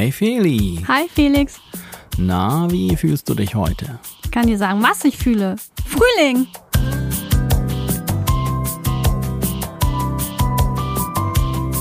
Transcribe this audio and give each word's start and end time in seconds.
Hey 0.00 0.10
Feli. 0.10 0.82
Hi 0.88 1.10
Felix. 1.14 1.60
Na, 2.16 2.66
wie 2.70 2.96
fühlst 2.96 3.28
du 3.28 3.34
dich 3.34 3.54
heute? 3.54 3.98
Ich 4.24 4.30
kann 4.30 4.46
dir 4.46 4.56
sagen, 4.56 4.82
was 4.82 5.04
ich 5.04 5.14
fühle. 5.14 5.56
Frühling. 5.84 6.46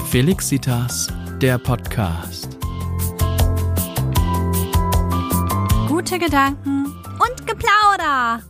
Felixitas, 0.09 1.07
der 1.41 1.59
Podcast. 1.59 2.57
Gute 5.87 6.19
Gedanken 6.19 6.87
und 6.87 7.47
Geplauder. 7.47 8.41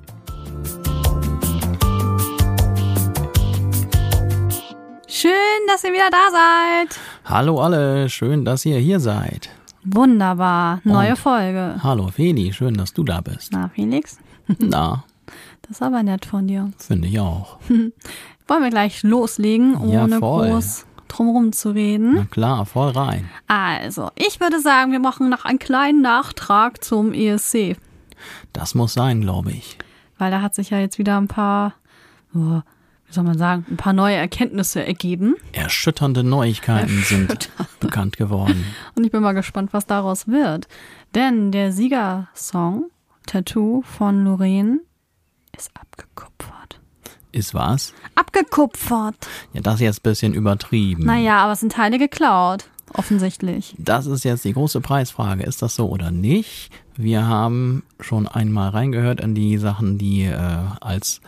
Schön, 5.08 5.32
dass 5.68 5.84
ihr 5.84 5.94
wieder 5.94 6.10
da 6.10 6.32
seid. 6.32 7.00
Hallo 7.24 7.62
alle, 7.62 8.10
schön, 8.10 8.44
dass 8.44 8.66
ihr 8.66 8.80
hier 8.80 9.00
seid. 9.00 9.52
Wunderbar, 9.84 10.82
neue 10.84 11.12
Und? 11.12 11.18
Folge. 11.20 11.76
Hallo 11.82 12.08
Feli, 12.10 12.52
schön, 12.54 12.74
dass 12.76 12.94
du 12.94 13.04
da 13.04 13.22
bist. 13.22 13.52
Na, 13.54 13.70
Felix, 13.70 14.18
Na, 14.60 15.04
das 15.62 15.72
ist 15.72 15.82
aber 15.82 16.04
nett 16.04 16.26
von 16.26 16.48
dir. 16.48 16.72
finde 16.78 17.08
ich 17.08 17.20
auch. 17.20 17.60
Wollen 18.48 18.64
wir 18.64 18.70
gleich 18.70 19.04
loslegen, 19.04 19.74
Ja, 19.90 20.04
ohne 20.04 20.20
voll. 20.20 20.50
groß 20.50 20.86
drumherum 21.08 21.54
zu 21.54 21.72
reden? 21.72 22.16
Na 22.16 22.26
klar, 22.26 22.66
voll 22.66 22.90
rein. 22.92 23.30
Also, 23.48 24.10
ich 24.16 24.40
würde 24.40 24.60
sagen, 24.60 24.92
wir 24.92 25.00
machen 25.00 25.30
noch 25.30 25.46
einen 25.46 25.60
kleinen 25.60 26.02
Nachtrag 26.02 26.84
zum 26.84 27.14
ESC. 27.14 27.78
Das 28.54 28.76
muss 28.76 28.94
sein, 28.94 29.22
glaube 29.22 29.52
ich. 29.52 29.78
Weil 30.18 30.30
da 30.32 30.42
hat 30.42 30.54
sich 30.56 30.72
ja 30.72 30.80
jetzt 30.80 30.98
wieder 31.00 31.18
ein 31.18 31.28
paar, 31.28 31.74
oh, 32.36 32.62
wie 33.10 33.14
soll 33.14 33.24
man 33.24 33.38
sagen, 33.38 33.66
ein 33.70 33.78
paar 33.78 33.94
neue 33.94 34.16
Erkenntnisse 34.16 34.86
ergeben. 34.86 35.36
Erschütternde 35.52 36.24
Neuigkeiten 36.24 37.02
sind 37.04 37.50
bekannt 37.80 38.18
geworden. 38.18 38.64
Und 38.96 39.04
ich 39.04 39.12
bin 39.12 39.24
mal 39.24 39.34
gespannt, 39.34 39.74
was 39.74 39.88
daraus 39.88 40.28
wird. 40.28 40.68
Denn 41.16 41.52
der 41.52 41.72
Siegersong 41.72 42.86
Tattoo 43.26 43.82
von 43.82 44.24
Lorraine 44.24 44.80
ist 45.58 45.72
abgekupfert. 45.74 46.80
Ist 47.32 47.56
was? 47.56 47.94
Abgekupfert! 48.14 49.16
Ja, 49.54 49.62
das 49.62 49.76
ist 49.76 49.82
jetzt 49.82 50.00
ein 50.00 50.10
bisschen 50.10 50.34
übertrieben. 50.34 51.06
Naja, 51.06 51.38
aber 51.44 51.54
es 51.54 51.62
sind 51.62 51.72
Teile 51.72 51.98
geklaut. 51.98 52.70
Offensichtlich. 52.94 53.76
Das 53.78 54.06
ist 54.08 54.24
jetzt 54.24 54.46
die 54.46 54.54
große 54.54 54.82
Preisfrage. 54.82 55.44
Ist 55.44 55.62
das 55.62 55.76
so 55.76 55.90
oder 55.90 56.10
nicht? 56.12 56.72
Wir 56.96 57.28
haben 57.28 57.84
schon 58.00 58.28
einmal 58.28 58.70
reingehört 58.70 59.22
in 59.22 59.36
die 59.36 59.58
Sachen, 59.58 59.98
die 59.98 60.24
äh, 60.24 60.38
als 60.82 61.22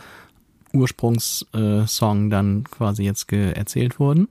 Ursprungssong 0.72 2.30
dann 2.30 2.64
quasi 2.64 3.04
jetzt 3.04 3.32
erzählt 3.32 3.98
wurden. 3.98 4.28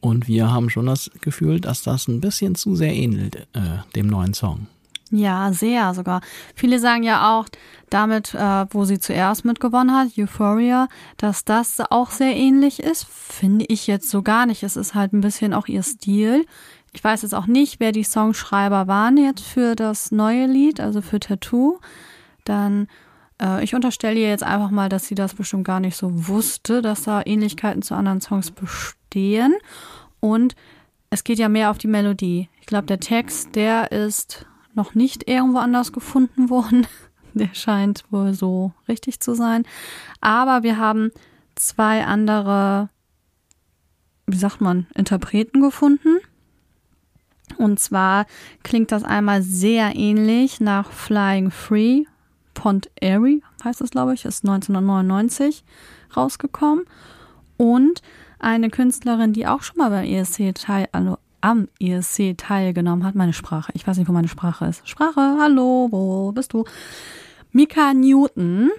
Und 0.00 0.26
wir 0.26 0.50
haben 0.50 0.68
schon 0.68 0.86
das 0.86 1.10
Gefühl, 1.20 1.60
dass 1.60 1.82
das 1.82 2.08
ein 2.08 2.20
bisschen 2.20 2.56
zu 2.56 2.74
sehr 2.74 2.92
ähnelt 2.92 3.36
äh, 3.52 3.78
dem 3.94 4.08
neuen 4.08 4.34
Song. 4.34 4.66
Ja, 5.12 5.52
sehr 5.52 5.92
sogar. 5.94 6.22
Viele 6.56 6.78
sagen 6.78 7.02
ja 7.02 7.38
auch, 7.38 7.46
damit, 7.90 8.34
äh, 8.34 8.66
wo 8.70 8.84
sie 8.84 8.98
zuerst 8.98 9.44
mitgewonnen 9.44 9.94
hat, 9.94 10.16
Euphoria, 10.16 10.88
dass 11.18 11.44
das 11.44 11.80
auch 11.90 12.10
sehr 12.10 12.34
ähnlich 12.34 12.82
ist. 12.82 13.06
Finde 13.06 13.66
ich 13.68 13.86
jetzt 13.86 14.08
so 14.08 14.22
gar 14.22 14.46
nicht. 14.46 14.62
Es 14.62 14.74
ist 14.76 14.94
halt 14.94 15.12
ein 15.12 15.20
bisschen 15.20 15.52
auch 15.52 15.68
ihr 15.68 15.82
Stil. 15.82 16.46
Ich 16.94 17.04
weiß 17.04 17.22
jetzt 17.22 17.34
auch 17.34 17.46
nicht, 17.46 17.78
wer 17.78 17.92
die 17.92 18.04
Songschreiber 18.04 18.86
waren 18.88 19.18
jetzt 19.18 19.44
für 19.44 19.76
das 19.76 20.10
neue 20.10 20.46
Lied, 20.46 20.80
also 20.80 21.02
für 21.02 21.20
Tattoo. 21.20 21.78
Dann, 22.44 22.88
ich 23.62 23.74
unterstelle 23.74 24.18
ihr 24.18 24.28
jetzt 24.28 24.44
einfach 24.44 24.70
mal, 24.70 24.88
dass 24.88 25.06
sie 25.06 25.14
das 25.14 25.34
bestimmt 25.34 25.64
gar 25.64 25.80
nicht 25.80 25.96
so 25.96 26.28
wusste, 26.28 26.82
dass 26.82 27.04
da 27.04 27.22
Ähnlichkeiten 27.24 27.82
zu 27.82 27.94
anderen 27.94 28.20
Songs 28.20 28.50
bestehen. 28.50 29.54
Und 30.20 30.54
es 31.10 31.24
geht 31.24 31.38
ja 31.38 31.48
mehr 31.48 31.70
auf 31.70 31.78
die 31.78 31.88
Melodie. 31.88 32.48
Ich 32.60 32.66
glaube, 32.66 32.86
der 32.86 33.00
Text, 33.00 33.54
der 33.54 33.92
ist 33.92 34.46
noch 34.74 34.94
nicht 34.94 35.28
irgendwo 35.28 35.58
anders 35.58 35.92
gefunden 35.92 36.50
worden. 36.50 36.86
Der 37.34 37.54
scheint 37.54 38.04
wohl 38.10 38.34
so 38.34 38.72
richtig 38.88 39.20
zu 39.20 39.34
sein. 39.34 39.64
Aber 40.20 40.62
wir 40.62 40.76
haben 40.76 41.12
zwei 41.54 42.04
andere, 42.04 42.90
wie 44.26 44.36
sagt 44.36 44.60
man, 44.60 44.86
Interpreten 44.94 45.62
gefunden. 45.62 46.18
Und 47.56 47.80
zwar 47.80 48.26
klingt 48.62 48.92
das 48.92 49.02
einmal 49.02 49.42
sehr 49.42 49.96
ähnlich 49.96 50.60
nach 50.60 50.90
Flying 50.90 51.50
Free. 51.50 52.04
Pont 52.54 52.90
Airy 53.00 53.42
heißt 53.64 53.80
es, 53.80 53.90
glaube 53.90 54.14
ich, 54.14 54.24
ist 54.24 54.44
1999 54.44 55.64
rausgekommen. 56.16 56.84
Und 57.56 58.02
eine 58.38 58.70
Künstlerin, 58.70 59.32
die 59.32 59.46
auch 59.46 59.62
schon 59.62 59.78
mal 59.78 59.90
beim 59.90 60.04
ESC 60.04 60.54
teil, 60.54 60.88
also 60.92 61.18
am 61.40 61.68
ESC 61.80 62.36
teilgenommen 62.36 63.04
hat, 63.04 63.14
meine 63.14 63.32
Sprache. 63.32 63.72
Ich 63.74 63.86
weiß 63.86 63.98
nicht, 63.98 64.08
wo 64.08 64.12
meine 64.12 64.28
Sprache 64.28 64.66
ist. 64.66 64.88
Sprache, 64.88 65.36
hallo, 65.40 65.88
wo 65.90 66.32
bist 66.32 66.52
du? 66.52 66.64
Mika 67.52 67.92
Newton. 67.94 68.70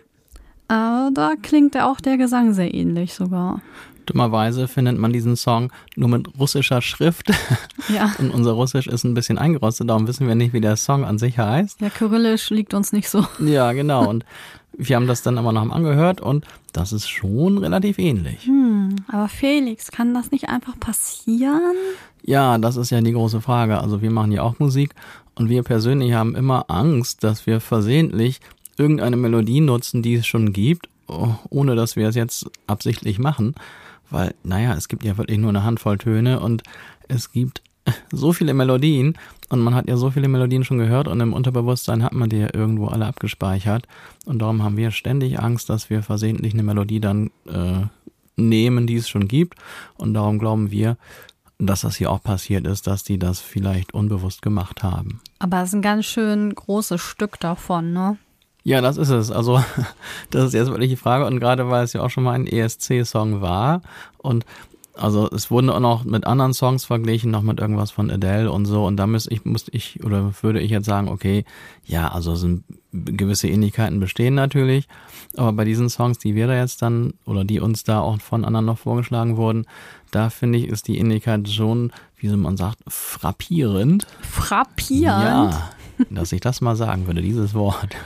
Äh, 0.69 1.12
da 1.12 1.33
klingt 1.41 1.78
auch 1.78 2.00
der 2.00 2.17
Gesang 2.17 2.53
sehr 2.53 2.73
ähnlich 2.73 3.13
sogar. 3.13 3.62
Dummerweise 4.06 4.68
findet 4.68 4.97
man 4.97 5.14
diesen 5.14 5.36
Song 5.36 5.72
nur 5.96 6.09
mit 6.09 6.28
russischer 6.40 6.81
Schrift. 6.81 7.31
Ja. 7.94 8.14
Und 8.19 8.31
unser 8.31 8.52
Russisch 8.52 8.88
ist 8.88 9.03
ein 9.03 9.14
bisschen 9.14 9.38
eingerostet, 9.38 9.90
darum 9.90 10.08
wissen 10.08 10.28
wir 10.28 10.36
nicht, 10.36 10.53
wie 10.53 10.62
der 10.62 10.78
Song 10.78 11.06
an 11.06 11.18
sich 11.18 11.38
heißt. 11.38 11.81
Ja, 11.81 11.90
Kyrillisch 11.90 12.50
liegt 12.50 12.74
uns 12.74 12.92
nicht 12.92 13.09
so. 13.09 13.25
Ja, 13.40 13.72
genau. 13.74 14.09
Und 14.09 14.25
wir 14.75 14.96
haben 14.96 15.08
das 15.08 15.22
dann 15.22 15.38
aber 15.38 15.52
noch 15.52 15.63
mal 15.66 15.75
angehört 15.75 16.22
und 16.22 16.46
das 16.72 16.92
ist 16.92 17.08
schon 17.08 17.59
relativ 17.59 18.00
ähnlich. 18.00 18.46
Hm, 18.46 18.96
aber 19.08 19.30
Felix, 19.30 19.92
kann 19.92 20.13
das 20.13 20.31
nicht 20.31 20.50
einfach 20.50 20.80
passieren? 20.80 21.75
Ja, 22.24 22.58
das 22.58 22.78
ist 22.78 22.90
ja 22.90 23.00
die 23.02 23.12
große 23.12 23.42
Frage. 23.42 23.80
Also 23.80 24.02
wir 24.02 24.09
machen 24.09 24.31
ja 24.31 24.42
auch 24.42 24.58
Musik 24.59 24.96
und 25.36 25.50
wir 25.50 25.63
persönlich 25.63 26.13
haben 26.13 26.36
immer 26.36 26.66
Angst, 26.69 27.24
dass 27.24 27.46
wir 27.46 27.59
versehentlich 27.59 28.40
irgendeine 28.78 29.18
Melodie 29.18 29.62
nutzen, 29.62 30.02
die 30.02 30.16
es 30.16 30.25
schon 30.25 30.53
gibt, 30.53 30.90
oh, 31.08 31.36
ohne 31.50 31.75
dass 31.75 31.96
wir 31.96 32.08
es 32.08 32.16
jetzt 32.16 32.50
absichtlich 32.66 33.19
machen. 33.19 33.56
Weil, 34.13 34.35
naja, 34.44 34.75
es 34.75 34.88
gibt 34.88 35.03
ja 35.03 35.18
wirklich 35.18 35.40
nur 35.40 35.50
eine 35.50 35.63
Handvoll 35.63 35.97
Töne 35.97 36.40
und 36.40 36.62
es 37.07 37.31
gibt 37.31 37.63
so 38.12 38.31
viele 38.31 38.53
Melodien 38.53 39.18
und 39.50 39.59
man 39.59 39.74
hat 39.74 39.90
ja 39.90 39.97
so 39.97 40.12
viele 40.12 40.28
Melodien 40.28 40.63
schon 40.63 40.78
gehört 40.78 41.07
und 41.07 41.19
im 41.19 41.34
Unterbewusstsein 41.34 42.03
hat 42.03 42.13
man 42.13 42.29
die 42.29 42.38
ja 42.38 42.50
irgendwo 42.53 42.88
alle 42.88 43.07
abgespeichert. 43.07 43.88
Und 44.25 44.40
darum 44.40 44.63
haben 44.63 44.78
wir 44.78 44.91
ständig 44.91 45.40
Angst, 45.40 45.69
dass 45.69 45.90
wir 45.90 46.03
versehentlich 46.03 46.53
eine 46.53 46.62
Melodie 46.62 47.00
dann 47.00 47.31
äh, 47.47 47.88
nehmen, 48.35 48.85
die 48.85 48.97
es 48.97 49.09
schon 49.09 49.28
gibt. 49.28 49.57
Und 49.96 50.13
darum 50.13 50.38
glauben 50.38 50.69
wir, 50.69 50.97
dass 51.57 51.81
das 51.81 51.95
hier 51.95 52.12
auch 52.12 52.22
passiert 52.22 52.68
ist, 52.68 52.85
dass 52.85 53.03
die 53.03 53.18
das 53.18 53.40
vielleicht 53.40 53.95
unbewusst 53.95 54.44
gemacht 54.44 54.84
haben. 54.84 55.22
Aber 55.40 55.62
es 55.62 55.69
ist 55.69 55.75
ein 55.75 55.81
ganz 55.81 56.06
schön 56.06 56.53
großes 56.53 57.01
Stück 57.01 57.40
davon, 57.40 57.94
ne? 57.94 58.18
Ja, 58.63 58.81
das 58.81 58.97
ist 58.97 59.09
es. 59.09 59.31
Also, 59.31 59.63
das 60.29 60.46
ist 60.46 60.53
jetzt 60.53 60.69
wirklich 60.69 60.90
die 60.90 60.96
Frage. 60.96 61.25
Und 61.25 61.40
gerade 61.40 61.69
weil 61.69 61.84
es 61.84 61.94
ja 61.94 62.01
auch 62.01 62.09
schon 62.09 62.24
mal 62.24 62.34
ein 62.34 62.47
ESC-Song 62.47 63.41
war. 63.41 63.81
Und 64.18 64.46
also 64.96 65.28
es 65.31 65.50
wurden 65.50 65.72
auch 65.72 65.79
noch 65.79 66.03
mit 66.03 66.25
anderen 66.28 66.53
Songs 66.53 66.85
verglichen, 66.85 67.31
noch 67.31 67.41
mit 67.41 67.59
irgendwas 67.59 67.90
von 67.90 68.12
Adele 68.12 68.51
und 68.51 68.66
so. 68.66 68.85
Und 68.85 68.97
da 68.97 69.07
müsste 69.07 69.34
ich, 69.34 69.44
musste 69.44 69.72
ich 69.72 70.03
oder 70.03 70.34
würde 70.41 70.59
ich 70.59 70.69
jetzt 70.69 70.85
sagen, 70.85 71.07
okay, 71.07 71.46
ja, 71.84 72.09
also 72.09 72.35
sind 72.35 72.63
gewisse 72.91 73.47
Ähnlichkeiten 73.47 74.00
bestehen 74.00 74.35
natürlich. 74.35 74.88
Aber 75.35 75.51
bei 75.53 75.66
diesen 75.66 75.90
Songs, 75.90 76.19
die 76.19 76.35
wir 76.35 76.45
da 76.45 76.56
jetzt 76.56 76.84
dann 76.84 77.16
oder 77.25 77.44
die 77.44 77.59
uns 77.59 77.84
da 77.84 78.01
auch 78.01 78.22
von 78.22 78.45
anderen 78.45 78.68
noch 78.68 78.78
vorgeschlagen 78.78 79.35
wurden, 79.35 79.66
da 80.12 80.30
finde 80.30 80.59
ich, 80.59 80.68
ist 80.68 80.88
die 80.88 81.00
Ähnlichkeit 81.00 81.50
schon, 81.50 81.91
wie 82.18 82.28
so 82.28 82.38
man 82.38 82.56
sagt, 82.56 82.78
frappierend. 82.88 84.06
Frappierend. 84.22 85.01
Ja, 85.01 85.69
dass 86.09 86.31
ich 86.31 86.42
das 86.42 86.62
mal 86.62 86.76
sagen 86.76 87.08
würde, 87.08 87.22
dieses 87.22 87.54
Wort. 87.54 87.96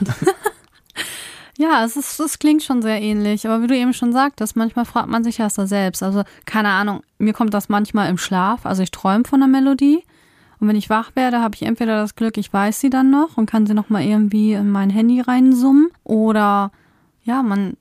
Ja, 1.60 1.84
es, 1.84 1.96
ist, 1.96 2.20
es 2.20 2.38
klingt 2.38 2.62
schon 2.62 2.82
sehr 2.82 3.02
ähnlich. 3.02 3.44
Aber 3.44 3.60
wie 3.60 3.66
du 3.66 3.76
eben 3.76 3.92
schon 3.92 4.12
sagtest, 4.12 4.54
manchmal 4.54 4.84
fragt 4.84 5.08
man 5.08 5.24
sich 5.24 5.38
das 5.38 5.54
da 5.54 5.66
selbst. 5.66 6.04
Also, 6.04 6.22
keine 6.46 6.68
Ahnung, 6.68 7.02
mir 7.18 7.32
kommt 7.32 7.52
das 7.52 7.68
manchmal 7.68 8.08
im 8.08 8.16
Schlaf. 8.16 8.64
Also, 8.64 8.84
ich 8.84 8.92
träume 8.92 9.24
von 9.24 9.40
der 9.40 9.48
Melodie. 9.48 10.04
Und 10.60 10.68
wenn 10.68 10.76
ich 10.76 10.88
wach 10.88 11.16
werde, 11.16 11.40
habe 11.40 11.56
ich 11.56 11.62
entweder 11.62 12.00
das 12.00 12.14
Glück, 12.14 12.38
ich 12.38 12.52
weiß 12.52 12.78
sie 12.78 12.90
dann 12.90 13.10
noch 13.10 13.36
und 13.36 13.46
kann 13.46 13.66
sie 13.66 13.74
nochmal 13.74 14.04
irgendwie 14.04 14.52
in 14.52 14.70
mein 14.70 14.88
Handy 14.88 15.20
reinsummen. 15.20 15.88
Oder, 16.04 16.70
ja, 17.24 17.42
man, 17.42 17.76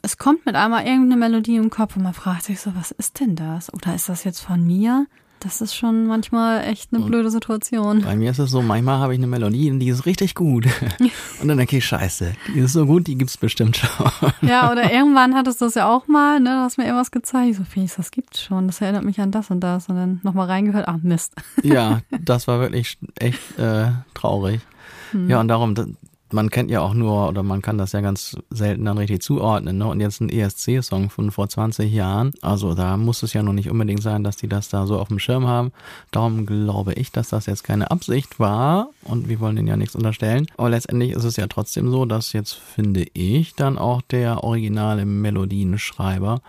es 0.00 0.16
kommt 0.16 0.46
mit 0.46 0.54
einmal 0.54 0.86
irgendeine 0.86 1.16
Melodie 1.16 1.56
im 1.56 1.68
Kopf 1.68 1.96
und 1.96 2.04
man 2.04 2.14
fragt 2.14 2.44
sich 2.44 2.60
so, 2.60 2.74
was 2.76 2.92
ist 2.92 3.20
denn 3.20 3.36
das? 3.36 3.72
Oder 3.74 3.94
ist 3.94 4.08
das 4.08 4.24
jetzt 4.24 4.40
von 4.40 4.66
mir? 4.66 5.06
Das 5.40 5.60
ist 5.60 5.74
schon 5.74 6.06
manchmal 6.06 6.64
echt 6.64 6.92
eine 6.92 7.04
blöde 7.04 7.30
Situation. 7.30 8.02
Bei 8.02 8.16
mir 8.16 8.30
ist 8.30 8.38
es 8.38 8.50
so, 8.50 8.60
manchmal 8.60 8.98
habe 8.98 9.14
ich 9.14 9.20
eine 9.20 9.26
Melodie 9.26 9.70
und 9.70 9.78
die 9.78 9.88
ist 9.88 10.04
richtig 10.06 10.34
gut. 10.34 10.66
Und 11.40 11.48
dann 11.48 11.58
denke 11.58 11.76
ich, 11.76 11.86
scheiße, 11.86 12.32
die 12.54 12.58
ist 12.58 12.72
so 12.72 12.84
gut, 12.84 13.06
die 13.06 13.16
gibt's 13.16 13.36
bestimmt 13.36 13.76
schon. 13.76 14.10
Ja, 14.42 14.72
oder 14.72 14.92
irgendwann 14.92 15.34
hattest 15.34 15.60
du 15.60 15.66
das 15.66 15.74
ja 15.74 15.88
auch 15.88 16.08
mal, 16.08 16.40
ne? 16.40 16.50
Du 16.50 16.60
hast 16.62 16.78
mir 16.78 16.84
irgendwas 16.84 17.12
gezeigt. 17.12 17.50
Ich 17.50 17.56
so, 17.56 17.64
Felix, 17.64 17.96
das 17.96 18.10
gibt's 18.10 18.42
schon. 18.42 18.66
Das 18.66 18.80
erinnert 18.80 19.04
mich 19.04 19.20
an 19.20 19.30
das 19.30 19.50
und 19.50 19.60
das. 19.60 19.88
Und 19.88 19.96
dann 19.96 20.20
nochmal 20.24 20.46
reingehört, 20.46 20.88
ach 20.88 20.96
Mist. 21.02 21.34
Ja, 21.62 22.00
das 22.10 22.48
war 22.48 22.58
wirklich 22.60 22.98
echt 23.18 23.58
äh, 23.58 23.90
traurig. 24.14 24.60
Ja, 25.28 25.40
und 25.40 25.48
darum, 25.48 25.74
man 26.32 26.50
kennt 26.50 26.70
ja 26.70 26.80
auch 26.80 26.94
nur, 26.94 27.28
oder 27.28 27.42
man 27.42 27.62
kann 27.62 27.78
das 27.78 27.92
ja 27.92 28.00
ganz 28.00 28.36
selten 28.50 28.84
dann 28.84 28.98
richtig 28.98 29.22
zuordnen, 29.22 29.78
ne? 29.78 29.86
Und 29.86 30.00
jetzt 30.00 30.20
ein 30.20 30.28
ESC-Song 30.28 31.10
von 31.10 31.30
vor 31.30 31.48
20 31.48 31.92
Jahren. 31.92 32.32
Also 32.42 32.74
da 32.74 32.96
muss 32.96 33.22
es 33.22 33.32
ja 33.32 33.42
noch 33.42 33.52
nicht 33.52 33.70
unbedingt 33.70 34.02
sein, 34.02 34.24
dass 34.24 34.36
die 34.36 34.48
das 34.48 34.68
da 34.68 34.86
so 34.86 34.98
auf 34.98 35.08
dem 35.08 35.18
Schirm 35.18 35.46
haben. 35.46 35.72
Darum 36.10 36.46
glaube 36.46 36.94
ich, 36.94 37.12
dass 37.12 37.30
das 37.30 37.46
jetzt 37.46 37.64
keine 37.64 37.90
Absicht 37.90 38.38
war. 38.38 38.90
Und 39.02 39.28
wir 39.28 39.40
wollen 39.40 39.56
denen 39.56 39.68
ja 39.68 39.76
nichts 39.76 39.94
unterstellen. 39.96 40.46
Aber 40.56 40.70
letztendlich 40.70 41.12
ist 41.12 41.24
es 41.24 41.36
ja 41.36 41.46
trotzdem 41.46 41.90
so, 41.90 42.04
dass 42.04 42.32
jetzt, 42.32 42.54
finde 42.54 43.06
ich, 43.14 43.54
dann 43.54 43.78
auch 43.78 44.02
der 44.02 44.44
originale 44.44 45.06
Melodienschreiber 45.06 46.40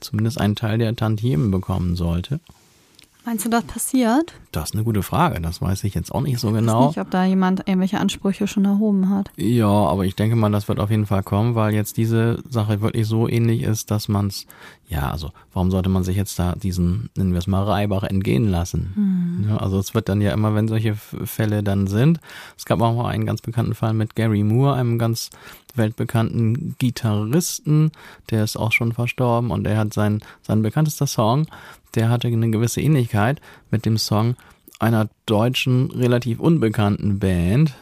zumindest 0.00 0.40
einen 0.40 0.56
Teil 0.56 0.78
der 0.78 0.94
Tantiemen 0.94 1.50
bekommen 1.50 1.96
sollte. 1.96 2.40
Meinst 3.28 3.44
du, 3.44 3.50
das 3.50 3.64
passiert? 3.64 4.32
Das 4.52 4.70
ist 4.70 4.74
eine 4.74 4.84
gute 4.84 5.02
Frage. 5.02 5.38
Das 5.42 5.60
weiß 5.60 5.84
ich 5.84 5.94
jetzt 5.94 6.14
auch 6.14 6.22
nicht 6.22 6.38
so 6.38 6.48
Ich 6.48 6.54
genau. 6.54 6.80
weiß 6.80 6.96
nicht, 6.96 7.00
ob 7.00 7.10
da 7.10 7.26
jemand 7.26 7.68
irgendwelche 7.68 8.00
Ansprüche 8.00 8.46
schon 8.46 8.64
erhoben 8.64 9.10
hat. 9.10 9.30
Ja, 9.36 9.68
aber 9.68 10.06
ich 10.06 10.16
denke 10.16 10.34
mal, 10.34 10.50
das 10.50 10.66
wird 10.66 10.80
auf 10.80 10.88
jeden 10.88 11.04
Fall 11.04 11.22
kommen, 11.22 11.54
weil 11.54 11.74
jetzt 11.74 11.98
diese 11.98 12.42
Sache 12.48 12.80
wirklich 12.80 13.06
so 13.06 13.28
ähnlich 13.28 13.64
ist, 13.64 13.90
dass 13.90 14.08
man 14.08 14.28
es, 14.28 14.46
ja, 14.88 15.10
also 15.10 15.32
warum 15.52 15.70
sollte 15.70 15.90
man 15.90 16.04
sich 16.04 16.16
jetzt 16.16 16.38
da 16.38 16.54
diesen, 16.54 17.10
nennen 17.18 17.32
wir 17.32 17.38
es 17.38 17.46
mal, 17.46 17.64
Reibach 17.64 18.04
entgehen 18.04 18.48
lassen? 18.48 19.44
Ja, 19.46 19.58
also 19.58 19.78
es 19.78 19.94
wird 19.94 20.08
dann 20.08 20.22
ja 20.22 20.32
immer, 20.32 20.54
wenn 20.54 20.66
solche 20.66 20.94
Fälle 20.94 21.62
dann 21.62 21.86
sind, 21.86 22.20
es 22.56 22.64
gab 22.64 22.80
auch 22.80 22.96
mal 22.96 23.10
einen 23.10 23.26
ganz 23.26 23.42
bekannten 23.42 23.74
Fall 23.74 23.92
mit 23.92 24.16
Gary 24.16 24.42
Moore, 24.42 24.76
einem 24.76 24.98
ganz 24.98 25.28
weltbekannten 25.74 26.76
Gitarristen, 26.78 27.92
der 28.30 28.44
ist 28.44 28.56
auch 28.56 28.72
schon 28.72 28.92
verstorben 28.92 29.50
und 29.50 29.66
er 29.66 29.76
hat 29.76 29.92
sein, 29.92 30.22
sein 30.42 30.62
bekanntester 30.62 31.06
Song, 31.06 31.46
der 31.94 32.10
hatte 32.10 32.28
eine 32.28 32.50
gewisse 32.50 32.80
Ähnlichkeit 32.80 33.40
mit 33.70 33.86
dem 33.86 33.98
Song 33.98 34.36
einer 34.78 35.08
deutschen, 35.26 35.90
relativ 35.90 36.40
unbekannten 36.40 37.18
Band. 37.18 37.74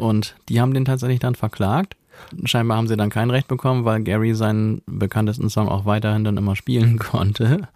Und 0.00 0.34
die 0.48 0.60
haben 0.60 0.74
den 0.74 0.84
tatsächlich 0.84 1.20
dann 1.20 1.36
verklagt. 1.36 1.96
Scheinbar 2.44 2.76
haben 2.76 2.88
sie 2.88 2.96
dann 2.96 3.10
kein 3.10 3.30
Recht 3.30 3.48
bekommen, 3.48 3.84
weil 3.84 4.02
Gary 4.02 4.34
seinen 4.34 4.82
bekanntesten 4.86 5.48
Song 5.48 5.68
auch 5.68 5.84
weiterhin 5.84 6.24
dann 6.24 6.36
immer 6.36 6.56
spielen 6.56 6.98
konnte. 6.98 7.68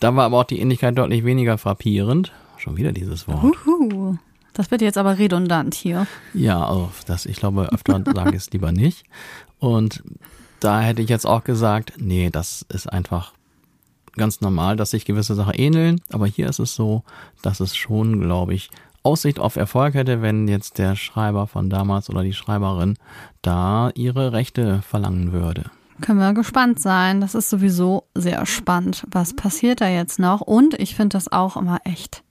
Da 0.00 0.14
war 0.14 0.24
aber 0.24 0.38
auch 0.38 0.44
die 0.44 0.60
Ähnlichkeit 0.60 0.98
deutlich 0.98 1.24
weniger 1.24 1.56
frappierend. 1.58 2.32
Schon 2.58 2.76
wieder 2.76 2.92
dieses 2.92 3.28
Wort. 3.28 3.54
Uhu. 3.66 4.16
Das 4.52 4.70
wird 4.70 4.80
jetzt 4.80 4.98
aber 4.98 5.18
redundant 5.18 5.74
hier. 5.74 6.06
Ja, 6.32 6.66
also 6.66 6.90
das, 7.06 7.26
ich 7.26 7.36
glaube, 7.36 7.72
öfter 7.72 8.02
sage 8.14 8.30
ich 8.30 8.36
es 8.36 8.50
lieber 8.50 8.72
nicht. 8.72 9.04
Und 9.58 10.02
da 10.60 10.80
hätte 10.80 11.02
ich 11.02 11.08
jetzt 11.08 11.26
auch 11.26 11.44
gesagt, 11.44 11.94
nee, 11.98 12.30
das 12.30 12.64
ist 12.68 12.90
einfach 12.92 13.32
ganz 14.16 14.40
normal, 14.40 14.76
dass 14.76 14.90
sich 14.90 15.04
gewisse 15.04 15.34
Sachen 15.34 15.54
ähneln. 15.54 16.00
Aber 16.12 16.26
hier 16.26 16.48
ist 16.48 16.58
es 16.58 16.74
so, 16.74 17.02
dass 17.42 17.60
es 17.60 17.76
schon, 17.76 18.20
glaube 18.20 18.54
ich, 18.54 18.70
Aussicht 19.02 19.38
auf 19.38 19.56
Erfolg 19.56 19.94
hätte, 19.94 20.20
wenn 20.20 20.48
jetzt 20.48 20.78
der 20.78 20.96
Schreiber 20.96 21.46
von 21.46 21.70
damals 21.70 22.10
oder 22.10 22.22
die 22.22 22.32
Schreiberin 22.32 22.96
da 23.40 23.90
ihre 23.94 24.32
Rechte 24.32 24.82
verlangen 24.82 25.32
würde. 25.32 25.70
Können 26.00 26.18
wir 26.18 26.34
gespannt 26.34 26.80
sein. 26.80 27.20
Das 27.20 27.34
ist 27.34 27.48
sowieso 27.48 28.08
sehr 28.14 28.44
spannend. 28.46 29.06
Was 29.10 29.34
passiert 29.34 29.80
da 29.80 29.88
jetzt 29.88 30.18
noch? 30.18 30.40
Und 30.40 30.74
ich 30.74 30.94
finde 30.94 31.16
das 31.16 31.30
auch 31.30 31.56
immer 31.56 31.78
echt, 31.84 32.22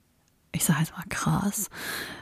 ich 0.52 0.64
sage 0.64 0.80
jetzt 0.80 0.92
mal 0.92 1.04
krass, 1.08 1.70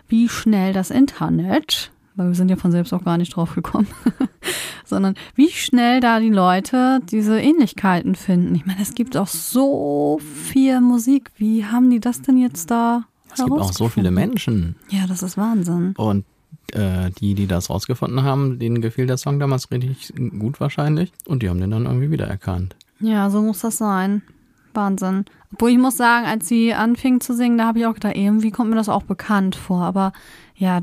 wie 0.08 0.28
schnell 0.28 0.72
das 0.72 0.90
Internet, 0.90 1.90
weil 2.16 2.28
wir 2.28 2.34
sind 2.34 2.48
ja 2.50 2.56
von 2.56 2.70
selbst 2.70 2.92
auch 2.92 3.04
gar 3.04 3.18
nicht 3.18 3.34
drauf 3.34 3.54
gekommen, 3.54 3.88
sondern 4.84 5.14
wie 5.34 5.50
schnell 5.50 6.00
da 6.00 6.20
die 6.20 6.30
Leute 6.30 7.00
diese 7.10 7.40
Ähnlichkeiten 7.40 8.14
finden. 8.14 8.54
Ich 8.54 8.66
meine, 8.66 8.82
es 8.82 8.94
gibt 8.94 9.16
auch 9.16 9.26
so 9.26 10.20
viel 10.20 10.80
Musik. 10.80 11.30
Wie 11.36 11.64
haben 11.64 11.90
die 11.90 12.00
das 12.00 12.22
denn 12.22 12.38
jetzt 12.38 12.70
da 12.70 13.04
Es 13.32 13.44
gibt 13.44 13.50
auch 13.50 13.72
so 13.72 13.88
viele? 13.88 14.10
Menschen. 14.10 14.76
Ja, 14.90 15.06
das 15.06 15.22
ist 15.22 15.36
Wahnsinn. 15.36 15.94
Und 15.96 16.24
äh, 16.72 17.10
die, 17.18 17.34
die 17.34 17.46
das 17.46 17.70
rausgefunden 17.70 18.22
haben, 18.22 18.58
denen 18.58 18.80
gefiel 18.80 19.06
der 19.06 19.16
Song 19.16 19.38
damals 19.38 19.70
richtig 19.70 20.12
gut 20.38 20.60
wahrscheinlich. 20.60 21.12
Und 21.26 21.42
die 21.42 21.48
haben 21.48 21.60
den 21.60 21.70
dann 21.70 21.86
irgendwie 21.86 22.10
wiedererkannt. 22.10 22.76
Ja, 23.00 23.30
so 23.30 23.42
muss 23.42 23.60
das 23.60 23.78
sein. 23.78 24.22
Wahnsinn. 24.72 25.24
Obwohl 25.52 25.70
ich 25.70 25.78
muss 25.78 25.96
sagen, 25.96 26.26
als 26.26 26.48
sie 26.48 26.74
anfing 26.74 27.20
zu 27.20 27.34
singen, 27.34 27.58
da 27.58 27.66
habe 27.66 27.78
ich 27.78 27.86
auch 27.86 27.94
gedacht, 27.94 28.16
irgendwie 28.16 28.50
kommt 28.50 28.70
mir 28.70 28.76
das 28.76 28.88
auch 28.88 29.04
bekannt 29.04 29.54
vor. 29.54 29.82
Aber 29.82 30.12
ja, 30.56 30.80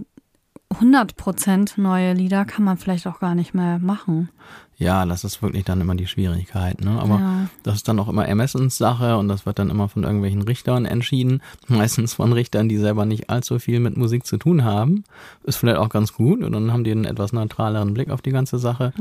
100% 0.71 1.79
neue 1.79 2.13
Lieder 2.13 2.45
kann 2.45 2.63
man 2.63 2.77
vielleicht 2.77 3.07
auch 3.07 3.19
gar 3.19 3.35
nicht 3.35 3.53
mehr 3.53 3.79
machen. 3.79 4.29
Ja, 4.77 5.05
das 5.05 5.23
ist 5.23 5.43
wirklich 5.43 5.63
dann 5.63 5.79
immer 5.79 5.93
die 5.93 6.07
Schwierigkeit. 6.07 6.81
Ne? 6.81 6.99
Aber 6.99 7.19
Ja. 7.19 7.47
das 7.61 7.75
ist 7.75 7.87
dann 7.87 7.99
auch 7.99 8.07
immer 8.09 8.27
Ermessenssache 8.27 9.15
und 9.17 9.27
das 9.27 9.45
wird 9.45 9.59
dann 9.59 9.69
immer 9.69 9.87
von 9.89 10.01
irgendwelchen 10.03 10.41
Richtern 10.41 10.85
entschieden. 10.85 11.41
Meistens 11.67 12.15
von 12.15 12.33
Richtern, 12.33 12.67
die 12.67 12.77
selber 12.77 13.05
nicht 13.05 13.29
allzu 13.29 13.59
viel 13.59 13.79
mit 13.79 13.95
Musik 13.95 14.25
zu 14.25 14.37
tun 14.37 14.63
haben. 14.63 15.03
Ist 15.43 15.57
vielleicht 15.57 15.77
auch 15.77 15.89
ganz 15.89 16.13
gut 16.13 16.41
und 16.43 16.51
dann 16.53 16.73
haben 16.73 16.83
die 16.83 16.91
einen 16.91 17.05
etwas 17.05 17.31
neutraleren 17.31 17.93
Blick 17.93 18.09
auf 18.09 18.23
die 18.23 18.31
ganze 18.31 18.57
Sache. 18.57 18.91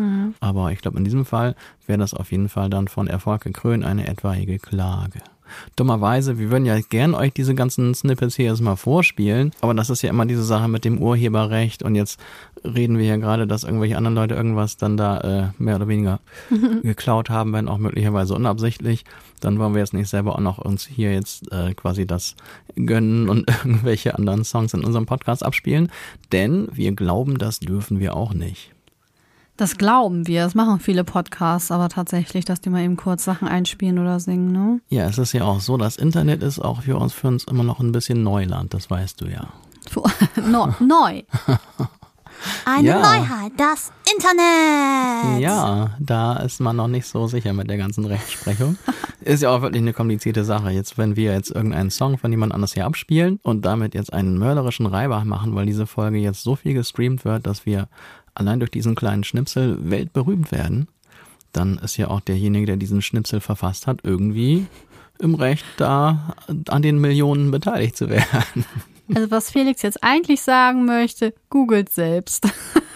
Aber 0.40 0.70
ich 0.72 0.80
glaube, 0.82 0.98
in 0.98 1.04
diesem 1.04 1.24
Fall 1.24 1.54
wäre 1.86 1.98
das 1.98 2.12
auf 2.12 2.30
jeden 2.30 2.50
Fall 2.50 2.68
dann 2.68 2.88
von 2.88 3.06
Erfolg 3.06 3.42
gekrönt 3.42 3.82
eine 3.84 4.06
etwaige 4.06 4.58
Klage. 4.58 5.20
Dummerweise, 5.76 6.38
wir 6.38 6.50
würden 6.50 6.66
ja 6.66 6.78
gern 6.80 7.14
euch 7.14 7.32
diese 7.32 7.54
ganzen 7.54 7.94
Snippets 7.94 8.36
hier 8.36 8.46
jetzt 8.46 8.60
mal 8.60 8.76
vorspielen, 8.76 9.52
aber 9.60 9.74
das 9.74 9.90
ist 9.90 10.02
ja 10.02 10.10
immer 10.10 10.26
diese 10.26 10.44
Sache 10.44 10.68
mit 10.68 10.84
dem 10.84 10.98
Urheberrecht 10.98 11.82
und 11.82 11.94
jetzt 11.94 12.20
reden 12.64 12.98
wir 12.98 13.06
ja 13.06 13.16
gerade, 13.16 13.46
dass 13.46 13.64
irgendwelche 13.64 13.96
anderen 13.96 14.14
Leute 14.14 14.34
irgendwas 14.34 14.76
dann 14.76 14.96
da 14.96 15.18
äh, 15.18 15.62
mehr 15.62 15.76
oder 15.76 15.88
weniger 15.88 16.20
geklaut 16.82 17.30
haben, 17.30 17.52
wenn 17.52 17.68
auch 17.68 17.78
möglicherweise 17.78 18.34
unabsichtlich. 18.34 19.04
Dann 19.40 19.58
wollen 19.58 19.72
wir 19.72 19.80
jetzt 19.80 19.94
nicht 19.94 20.08
selber 20.08 20.34
auch 20.34 20.40
noch 20.40 20.58
uns 20.58 20.86
hier 20.86 21.12
jetzt 21.12 21.50
äh, 21.52 21.72
quasi 21.74 22.06
das 22.06 22.36
gönnen 22.76 23.28
und 23.28 23.48
irgendwelche 23.64 24.14
anderen 24.14 24.44
Songs 24.44 24.74
in 24.74 24.84
unserem 24.84 25.06
Podcast 25.06 25.44
abspielen, 25.44 25.90
denn 26.32 26.68
wir 26.72 26.92
glauben, 26.92 27.38
das 27.38 27.60
dürfen 27.60 28.00
wir 28.00 28.14
auch 28.14 28.34
nicht. 28.34 28.72
Das 29.60 29.76
glauben 29.76 30.26
wir. 30.26 30.44
Das 30.44 30.54
machen 30.54 30.80
viele 30.80 31.04
Podcasts, 31.04 31.70
aber 31.70 31.90
tatsächlich, 31.90 32.46
dass 32.46 32.62
die 32.62 32.70
mal 32.70 32.82
eben 32.82 32.96
kurz 32.96 33.24
Sachen 33.24 33.46
einspielen 33.46 33.98
oder 33.98 34.18
singen, 34.18 34.52
ne? 34.52 34.80
Ja, 34.88 35.06
es 35.06 35.18
ist 35.18 35.34
ja 35.34 35.44
auch 35.44 35.60
so, 35.60 35.76
das 35.76 35.96
Internet 35.96 36.42
ist 36.42 36.60
auch 36.60 36.80
für 36.80 36.96
uns, 36.96 37.12
für 37.12 37.28
uns 37.28 37.44
immer 37.44 37.62
noch 37.62 37.78
ein 37.78 37.92
bisschen 37.92 38.22
Neuland, 38.22 38.72
das 38.72 38.88
weißt 38.88 39.20
du 39.20 39.26
ja. 39.26 39.48
No, 40.50 40.74
neu. 40.80 41.24
Eine 42.64 42.88
Ja. 42.88 43.00
Neuheit, 43.00 43.52
das 43.58 43.92
Internet. 44.10 45.42
Ja, 45.42 45.90
da 45.98 46.36
ist 46.36 46.60
man 46.60 46.76
noch 46.76 46.88
nicht 46.88 47.06
so 47.06 47.26
sicher 47.26 47.52
mit 47.52 47.68
der 47.68 47.76
ganzen 47.76 48.06
Rechtsprechung. 48.06 48.78
ist 49.20 49.42
ja 49.42 49.50
auch 49.50 49.60
wirklich 49.62 49.82
eine 49.82 49.92
komplizierte 49.92 50.44
Sache. 50.44 50.70
Jetzt, 50.70 50.96
wenn 50.96 51.16
wir 51.16 51.32
jetzt 51.32 51.50
irgendeinen 51.50 51.90
Song 51.90 52.16
von 52.16 52.30
jemand 52.30 52.54
anders 52.54 52.72
hier 52.72 52.86
abspielen 52.86 53.38
und 53.42 53.64
damit 53.64 53.94
jetzt 53.94 54.12
einen 54.12 54.38
mörderischen 54.38 54.86
Reibach 54.86 55.24
machen, 55.24 55.54
weil 55.54 55.66
diese 55.66 55.86
Folge 55.86 56.18
jetzt 56.18 56.42
so 56.42 56.56
viel 56.56 56.74
gestreamt 56.74 57.24
wird, 57.24 57.46
dass 57.46 57.66
wir 57.66 57.88
allein 58.40 58.58
durch 58.58 58.70
diesen 58.70 58.94
kleinen 58.94 59.22
Schnipsel 59.22 59.78
weltberühmt 59.90 60.50
werden, 60.50 60.88
dann 61.52 61.78
ist 61.78 61.96
ja 61.96 62.08
auch 62.08 62.20
derjenige, 62.20 62.66
der 62.66 62.76
diesen 62.76 63.02
Schnipsel 63.02 63.40
verfasst 63.40 63.86
hat, 63.86 64.00
irgendwie 64.02 64.66
im 65.18 65.34
Recht, 65.34 65.64
da 65.76 66.34
an 66.68 66.82
den 66.82 66.98
Millionen 66.98 67.50
beteiligt 67.50 67.96
zu 67.96 68.08
werden. 68.08 68.64
Also 69.12 69.28
was 69.32 69.50
Felix 69.50 69.82
jetzt 69.82 70.04
eigentlich 70.04 70.40
sagen 70.40 70.84
möchte, 70.84 71.34
googelt 71.48 71.88
selbst. 71.88 72.46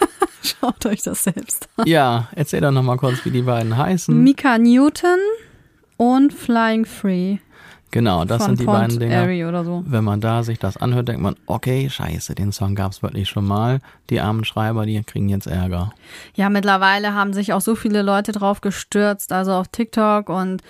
Schaut 0.41 0.85
euch 0.85 1.01
das 1.01 1.25
selbst 1.25 1.67
an. 1.75 1.85
Ja, 1.87 2.29
erzähl 2.33 2.61
doch 2.61 2.71
nochmal 2.71 2.95
kurz, 2.95 3.25
wie 3.25 3.31
die 3.31 3.41
beiden 3.41 3.75
heißen. 3.75 4.23
Mika 4.23 4.57
Newton 4.57 5.19
und 5.97 6.31
Flying 6.31 6.85
Free 6.85 7.39
Genau, 7.91 8.25
das 8.25 8.43
sind 8.43 8.59
die 8.59 8.65
Pont 8.65 8.99
beiden 8.99 9.45
oder 9.47 9.63
so. 9.63 9.83
Wenn 9.87 10.03
man 10.03 10.19
da 10.19 10.43
sich 10.43 10.59
das 10.59 10.75
anhört, 10.75 11.07
denkt 11.07 11.21
man, 11.21 11.35
okay, 11.45 11.89
scheiße, 11.89 12.35
den 12.35 12.51
Song 12.51 12.75
gab's 12.75 13.01
wirklich 13.01 13.29
schon 13.29 13.45
mal. 13.45 13.79
Die 14.09 14.19
armen 14.19 14.43
Schreiber, 14.43 14.85
die 14.85 15.01
kriegen 15.03 15.29
jetzt 15.29 15.47
Ärger. 15.47 15.93
Ja, 16.35 16.49
mittlerweile 16.49 17.13
haben 17.13 17.31
sich 17.31 17.53
auch 17.53 17.61
so 17.61 17.75
viele 17.75 18.01
Leute 18.01 18.33
drauf 18.33 18.59
gestürzt, 18.59 19.31
also 19.31 19.53
auf 19.53 19.69
TikTok 19.69 20.29
und 20.29 20.61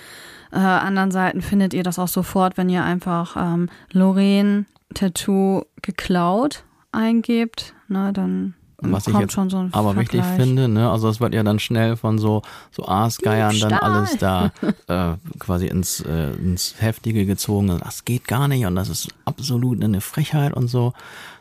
äh, 0.52 0.58
anderen 0.58 1.12
Seiten 1.12 1.42
findet 1.42 1.74
ihr 1.74 1.84
das 1.84 1.98
auch 1.98 2.08
sofort, 2.08 2.58
wenn 2.58 2.70
ihr 2.70 2.84
einfach 2.84 3.36
ähm, 3.38 3.70
Lorraine 3.92 4.66
Tattoo 4.94 5.64
geklaut 5.82 6.64
eingebt, 6.92 7.74
ne, 7.88 8.14
dann 8.14 8.54
Was 8.78 9.08
ich 9.08 9.18
jetzt 9.18 9.34
schon 9.34 9.50
so 9.50 9.70
aber 9.72 9.96
wichtig 9.96 10.22
Vergleich. 10.22 10.48
finde, 10.48 10.68
ne, 10.68 10.90
also 10.90 11.08
es 11.08 11.20
wird 11.20 11.34
ja 11.34 11.44
dann 11.44 11.60
schnell 11.60 11.96
von 11.96 12.18
so, 12.18 12.42
so 12.72 12.86
Aasgeiern 12.86 13.58
dann 13.60 13.74
alles 13.74 14.18
da 14.18 14.52
äh, 14.88 15.16
quasi 15.40 15.68
ins, 15.68 16.02
äh, 16.02 16.32
ins 16.34 16.76
Heftige 16.80 17.26
gezogen. 17.26 17.80
Das 17.84 18.06
geht 18.06 18.28
gar 18.28 18.48
nicht 18.48 18.66
und 18.66 18.76
das 18.76 18.90
ist 18.90 19.08
absolut 19.24 19.84
eine 19.84 20.02
Frechheit 20.02 20.54
und 20.54 20.68
so. 20.68 20.94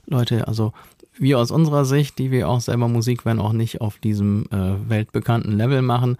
Leute, 0.06 0.46
also 0.46 0.72
wir 1.16 1.38
aus 1.38 1.50
unserer 1.50 1.84
Sicht, 1.84 2.18
die 2.18 2.30
wir 2.30 2.48
auch 2.48 2.60
selber 2.60 2.88
Musik 2.88 3.24
werden, 3.24 3.40
auch 3.40 3.52
nicht 3.52 3.80
auf 3.80 3.98
diesem 3.98 4.46
äh, 4.50 4.88
weltbekannten 4.88 5.56
Level 5.56 5.82
machen. 5.82 6.16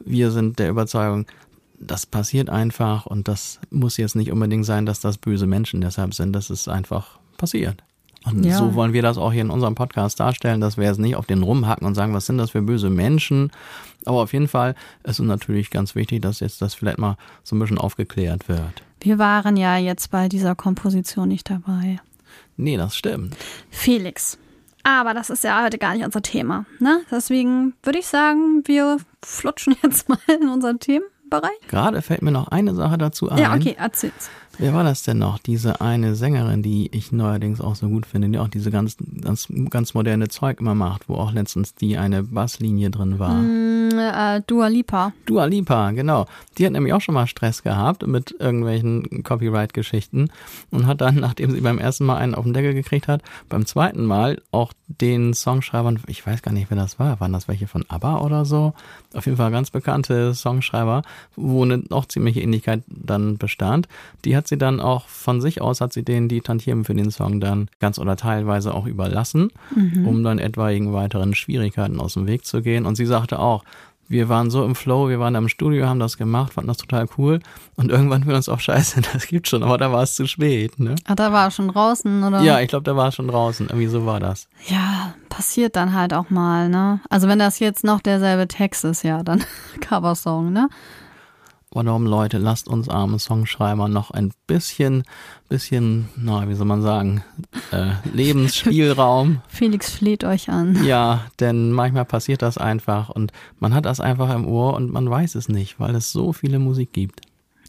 Wir 0.00 0.30
sind 0.30 0.58
der 0.58 0.70
Überzeugung, 0.70 1.26
das 1.80 2.06
passiert 2.06 2.50
einfach 2.50 3.06
und 3.06 3.28
das 3.28 3.60
muss 3.70 3.96
jetzt 3.96 4.16
nicht 4.16 4.32
unbedingt 4.32 4.66
sein, 4.66 4.86
dass 4.86 5.00
das 5.00 5.18
böse 5.18 5.46
Menschen 5.46 5.80
deshalb 5.80 6.14
sind. 6.14 6.32
Das 6.32 6.50
ist 6.50 6.68
einfach 6.68 7.18
passiert. 7.36 7.82
Und 8.32 8.44
Ja. 8.44 8.56
so 8.58 8.74
wollen 8.74 8.92
wir 8.92 9.02
das 9.02 9.18
auch 9.18 9.32
hier 9.32 9.42
in 9.42 9.50
unserem 9.50 9.74
Podcast 9.74 10.20
darstellen, 10.20 10.60
dass 10.60 10.76
wir 10.76 10.84
jetzt 10.84 10.98
nicht 11.00 11.16
auf 11.16 11.26
den 11.26 11.42
rumhacken 11.42 11.86
und 11.86 11.94
sagen, 11.94 12.14
was 12.14 12.26
sind 12.26 12.38
das 12.38 12.50
für 12.50 12.62
böse 12.62 12.90
Menschen. 12.90 13.50
Aber 14.04 14.22
auf 14.22 14.32
jeden 14.32 14.48
Fall 14.48 14.74
ist 15.04 15.18
es 15.20 15.26
natürlich 15.26 15.70
ganz 15.70 15.94
wichtig, 15.94 16.22
dass 16.22 16.40
jetzt 16.40 16.62
das 16.62 16.74
vielleicht 16.74 16.98
mal 16.98 17.16
so 17.44 17.56
ein 17.56 17.58
bisschen 17.58 17.78
aufgeklärt 17.78 18.48
wird. 18.48 18.82
Wir 19.00 19.18
waren 19.18 19.56
ja 19.56 19.76
jetzt 19.76 20.10
bei 20.10 20.28
dieser 20.28 20.54
Komposition 20.54 21.28
nicht 21.28 21.48
dabei. 21.50 22.00
Nee, 22.56 22.76
das 22.76 22.96
stimmt. 22.96 23.36
Felix, 23.70 24.38
Aber 24.84 25.12
das 25.14 25.28
ist 25.30 25.44
ja 25.44 25.62
heute 25.62 25.76
gar 25.78 25.94
nicht 25.94 26.04
unser 26.04 26.22
Thema. 26.22 26.64
Ne? 26.80 27.00
Deswegen 27.10 27.74
würde 27.82 27.98
ich 27.98 28.06
sagen, 28.06 28.62
wir 28.64 28.96
flutschen 29.24 29.74
jetzt 29.82 30.08
mal 30.08 30.18
in 30.40 30.48
unseren 30.48 30.80
Themenbereich. 30.80 31.50
Gerade 31.68 32.00
fällt 32.02 32.22
mir 32.22 32.30
noch 32.32 32.48
eine 32.48 32.74
Sache 32.74 32.96
dazu 32.96 33.28
ein. 33.28 33.38
Ja, 33.38 33.54
okay, 33.54 33.76
erzähl's. 33.78 34.30
Wer 34.58 34.74
war 34.74 34.82
das 34.82 35.04
denn 35.04 35.18
noch? 35.18 35.38
Diese 35.38 35.80
eine 35.80 36.16
Sängerin, 36.16 36.62
die 36.62 36.88
ich 36.92 37.12
neuerdings 37.12 37.60
auch 37.60 37.76
so 37.76 37.88
gut 37.88 38.06
finde, 38.06 38.28
die 38.28 38.38
auch 38.38 38.48
diese 38.48 38.72
ganz, 38.72 38.96
ganz, 39.22 39.46
ganz 39.70 39.94
moderne 39.94 40.28
Zeug 40.28 40.60
immer 40.60 40.74
macht, 40.74 41.08
wo 41.08 41.14
auch 41.14 41.32
letztens 41.32 41.76
die 41.76 41.96
eine 41.96 42.24
Basslinie 42.24 42.90
drin 42.90 43.20
war. 43.20 43.34
Mm, 43.34 43.67
äh, 43.98 44.42
Dua 44.46 44.68
Lipa. 44.68 45.12
Dua 45.26 45.44
Lipa, 45.44 45.90
genau. 45.92 46.26
Die 46.56 46.66
hat 46.66 46.72
nämlich 46.72 46.92
auch 46.92 47.00
schon 47.00 47.14
mal 47.14 47.26
Stress 47.26 47.62
gehabt 47.62 48.06
mit 48.06 48.34
irgendwelchen 48.38 49.22
Copyright-Geschichten 49.22 50.30
und 50.70 50.86
hat 50.86 51.00
dann, 51.00 51.14
nachdem 51.20 51.50
sie 51.50 51.60
beim 51.60 51.78
ersten 51.78 52.04
Mal 52.04 52.16
einen 52.16 52.34
auf 52.34 52.44
den 52.44 52.54
Deckel 52.54 52.74
gekriegt 52.74 53.08
hat, 53.08 53.22
beim 53.48 53.66
zweiten 53.66 54.04
Mal 54.04 54.40
auch 54.50 54.72
den 54.88 55.34
Songschreibern, 55.34 56.00
ich 56.06 56.26
weiß 56.26 56.42
gar 56.42 56.52
nicht, 56.52 56.70
wer 56.70 56.76
das 56.76 56.98
war, 56.98 57.20
waren 57.20 57.32
das 57.32 57.46
welche 57.46 57.66
von 57.66 57.84
ABBA 57.88 58.20
oder 58.20 58.44
so? 58.44 58.72
Auf 59.14 59.26
jeden 59.26 59.36
Fall 59.36 59.50
ganz 59.50 59.70
bekannte 59.70 60.34
Songschreiber, 60.34 61.02
wo 61.36 61.62
eine 61.62 61.78
noch 61.90 62.06
ziemliche 62.06 62.40
Ähnlichkeit 62.40 62.82
dann 62.88 63.36
bestand. 63.38 63.88
Die 64.24 64.36
hat 64.36 64.48
sie 64.48 64.58
dann 64.58 64.80
auch 64.80 65.08
von 65.08 65.40
sich 65.40 65.60
aus, 65.60 65.80
hat 65.80 65.92
sie 65.92 66.04
denen 66.04 66.28
die 66.28 66.40
Tantiemen 66.40 66.84
für 66.84 66.94
den 66.94 67.10
Song 67.10 67.40
dann 67.40 67.68
ganz 67.80 67.98
oder 67.98 68.16
teilweise 68.16 68.74
auch 68.74 68.86
überlassen, 68.86 69.50
mhm. 69.74 70.06
um 70.06 70.24
dann 70.24 70.38
etwaigen 70.38 70.92
weiteren 70.92 71.34
Schwierigkeiten 71.34 72.00
aus 72.00 72.14
dem 72.14 72.26
Weg 72.26 72.44
zu 72.44 72.62
gehen. 72.62 72.86
Und 72.86 72.96
sie 72.96 73.06
sagte 73.06 73.38
auch, 73.38 73.64
wir 74.08 74.28
waren 74.28 74.50
so 74.50 74.64
im 74.64 74.74
Flow, 74.74 75.08
wir 75.08 75.20
waren 75.20 75.34
im 75.34 75.48
Studio, 75.48 75.86
haben 75.86 76.00
das 76.00 76.16
gemacht, 76.16 76.54
fanden 76.54 76.68
das 76.68 76.78
total 76.78 77.06
cool. 77.18 77.40
Und 77.76 77.90
irgendwann 77.90 78.24
fiel 78.24 78.34
uns 78.34 78.48
auch 78.48 78.60
scheiße, 78.60 79.00
das 79.12 79.26
gibt 79.26 79.48
schon, 79.48 79.62
aber 79.62 79.78
da 79.78 79.92
war 79.92 80.02
es 80.02 80.14
zu 80.14 80.26
spät, 80.26 80.78
ne? 80.80 80.96
Ah, 81.04 81.14
da 81.14 81.32
war 81.32 81.46
er 81.46 81.50
schon 81.50 81.68
draußen, 81.68 82.24
oder? 82.24 82.40
Ja, 82.42 82.60
ich 82.60 82.68
glaube, 82.68 82.84
da 82.84 82.96
war 82.96 83.06
er 83.06 83.12
schon 83.12 83.28
draußen. 83.28 83.66
Irgendwie 83.66 83.86
so 83.86 84.06
war 84.06 84.18
das. 84.18 84.48
Ja, 84.66 85.14
passiert 85.28 85.76
dann 85.76 85.92
halt 85.92 86.14
auch 86.14 86.30
mal, 86.30 86.68
ne? 86.68 87.00
Also 87.10 87.28
wenn 87.28 87.38
das 87.38 87.58
jetzt 87.58 87.84
noch 87.84 88.00
derselbe 88.00 88.48
Text 88.48 88.84
ist, 88.84 89.04
ja, 89.04 89.22
dann 89.22 89.44
Coversong, 89.80 90.52
ne? 90.52 90.68
Warum, 91.70 92.06
Leute, 92.06 92.38
lasst 92.38 92.66
uns 92.66 92.88
arme 92.88 93.18
Songschreiber 93.18 93.88
noch 93.88 94.10
ein 94.10 94.32
bisschen, 94.46 95.04
bisschen, 95.50 96.08
na, 96.16 96.48
wie 96.48 96.54
soll 96.54 96.66
man 96.66 96.80
sagen, 96.80 97.22
äh, 97.72 97.92
Lebensspielraum. 98.10 99.42
Felix 99.48 99.90
fleht 99.90 100.24
euch 100.24 100.48
an. 100.48 100.82
Ja, 100.84 101.26
denn 101.40 101.72
manchmal 101.72 102.06
passiert 102.06 102.40
das 102.40 102.56
einfach 102.56 103.10
und 103.10 103.32
man 103.60 103.74
hat 103.74 103.84
das 103.84 104.00
einfach 104.00 104.34
im 104.34 104.46
Ohr 104.46 104.74
und 104.74 104.90
man 104.90 105.10
weiß 105.10 105.34
es 105.34 105.50
nicht, 105.50 105.78
weil 105.78 105.94
es 105.94 106.10
so 106.10 106.32
viele 106.32 106.58
Musik 106.58 106.94
gibt. 106.94 107.20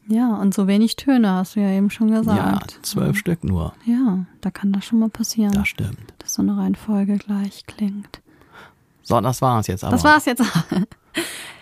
Ja, 0.07 0.35
und 0.37 0.53
so 0.53 0.65
wenig 0.65 0.95
Töne, 0.95 1.33
hast 1.33 1.55
du 1.55 1.59
ja 1.59 1.69
eben 1.69 1.91
schon 1.91 2.09
gesagt. 2.09 2.37
Ja, 2.37 2.81
zwölf 2.81 3.15
ja. 3.15 3.19
Stück 3.19 3.43
nur. 3.43 3.73
Ja, 3.85 4.25
da 4.41 4.49
kann 4.49 4.71
das 4.71 4.85
schon 4.85 4.99
mal 4.99 5.09
passieren. 5.09 5.51
Das 5.51 5.67
stimmt. 5.67 6.13
Dass 6.19 6.33
so 6.33 6.41
eine 6.41 6.57
Reihenfolge 6.57 7.17
gleich 7.17 7.65
klingt. 7.67 8.21
So, 9.03 9.19
das 9.21 9.41
war's 9.41 9.67
jetzt 9.67 9.83
aber. 9.83 9.91
Das 9.91 10.03
war's 10.03 10.25
jetzt. 10.25 10.41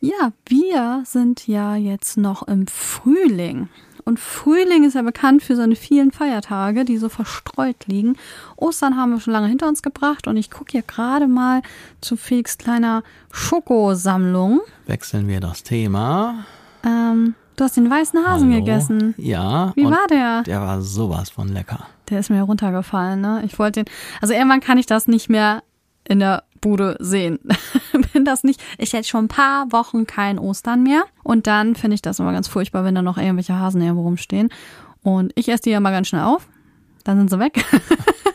Ja, 0.00 0.32
wir 0.46 1.02
sind 1.04 1.48
ja 1.48 1.74
jetzt 1.74 2.16
noch 2.16 2.46
im 2.46 2.66
Frühling. 2.66 3.68
Und 4.04 4.18
Frühling 4.20 4.84
ist 4.84 4.94
ja 4.94 5.02
bekannt 5.02 5.42
für 5.42 5.54
seine 5.54 5.76
vielen 5.76 6.12
Feiertage, 6.12 6.84
die 6.84 6.96
so 6.96 7.08
verstreut 7.08 7.86
liegen. 7.86 8.16
Ostern 8.56 8.96
haben 8.96 9.10
wir 9.10 9.20
schon 9.20 9.34
lange 9.34 9.48
hinter 9.48 9.68
uns 9.68 9.82
gebracht 9.82 10.26
und 10.26 10.36
ich 10.36 10.50
gucke 10.50 10.72
hier 10.72 10.82
gerade 10.82 11.26
mal 11.26 11.62
zu 12.00 12.16
Felix 12.16 12.56
kleiner 12.56 13.02
Schokosammlung. 13.32 14.60
Wechseln 14.86 15.28
wir 15.28 15.40
das 15.40 15.62
Thema. 15.62 16.46
Ähm, 16.84 17.34
du 17.56 17.64
hast 17.64 17.76
den 17.76 17.90
weißen 17.90 18.24
Hasen 18.24 18.50
Hallo. 18.50 18.60
gegessen. 18.64 19.14
Ja. 19.18 19.72
Wie 19.74 19.84
war 19.84 20.06
der? 20.08 20.42
Der 20.44 20.60
war 20.62 20.80
sowas 20.80 21.28
von 21.28 21.48
lecker. 21.48 21.86
Der 22.08 22.20
ist 22.20 22.30
mir 22.30 22.40
runtergefallen, 22.42 23.20
ne? 23.20 23.42
Ich 23.44 23.58
wollte 23.58 23.84
den. 23.84 23.92
Also 24.22 24.32
irgendwann 24.32 24.60
kann 24.60 24.78
ich 24.78 24.86
das 24.86 25.08
nicht 25.08 25.28
mehr 25.28 25.62
in 26.04 26.20
der 26.20 26.44
Bude 26.60 26.96
sehen. 27.00 27.38
wenn 28.12 28.24
das 28.24 28.44
nicht, 28.44 28.62
ich 28.78 28.92
hätte 28.92 29.08
schon 29.08 29.26
ein 29.26 29.28
paar 29.28 29.70
Wochen 29.72 30.06
kein 30.06 30.38
Ostern 30.38 30.82
mehr. 30.82 31.02
Und 31.22 31.46
dann 31.46 31.74
finde 31.74 31.94
ich 31.94 32.02
das 32.02 32.18
immer 32.18 32.32
ganz 32.32 32.48
furchtbar, 32.48 32.84
wenn 32.84 32.94
da 32.94 33.02
noch 33.02 33.18
irgendwelche 33.18 33.58
Hasen 33.58 33.80
irgendwo 33.80 34.02
rumstehen. 34.02 34.48
Und 35.02 35.32
ich 35.36 35.48
esse 35.48 35.62
die 35.64 35.70
ja 35.70 35.80
mal 35.80 35.90
ganz 35.90 36.08
schnell 36.08 36.22
auf. 36.22 36.48
Dann 37.04 37.18
sind 37.18 37.30
sie 37.30 37.38
weg. 37.38 37.64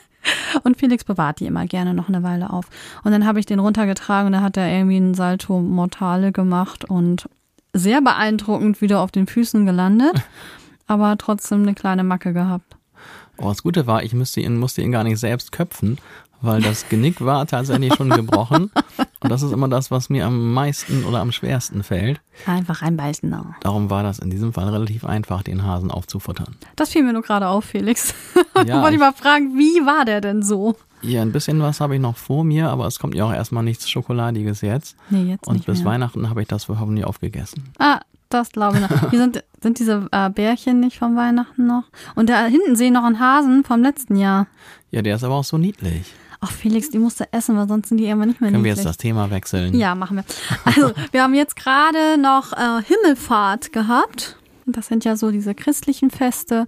und 0.63 0.77
Felix 0.77 1.03
bewahrt 1.03 1.39
die 1.39 1.45
immer 1.45 1.65
gerne 1.65 1.93
noch 1.93 2.07
eine 2.07 2.23
Weile 2.23 2.51
auf. 2.51 2.65
Und 3.03 3.11
dann 3.11 3.25
habe 3.25 3.39
ich 3.39 3.45
den 3.45 3.59
runtergetragen 3.59 4.27
und 4.27 4.33
da 4.33 4.41
hat 4.41 4.57
er 4.57 4.69
irgendwie 4.69 4.97
einen 4.97 5.13
Salto 5.13 5.59
Mortale 5.59 6.31
gemacht 6.31 6.85
und 6.85 7.27
sehr 7.73 8.01
beeindruckend 8.01 8.81
wieder 8.81 9.01
auf 9.01 9.11
den 9.11 9.27
Füßen 9.27 9.65
gelandet, 9.65 10.13
aber 10.87 11.17
trotzdem 11.17 11.63
eine 11.63 11.73
kleine 11.73 12.03
Macke 12.03 12.33
gehabt. 12.33 12.77
Oh, 13.37 13.49
das 13.49 13.63
Gute 13.63 13.87
war, 13.87 14.03
ich 14.03 14.13
musste 14.13 14.41
ihn, 14.41 14.57
musste 14.57 14.81
ihn 14.81 14.91
gar 14.91 15.03
nicht 15.03 15.17
selbst 15.17 15.51
köpfen, 15.51 15.97
weil 16.43 16.62
das 16.62 16.88
Genick 16.89 17.21
war 17.21 17.45
tatsächlich 17.47 17.95
schon 17.95 18.09
gebrochen. 18.09 18.69
Und 19.21 19.29
das 19.31 19.41
ist 19.41 19.51
immer 19.53 19.69
das, 19.69 19.89
was 19.89 20.09
mir 20.09 20.25
am 20.25 20.53
meisten 20.53 21.05
oder 21.05 21.19
am 21.21 21.31
schwersten 21.31 21.81
fällt. 21.83 22.19
Einfach 22.45 22.81
einbeißen. 22.81 23.29
No. 23.29 23.45
Darum 23.62 23.89
war 23.89 24.03
das 24.03 24.19
in 24.19 24.29
diesem 24.29 24.51
Fall 24.53 24.67
relativ 24.69 25.05
einfach, 25.05 25.43
den 25.43 25.63
Hasen 25.63 25.89
aufzufuttern. 25.89 26.55
Das 26.75 26.89
fiel 26.89 27.03
mir 27.03 27.13
nur 27.13 27.21
gerade 27.21 27.47
auf, 27.47 27.65
Felix. 27.65 28.13
Ja, 28.67 28.81
wollte 28.81 28.93
ich 28.93 29.00
mal 29.00 29.13
fragen, 29.13 29.57
wie 29.57 29.83
war 29.85 30.05
der 30.05 30.21
denn 30.21 30.43
so? 30.43 30.75
Ja, 31.01 31.21
ein 31.23 31.31
bisschen 31.31 31.59
was 31.62 31.81
habe 31.81 31.95
ich 31.95 32.01
noch 32.01 32.15
vor 32.15 32.43
mir, 32.43 32.69
aber 32.69 32.85
es 32.85 33.00
kommt 33.00 33.15
ja 33.15 33.25
auch 33.25 33.33
erstmal 33.33 33.63
nichts 33.63 33.89
Schokoladiges 33.89 34.62
jetzt. 34.62 34.95
Nee, 35.09 35.31
jetzt 35.31 35.47
Und 35.47 35.55
nicht 35.55 35.65
bis 35.65 35.79
mehr. 35.79 35.93
Weihnachten 35.93 36.29
habe 36.29 36.41
ich 36.43 36.47
das 36.47 36.69
hoffentlich 36.69 37.03
aufgegessen. 37.03 37.73
Ah, 37.79 38.00
das 38.29 38.51
glaube 38.51 38.77
ich 38.77 38.89
noch. 38.89 39.09
Hier 39.09 39.19
sind, 39.19 39.43
sind 39.62 39.79
diese 39.79 40.07
äh, 40.12 40.29
Bärchen 40.29 40.79
nicht 40.79 40.97
von 41.00 41.15
Weihnachten 41.15 41.65
noch? 41.65 41.83
Und 42.15 42.29
da 42.29 42.45
hinten 42.45 42.75
sehen 42.75 42.93
noch 42.93 43.03
einen 43.03 43.19
Hasen 43.19 43.63
vom 43.63 43.81
letzten 43.81 44.15
Jahr. 44.15 44.47
Ja, 44.91 45.01
der 45.01 45.15
ist 45.15 45.23
aber 45.23 45.35
auch 45.35 45.43
so 45.43 45.57
niedlich. 45.57 46.13
Ach, 46.45 46.51
Felix, 46.51 46.89
die 46.89 47.00
musst 47.00 47.21
du 47.21 47.31
essen, 47.31 47.55
weil 47.55 47.69
sonst 47.69 47.88
sind 47.88 48.00
die 48.00 48.05
irgendwann 48.05 48.27
nicht 48.27 48.41
mehr 48.41 48.51
Können 48.51 48.65
wir 48.65 48.73
jetzt 48.73 48.83
das 48.85 48.97
Thema 48.97 49.29
wechseln? 49.29 49.73
Ja, 49.73 49.95
machen 49.95 50.17
wir. 50.17 50.25
Also, 50.65 50.91
wir 51.12 51.23
haben 51.23 51.33
jetzt 51.33 51.55
gerade 51.55 52.17
noch 52.17 52.51
äh, 52.51 52.83
Himmelfahrt 52.83 53.71
gehabt. 53.71 54.38
Und 54.65 54.75
Das 54.75 54.88
sind 54.88 55.05
ja 55.05 55.15
so 55.15 55.31
diese 55.31 55.55
christlichen 55.55 56.12
Feste. 56.12 56.67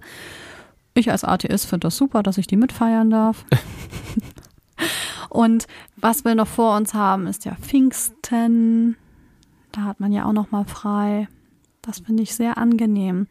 Ich 0.94 1.10
als 1.10 1.24
Atheist 1.24 1.66
finde 1.66 1.88
das 1.88 1.96
super, 1.98 2.22
dass 2.22 2.38
ich 2.38 2.46
die 2.46 2.56
mitfeiern 2.56 3.10
darf. 3.10 3.44
Und 5.28 5.66
was 5.96 6.24
wir 6.24 6.34
noch 6.34 6.48
vor 6.48 6.74
uns 6.74 6.94
haben, 6.94 7.26
ist 7.26 7.44
ja 7.44 7.54
Pfingsten. 7.56 8.96
Da 9.72 9.82
hat 9.82 10.00
man 10.00 10.10
ja 10.10 10.24
auch 10.24 10.32
noch 10.32 10.50
mal 10.52 10.64
frei. 10.64 11.28
Das 11.82 11.98
finde 11.98 12.22
ich 12.22 12.34
sehr 12.34 12.56
angenehm. 12.56 13.26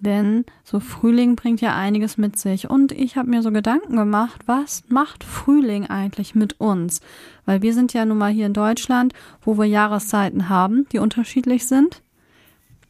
Denn 0.00 0.44
so 0.62 0.78
Frühling 0.78 1.34
bringt 1.34 1.60
ja 1.60 1.74
einiges 1.76 2.18
mit 2.18 2.38
sich. 2.38 2.70
Und 2.70 2.92
ich 2.92 3.16
habe 3.16 3.28
mir 3.28 3.42
so 3.42 3.50
Gedanken 3.50 3.96
gemacht, 3.96 4.42
was 4.46 4.84
macht 4.88 5.24
Frühling 5.24 5.86
eigentlich 5.86 6.34
mit 6.34 6.60
uns? 6.60 7.00
Weil 7.46 7.62
wir 7.62 7.74
sind 7.74 7.92
ja 7.92 8.04
nun 8.04 8.18
mal 8.18 8.30
hier 8.30 8.46
in 8.46 8.52
Deutschland, 8.52 9.12
wo 9.42 9.58
wir 9.58 9.64
Jahreszeiten 9.64 10.48
haben, 10.48 10.86
die 10.92 10.98
unterschiedlich 10.98 11.66
sind. 11.66 12.02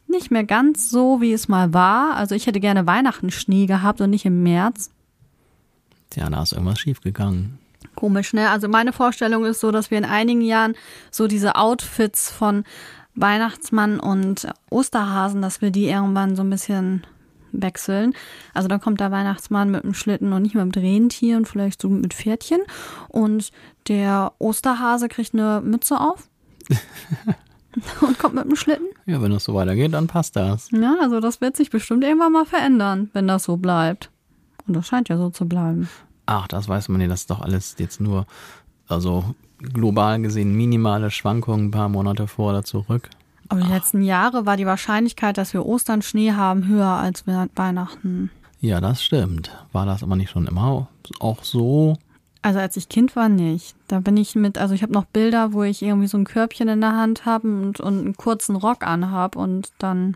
Nicht 0.07 0.29
mehr 0.31 0.43
ganz 0.43 0.89
so, 0.89 1.21
wie 1.21 1.33
es 1.33 1.47
mal 1.47 1.73
war. 1.73 2.15
Also 2.15 2.35
ich 2.35 2.47
hätte 2.47 2.59
gerne 2.59 2.85
Weihnachten 2.85 3.31
Schnee 3.31 3.65
gehabt 3.65 4.01
und 4.01 4.09
nicht 4.11 4.25
im 4.25 4.43
März. 4.43 4.91
Tja, 6.11 6.29
da 6.29 6.43
ist 6.43 6.53
irgendwas 6.53 6.79
schiefgegangen. 6.79 7.59
Komisch, 7.95 8.33
ne? 8.33 8.49
Also 8.49 8.67
meine 8.67 8.93
Vorstellung 8.93 9.45
ist 9.45 9.59
so, 9.59 9.71
dass 9.71 9.91
wir 9.91 9.97
in 9.97 10.05
einigen 10.05 10.41
Jahren 10.41 10.75
so 11.11 11.27
diese 11.27 11.55
Outfits 11.55 12.31
von 12.31 12.63
Weihnachtsmann 13.19 13.99
und 13.99 14.47
Osterhasen, 14.69 15.41
dass 15.41 15.61
wir 15.61 15.71
die 15.71 15.87
irgendwann 15.87 16.35
so 16.35 16.43
ein 16.43 16.49
bisschen 16.49 17.05
wechseln. 17.51 18.13
Also 18.53 18.67
dann 18.67 18.79
kommt 18.79 18.99
der 18.99 19.11
Weihnachtsmann 19.11 19.71
mit 19.71 19.83
einem 19.83 19.93
Schlitten 19.93 20.33
und 20.33 20.41
nicht 20.41 20.55
mehr 20.55 20.65
mit 20.65 20.75
und 21.35 21.47
vielleicht 21.47 21.81
so 21.81 21.89
mit 21.89 22.13
Pferdchen. 22.13 22.61
Und 23.07 23.51
der 23.87 24.33
Osterhase 24.39 25.07
kriegt 25.07 25.33
eine 25.33 25.61
Mütze 25.61 25.99
auf 25.99 26.29
und 28.01 28.19
kommt 28.19 28.35
mit 28.35 28.45
einem 28.45 28.55
Schlitten. 28.55 28.87
Ja, 29.05 29.21
wenn 29.21 29.31
das 29.31 29.45
so 29.45 29.53
weitergeht, 29.53 29.93
dann 29.93 30.07
passt 30.07 30.35
das. 30.35 30.69
Ja, 30.71 30.95
also 31.01 31.19
das 31.19 31.41
wird 31.41 31.57
sich 31.57 31.69
bestimmt 31.69 32.03
irgendwann 32.03 32.31
mal 32.31 32.45
verändern, 32.45 33.09
wenn 33.13 33.27
das 33.27 33.43
so 33.43 33.57
bleibt. 33.57 34.11
Und 34.67 34.75
das 34.75 34.87
scheint 34.87 35.09
ja 35.09 35.17
so 35.17 35.29
zu 35.29 35.47
bleiben. 35.47 35.89
Ach, 36.25 36.47
das 36.47 36.67
weiß 36.67 36.89
man 36.89 36.99
nicht, 36.99 37.11
das 37.11 37.21
ist 37.21 37.31
doch 37.31 37.41
alles 37.41 37.75
jetzt 37.79 37.99
nur, 37.99 38.27
also 38.87 39.33
global 39.59 40.21
gesehen 40.21 40.55
minimale 40.55 41.11
Schwankungen, 41.11 41.67
ein 41.67 41.71
paar 41.71 41.89
Monate 41.89 42.27
vor 42.27 42.51
oder 42.51 42.63
zurück. 42.63 43.09
Aber 43.49 43.61
die 43.61 43.71
letzten 43.71 44.03
Jahre 44.03 44.45
war 44.45 44.57
die 44.57 44.65
Wahrscheinlichkeit, 44.65 45.37
dass 45.37 45.53
wir 45.53 45.65
Ostern 45.65 46.01
Schnee 46.01 46.33
haben, 46.33 46.67
höher 46.67 46.85
als 46.85 47.25
wir 47.25 47.49
Weihnachten. 47.55 48.29
Ja, 48.61 48.79
das 48.79 49.03
stimmt. 49.03 49.51
War 49.71 49.85
das 49.85 50.03
aber 50.03 50.15
nicht 50.15 50.29
schon 50.29 50.45
immer 50.45 50.87
auch 51.19 51.43
so? 51.43 51.97
Also 52.41 52.59
als 52.59 52.77
ich 52.77 52.89
Kind 52.89 53.15
war, 53.15 53.27
nicht. 53.27 53.75
Da 53.87 53.99
bin 53.99 54.17
ich 54.17 54.35
mit, 54.35 54.57
also 54.57 54.73
ich 54.73 54.83
habe 54.83 54.93
noch 54.93 55.05
Bilder, 55.05 55.51
wo 55.51 55.63
ich 55.63 55.81
irgendwie 55.81 56.07
so 56.07 56.17
ein 56.17 56.25
Körbchen 56.25 56.67
in 56.67 56.81
der 56.81 56.95
Hand 56.95 57.25
habe 57.25 57.47
und, 57.47 57.79
und 57.79 57.99
einen 57.99 58.17
kurzen 58.17 58.55
Rock 58.55 58.85
anhab 58.85 59.35
und 59.35 59.69
dann 59.79 60.15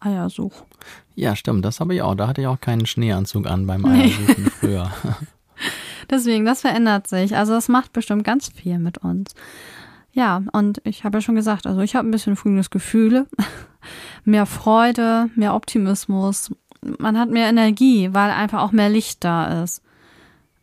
Eier 0.00 0.30
such. 0.30 0.64
Ja, 1.16 1.34
stimmt, 1.34 1.64
das 1.64 1.80
habe 1.80 1.94
ich 1.94 2.02
auch. 2.02 2.14
Da 2.14 2.28
hatte 2.28 2.42
ich 2.42 2.46
auch 2.46 2.60
keinen 2.60 2.86
Schneeanzug 2.86 3.46
an 3.48 3.66
beim 3.66 3.84
Eiersuchen 3.84 4.44
nee. 4.44 4.50
früher. 4.50 4.92
Deswegen, 6.10 6.44
das 6.44 6.62
verändert 6.62 7.06
sich. 7.06 7.36
Also 7.36 7.52
das 7.52 7.68
macht 7.68 7.92
bestimmt 7.92 8.24
ganz 8.24 8.48
viel 8.48 8.78
mit 8.78 8.98
uns. 8.98 9.34
Ja, 10.12 10.42
und 10.52 10.80
ich 10.84 11.04
habe 11.04 11.18
ja 11.18 11.22
schon 11.22 11.34
gesagt, 11.34 11.66
also 11.66 11.80
ich 11.80 11.94
habe 11.94 12.08
ein 12.08 12.10
bisschen 12.10 12.36
Frühlingsgefühle, 12.36 13.26
mehr 14.24 14.46
Freude, 14.46 15.30
mehr 15.36 15.54
Optimismus. 15.54 16.50
Man 16.80 17.18
hat 17.18 17.30
mehr 17.30 17.48
Energie, 17.48 18.10
weil 18.12 18.30
einfach 18.30 18.62
auch 18.62 18.72
mehr 18.72 18.88
Licht 18.88 19.22
da 19.24 19.62
ist. 19.62 19.82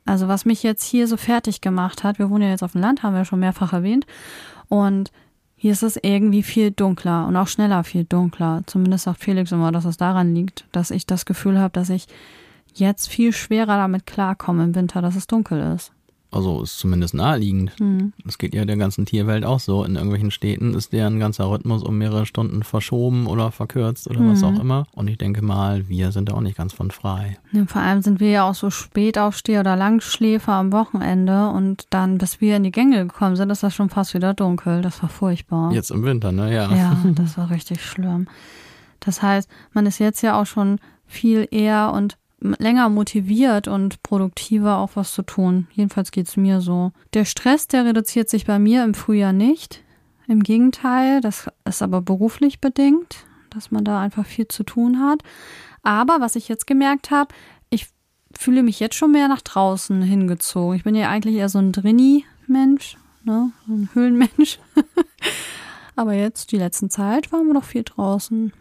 Also 0.05 0.27
was 0.27 0.45
mich 0.45 0.61
jetzt 0.61 0.83
hier 0.83 1.07
so 1.07 1.17
fertig 1.17 1.61
gemacht 1.61 2.03
hat, 2.03 2.19
wir 2.19 2.29
wohnen 2.29 2.43
ja 2.43 2.49
jetzt 2.49 2.63
auf 2.63 2.73
dem 2.73 2.81
Land, 2.81 3.01
haben 3.01 3.15
wir 3.15 3.25
schon 3.25 3.39
mehrfach 3.39 3.73
erwähnt. 3.73 4.05
Und 4.67 5.11
hier 5.55 5.71
ist 5.71 5.83
es 5.83 5.97
irgendwie 6.01 6.43
viel 6.43 6.71
dunkler 6.71 7.25
und 7.27 7.35
auch 7.37 7.47
schneller 7.47 7.83
viel 7.83 8.03
dunkler. 8.03 8.61
Zumindest 8.65 9.05
sagt 9.05 9.23
Felix 9.23 9.51
immer, 9.51 9.71
dass 9.71 9.85
es 9.85 9.97
daran 9.97 10.35
liegt, 10.35 10.65
dass 10.71 10.91
ich 10.91 11.07
das 11.07 11.25
Gefühl 11.25 11.59
habe, 11.59 11.71
dass 11.71 11.89
ich 11.89 12.07
jetzt 12.75 13.07
viel 13.07 13.31
schwerer 13.33 13.77
damit 13.77 14.05
klarkomme 14.05 14.63
im 14.63 14.75
Winter, 14.75 15.01
dass 15.01 15.15
es 15.15 15.27
dunkel 15.27 15.73
ist. 15.75 15.91
Also 16.31 16.61
ist 16.63 16.79
zumindest 16.79 17.13
naheliegend. 17.13 17.71
Hm. 17.79 18.11
Das 18.25 18.37
geht 18.37 18.53
ja 18.53 18.65
der 18.65 18.75
ganzen 18.75 19.05
Tierwelt 19.05 19.45
auch 19.45 19.61
so. 19.61 19.85
In 19.85 19.95
irgendwelchen 19.95 20.31
Städten 20.31 20.73
ist 20.73 20.91
deren 20.91 21.17
ganzer 21.17 21.49
Rhythmus 21.49 21.81
um 21.81 21.97
mehrere 21.97 22.25
Stunden 22.25 22.63
verschoben 22.63 23.25
oder 23.27 23.51
verkürzt 23.53 24.09
oder 24.09 24.19
was 24.19 24.41
Mhm. 24.41 24.45
auch 24.47 24.59
immer. 24.59 24.87
Und 24.91 25.07
ich 25.07 25.17
denke 25.17 25.41
mal, 25.41 25.87
wir 25.87 26.11
sind 26.11 26.27
da 26.27 26.33
auch 26.33 26.41
nicht 26.41 26.57
ganz 26.57 26.73
von 26.73 26.91
frei. 26.91 27.37
Ja, 27.53 27.63
vor 27.67 27.81
allem 27.81 28.01
sind 28.01 28.19
wir 28.19 28.31
ja 28.31 28.49
auch 28.49 28.55
so 28.55 28.69
Spätaufsteher 28.69 29.61
oder 29.61 29.77
Langschläfer 29.77 30.51
am 30.53 30.73
Wochenende 30.73 31.47
und 31.51 31.85
dann, 31.91 32.17
bis 32.17 32.41
wir 32.41 32.57
in 32.57 32.63
die 32.63 32.71
Gänge 32.71 33.07
gekommen 33.07 33.37
sind, 33.37 33.49
ist 33.49 33.63
das 33.63 33.73
schon 33.73 33.89
fast 33.89 34.13
wieder 34.13 34.33
dunkel. 34.33 34.81
Das 34.81 35.01
war 35.01 35.07
furchtbar. 35.09 35.71
Jetzt 35.71 35.91
im 35.91 36.03
Winter, 36.03 36.33
ne? 36.33 36.53
Ja. 36.53 36.69
Ja, 36.75 36.97
das 37.15 37.37
war 37.37 37.49
richtig 37.49 37.81
schlimm. 37.81 38.27
Das 38.99 39.21
heißt, 39.21 39.47
man 39.71 39.85
ist 39.85 39.99
jetzt 39.99 40.21
ja 40.21 40.41
auch 40.41 40.47
schon 40.47 40.79
viel 41.05 41.47
eher 41.49 41.93
und 41.93 42.17
länger 42.59 42.89
motiviert 42.89 43.67
und 43.67 44.03
produktiver 44.03 44.77
auch 44.77 44.91
was 44.95 45.13
zu 45.13 45.23
tun. 45.23 45.67
Jedenfalls 45.73 46.11
geht's 46.11 46.37
mir 46.37 46.61
so. 46.61 46.91
Der 47.13 47.25
Stress, 47.25 47.67
der 47.67 47.85
reduziert 47.85 48.29
sich 48.29 48.45
bei 48.45 48.59
mir 48.59 48.83
im 48.83 48.93
Frühjahr 48.93 49.33
nicht. 49.33 49.83
Im 50.27 50.43
Gegenteil, 50.43 51.21
das 51.21 51.47
ist 51.65 51.81
aber 51.81 52.01
beruflich 52.01 52.59
bedingt, 52.59 53.25
dass 53.49 53.71
man 53.71 53.83
da 53.83 54.01
einfach 54.01 54.25
viel 54.25 54.47
zu 54.47 54.63
tun 54.63 54.99
hat. 54.99 55.21
Aber 55.83 56.19
was 56.19 56.35
ich 56.35 56.47
jetzt 56.47 56.67
gemerkt 56.67 57.11
habe, 57.11 57.33
ich 57.69 57.87
fühle 58.37 58.63
mich 58.63 58.79
jetzt 58.79 58.95
schon 58.95 59.11
mehr 59.11 59.27
nach 59.27 59.41
draußen 59.41 60.01
hingezogen. 60.01 60.75
Ich 60.75 60.83
bin 60.83 60.95
ja 60.95 61.09
eigentlich 61.09 61.35
eher 61.35 61.49
so 61.49 61.59
ein 61.59 61.71
Drini-Mensch, 61.71 62.97
ne? 63.23 63.51
so 63.67 63.73
ein 63.73 63.89
Höhlenmensch. 63.93 64.59
Aber 65.95 66.13
jetzt, 66.13 66.51
die 66.51 66.57
letzten 66.57 66.89
Zeit, 66.89 67.31
waren 67.31 67.47
wir 67.47 67.53
doch 67.53 67.63
viel 67.63 67.83
draußen. 67.83 68.51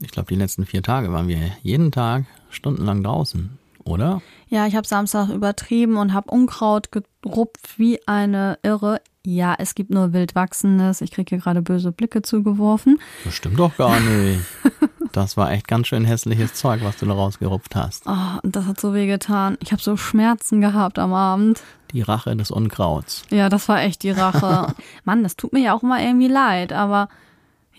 Ich 0.00 0.10
glaube, 0.10 0.28
die 0.28 0.38
letzten 0.38 0.66
vier 0.66 0.82
Tage 0.82 1.12
waren 1.12 1.28
wir 1.28 1.38
jeden 1.62 1.92
Tag 1.92 2.24
stundenlang 2.50 3.02
draußen, 3.02 3.58
oder? 3.84 4.22
Ja, 4.48 4.66
ich 4.66 4.76
habe 4.76 4.86
Samstag 4.86 5.28
übertrieben 5.28 5.96
und 5.96 6.12
habe 6.12 6.30
Unkraut 6.30 6.90
gerupft 6.92 7.78
wie 7.78 8.00
eine 8.06 8.58
Irre. 8.62 9.00
Ja, 9.24 9.54
es 9.58 9.74
gibt 9.74 9.90
nur 9.90 10.12
Wildwachsendes. 10.12 11.02
Ich 11.02 11.10
kriege 11.10 11.28
hier 11.28 11.38
gerade 11.38 11.62
böse 11.62 11.92
Blicke 11.92 12.22
zugeworfen. 12.22 12.98
Das 13.24 13.34
stimmt 13.34 13.58
doch 13.58 13.76
gar 13.76 13.98
nicht. 14.00 14.40
Das 15.12 15.36
war 15.36 15.50
echt 15.50 15.66
ganz 15.66 15.88
schön 15.88 16.04
hässliches 16.04 16.54
Zeug, 16.54 16.82
was 16.84 16.96
du 16.98 17.06
da 17.06 17.14
rausgerupft 17.14 17.74
hast. 17.74 18.04
Oh, 18.06 18.38
und 18.42 18.54
das 18.54 18.66
hat 18.66 18.80
so 18.80 18.94
weh 18.94 19.06
getan. 19.06 19.58
Ich 19.60 19.72
habe 19.72 19.82
so 19.82 19.96
Schmerzen 19.96 20.60
gehabt 20.60 21.00
am 21.00 21.12
Abend. 21.12 21.62
Die 21.92 22.02
Rache 22.02 22.36
des 22.36 22.52
Unkrauts. 22.52 23.24
Ja, 23.30 23.48
das 23.48 23.68
war 23.68 23.82
echt 23.82 24.04
die 24.04 24.12
Rache. 24.12 24.72
Mann, 25.04 25.24
das 25.24 25.34
tut 25.34 25.52
mir 25.52 25.60
ja 25.60 25.74
auch 25.74 25.82
immer 25.82 26.00
irgendwie 26.00 26.28
leid, 26.28 26.72
aber 26.72 27.08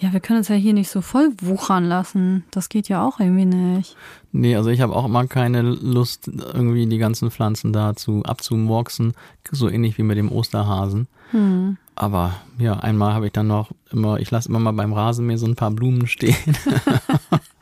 ja, 0.01 0.11
wir 0.13 0.19
können 0.19 0.39
uns 0.39 0.47
ja 0.47 0.55
hier 0.55 0.73
nicht 0.73 0.89
so 0.89 1.01
voll 1.01 1.31
wuchern 1.41 1.85
lassen. 1.85 2.43
Das 2.49 2.69
geht 2.69 2.89
ja 2.89 3.05
auch 3.05 3.19
irgendwie 3.19 3.45
nicht. 3.45 3.95
Nee, 4.31 4.55
also 4.55 4.69
ich 4.69 4.81
habe 4.81 4.95
auch 4.95 5.05
immer 5.05 5.27
keine 5.27 5.61
Lust, 5.61 6.27
irgendwie 6.27 6.87
die 6.87 6.97
ganzen 6.97 7.29
Pflanzen 7.29 7.71
da 7.71 7.95
zu 7.95 8.23
abzumurksen. 8.23 9.13
So 9.51 9.69
ähnlich 9.69 9.97
wie 9.97 10.03
mit 10.03 10.17
dem 10.17 10.31
Osterhasen. 10.31 11.07
Hm. 11.29 11.77
Aber 11.93 12.33
ja, 12.57 12.73
einmal 12.79 13.13
habe 13.13 13.27
ich 13.27 13.31
dann 13.31 13.47
noch 13.47 13.71
immer, 13.91 14.19
ich 14.19 14.31
lasse 14.31 14.49
immer 14.49 14.59
mal 14.59 14.71
beim 14.71 14.91
Rasenmäher 14.91 15.37
so 15.37 15.45
ein 15.45 15.55
paar 15.55 15.71
Blumen 15.71 16.07
stehen. 16.07 16.35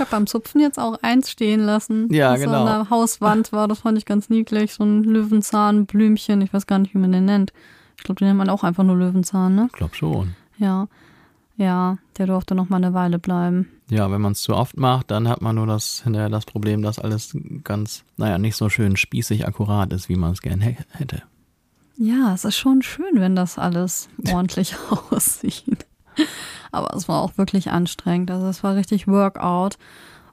Ich 0.00 0.02
habe 0.02 0.10
beim 0.12 0.26
Zupfen 0.26 0.62
jetzt 0.62 0.78
auch 0.78 0.96
eins 1.02 1.30
stehen 1.30 1.60
lassen. 1.60 2.10
Ja, 2.10 2.32
das 2.32 2.40
genau. 2.40 2.52
So 2.52 2.58
an 2.58 2.66
der 2.66 2.90
Hauswand 2.90 3.52
war, 3.52 3.68
das 3.68 3.80
fand 3.80 3.98
ich 3.98 4.06
ganz 4.06 4.30
niedlich. 4.30 4.72
So 4.72 4.82
ein 4.82 5.04
Löwenzahn, 5.04 5.84
Blümchen, 5.84 6.40
ich 6.40 6.54
weiß 6.54 6.66
gar 6.66 6.78
nicht, 6.78 6.94
wie 6.94 6.98
man 6.98 7.12
den 7.12 7.26
nennt. 7.26 7.52
Ich 7.98 8.04
glaube, 8.04 8.18
den 8.18 8.28
nennt 8.28 8.38
man 8.38 8.48
auch 8.48 8.64
einfach 8.64 8.82
nur 8.82 8.96
Löwenzahn, 8.96 9.54
ne? 9.54 9.66
Ich 9.66 9.76
glaube 9.76 9.94
schon. 9.94 10.34
Ja. 10.56 10.88
Ja, 11.60 11.98
der 12.16 12.26
durfte 12.26 12.54
noch 12.54 12.70
mal 12.70 12.78
eine 12.78 12.94
Weile 12.94 13.18
bleiben. 13.18 13.68
Ja, 13.90 14.10
wenn 14.10 14.22
man 14.22 14.32
es 14.32 14.40
zu 14.40 14.54
oft 14.56 14.78
macht, 14.78 15.10
dann 15.10 15.28
hat 15.28 15.42
man 15.42 15.56
nur 15.56 15.66
das 15.66 16.00
hinterher 16.04 16.30
das 16.30 16.46
Problem, 16.46 16.80
dass 16.80 16.98
alles 16.98 17.36
ganz, 17.64 18.02
naja, 18.16 18.38
nicht 18.38 18.56
so 18.56 18.70
schön 18.70 18.96
spießig 18.96 19.46
akkurat 19.46 19.92
ist, 19.92 20.08
wie 20.08 20.16
man 20.16 20.32
es 20.32 20.40
gern 20.40 20.62
hä- 20.62 20.78
hätte. 20.92 21.22
Ja, 21.98 22.32
es 22.32 22.46
ist 22.46 22.56
schon 22.56 22.80
schön, 22.80 23.20
wenn 23.20 23.36
das 23.36 23.58
alles 23.58 24.08
ordentlich 24.32 24.74
aussieht. 25.10 25.84
Aber 26.72 26.94
es 26.96 27.08
war 27.08 27.20
auch 27.20 27.36
wirklich 27.36 27.70
anstrengend. 27.70 28.30
Also 28.30 28.46
es 28.46 28.62
war 28.64 28.74
richtig 28.74 29.06
Workout. 29.06 29.76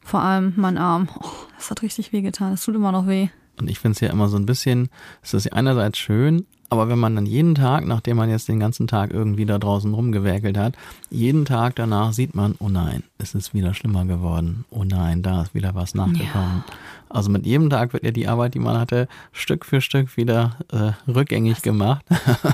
Vor 0.01 0.21
allem 0.21 0.53
mein 0.55 0.77
Arm. 0.77 1.09
Oh, 1.19 1.27
das 1.57 1.69
hat 1.69 1.81
richtig 1.81 2.13
weh 2.13 2.21
getan. 2.21 2.53
Es 2.53 2.63
tut 2.63 2.75
immer 2.75 2.93
noch 2.93 3.05
weh. 3.07 3.27
Und 3.59 3.69
ich 3.69 3.79
finde 3.79 3.95
es 3.95 3.99
ja 3.99 4.09
immer 4.11 4.29
so 4.29 4.37
ein 4.37 4.45
bisschen, 4.45 4.87
es 5.21 5.33
ist 5.33 5.51
einerseits 5.51 5.97
schön, 5.97 6.45
aber 6.69 6.89
wenn 6.89 6.99
man 6.99 7.15
dann 7.15 7.25
jeden 7.25 7.55
Tag, 7.55 7.85
nachdem 7.85 8.17
man 8.17 8.29
jetzt 8.29 8.47
den 8.47 8.59
ganzen 8.59 8.87
Tag 8.87 9.11
irgendwie 9.11 9.45
da 9.45 9.57
draußen 9.57 9.93
rumgewerkelt 9.93 10.57
hat, 10.57 10.75
jeden 11.09 11.45
Tag 11.45 11.75
danach 11.75 12.11
sieht 12.13 12.35
man, 12.35 12.55
oh 12.59 12.69
nein, 12.69 13.03
es 13.17 13.33
ist 13.35 13.53
wieder 13.53 13.73
schlimmer 13.73 14.05
geworden. 14.05 14.65
Oh 14.69 14.83
nein, 14.83 15.21
da 15.23 15.43
ist 15.43 15.53
wieder 15.55 15.75
was 15.75 15.95
nachgekommen. 15.95 16.63
Also 17.09 17.29
mit 17.31 17.45
jedem 17.45 17.69
Tag 17.69 17.93
wird 17.93 18.03
ja 18.03 18.11
die 18.11 18.27
Arbeit, 18.27 18.53
die 18.53 18.59
man 18.59 18.77
hatte, 18.77 19.07
Stück 19.31 19.65
für 19.65 19.79
Stück 19.79 20.17
wieder 20.17 20.57
äh, 20.73 20.91
rückgängig 21.09 21.61
gemacht. 21.61 22.05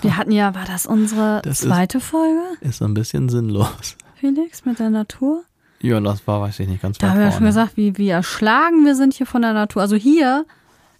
Wir 0.03 0.15
hatten 0.15 0.31
ja, 0.31 0.53
war 0.53 0.65
das 0.65 0.85
unsere 0.85 1.41
Das 1.43 1.61
ist- 1.61 1.67
zweite 1.67 1.99
Folge, 1.99 2.39
ist 2.61 2.77
so 2.77 2.85
ein 2.85 2.93
bisschen 2.93 3.29
sinnlos. 3.29 3.97
Felix, 4.15 4.63
mit 4.63 4.77
der 4.79 4.91
Natur? 4.91 5.43
Ja, 5.81 5.99
das 5.99 6.25
war, 6.27 6.39
weiß 6.39 6.59
ich 6.61 6.67
nicht, 6.69 6.81
ganz 6.81 6.97
Da 6.99 7.09
haben 7.09 7.17
wir 7.17 7.25
ja 7.25 7.31
schon 7.31 7.45
gesagt, 7.45 7.75
wie, 7.77 7.97
wie 7.97 8.09
erschlagen 8.09 8.85
wir 8.85 8.95
sind 8.95 9.15
hier 9.15 9.25
von 9.25 9.41
der 9.41 9.53
Natur. 9.53 9.81
Also 9.81 9.95
hier 9.97 10.45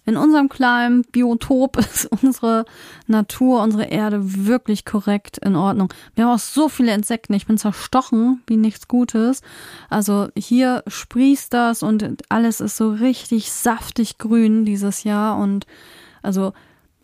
in 0.06 0.16
unserem 0.16 0.48
kleinen 0.48 1.02
Biotop 1.02 1.76
ist 1.78 2.06
unsere 2.06 2.64
Natur, 3.06 3.62
unsere 3.62 3.84
Erde 3.84 4.46
wirklich 4.46 4.84
korrekt 4.84 5.38
in 5.38 5.56
Ordnung. 5.56 5.92
Wir 6.14 6.24
haben 6.24 6.34
auch 6.34 6.38
so 6.38 6.68
viele 6.68 6.94
Insekten. 6.94 7.34
Ich 7.34 7.46
bin 7.46 7.58
zerstochen 7.58 8.42
wie 8.46 8.56
nichts 8.56 8.88
Gutes. 8.88 9.40
Also 9.88 10.28
hier 10.36 10.82
sprießt 10.86 11.52
das 11.52 11.82
und 11.82 12.22
alles 12.28 12.60
ist 12.60 12.76
so 12.76 12.90
richtig 12.90 13.52
saftig 13.52 14.18
grün 14.18 14.64
dieses 14.64 15.04
Jahr. 15.04 15.38
Und 15.38 15.66
also 16.22 16.52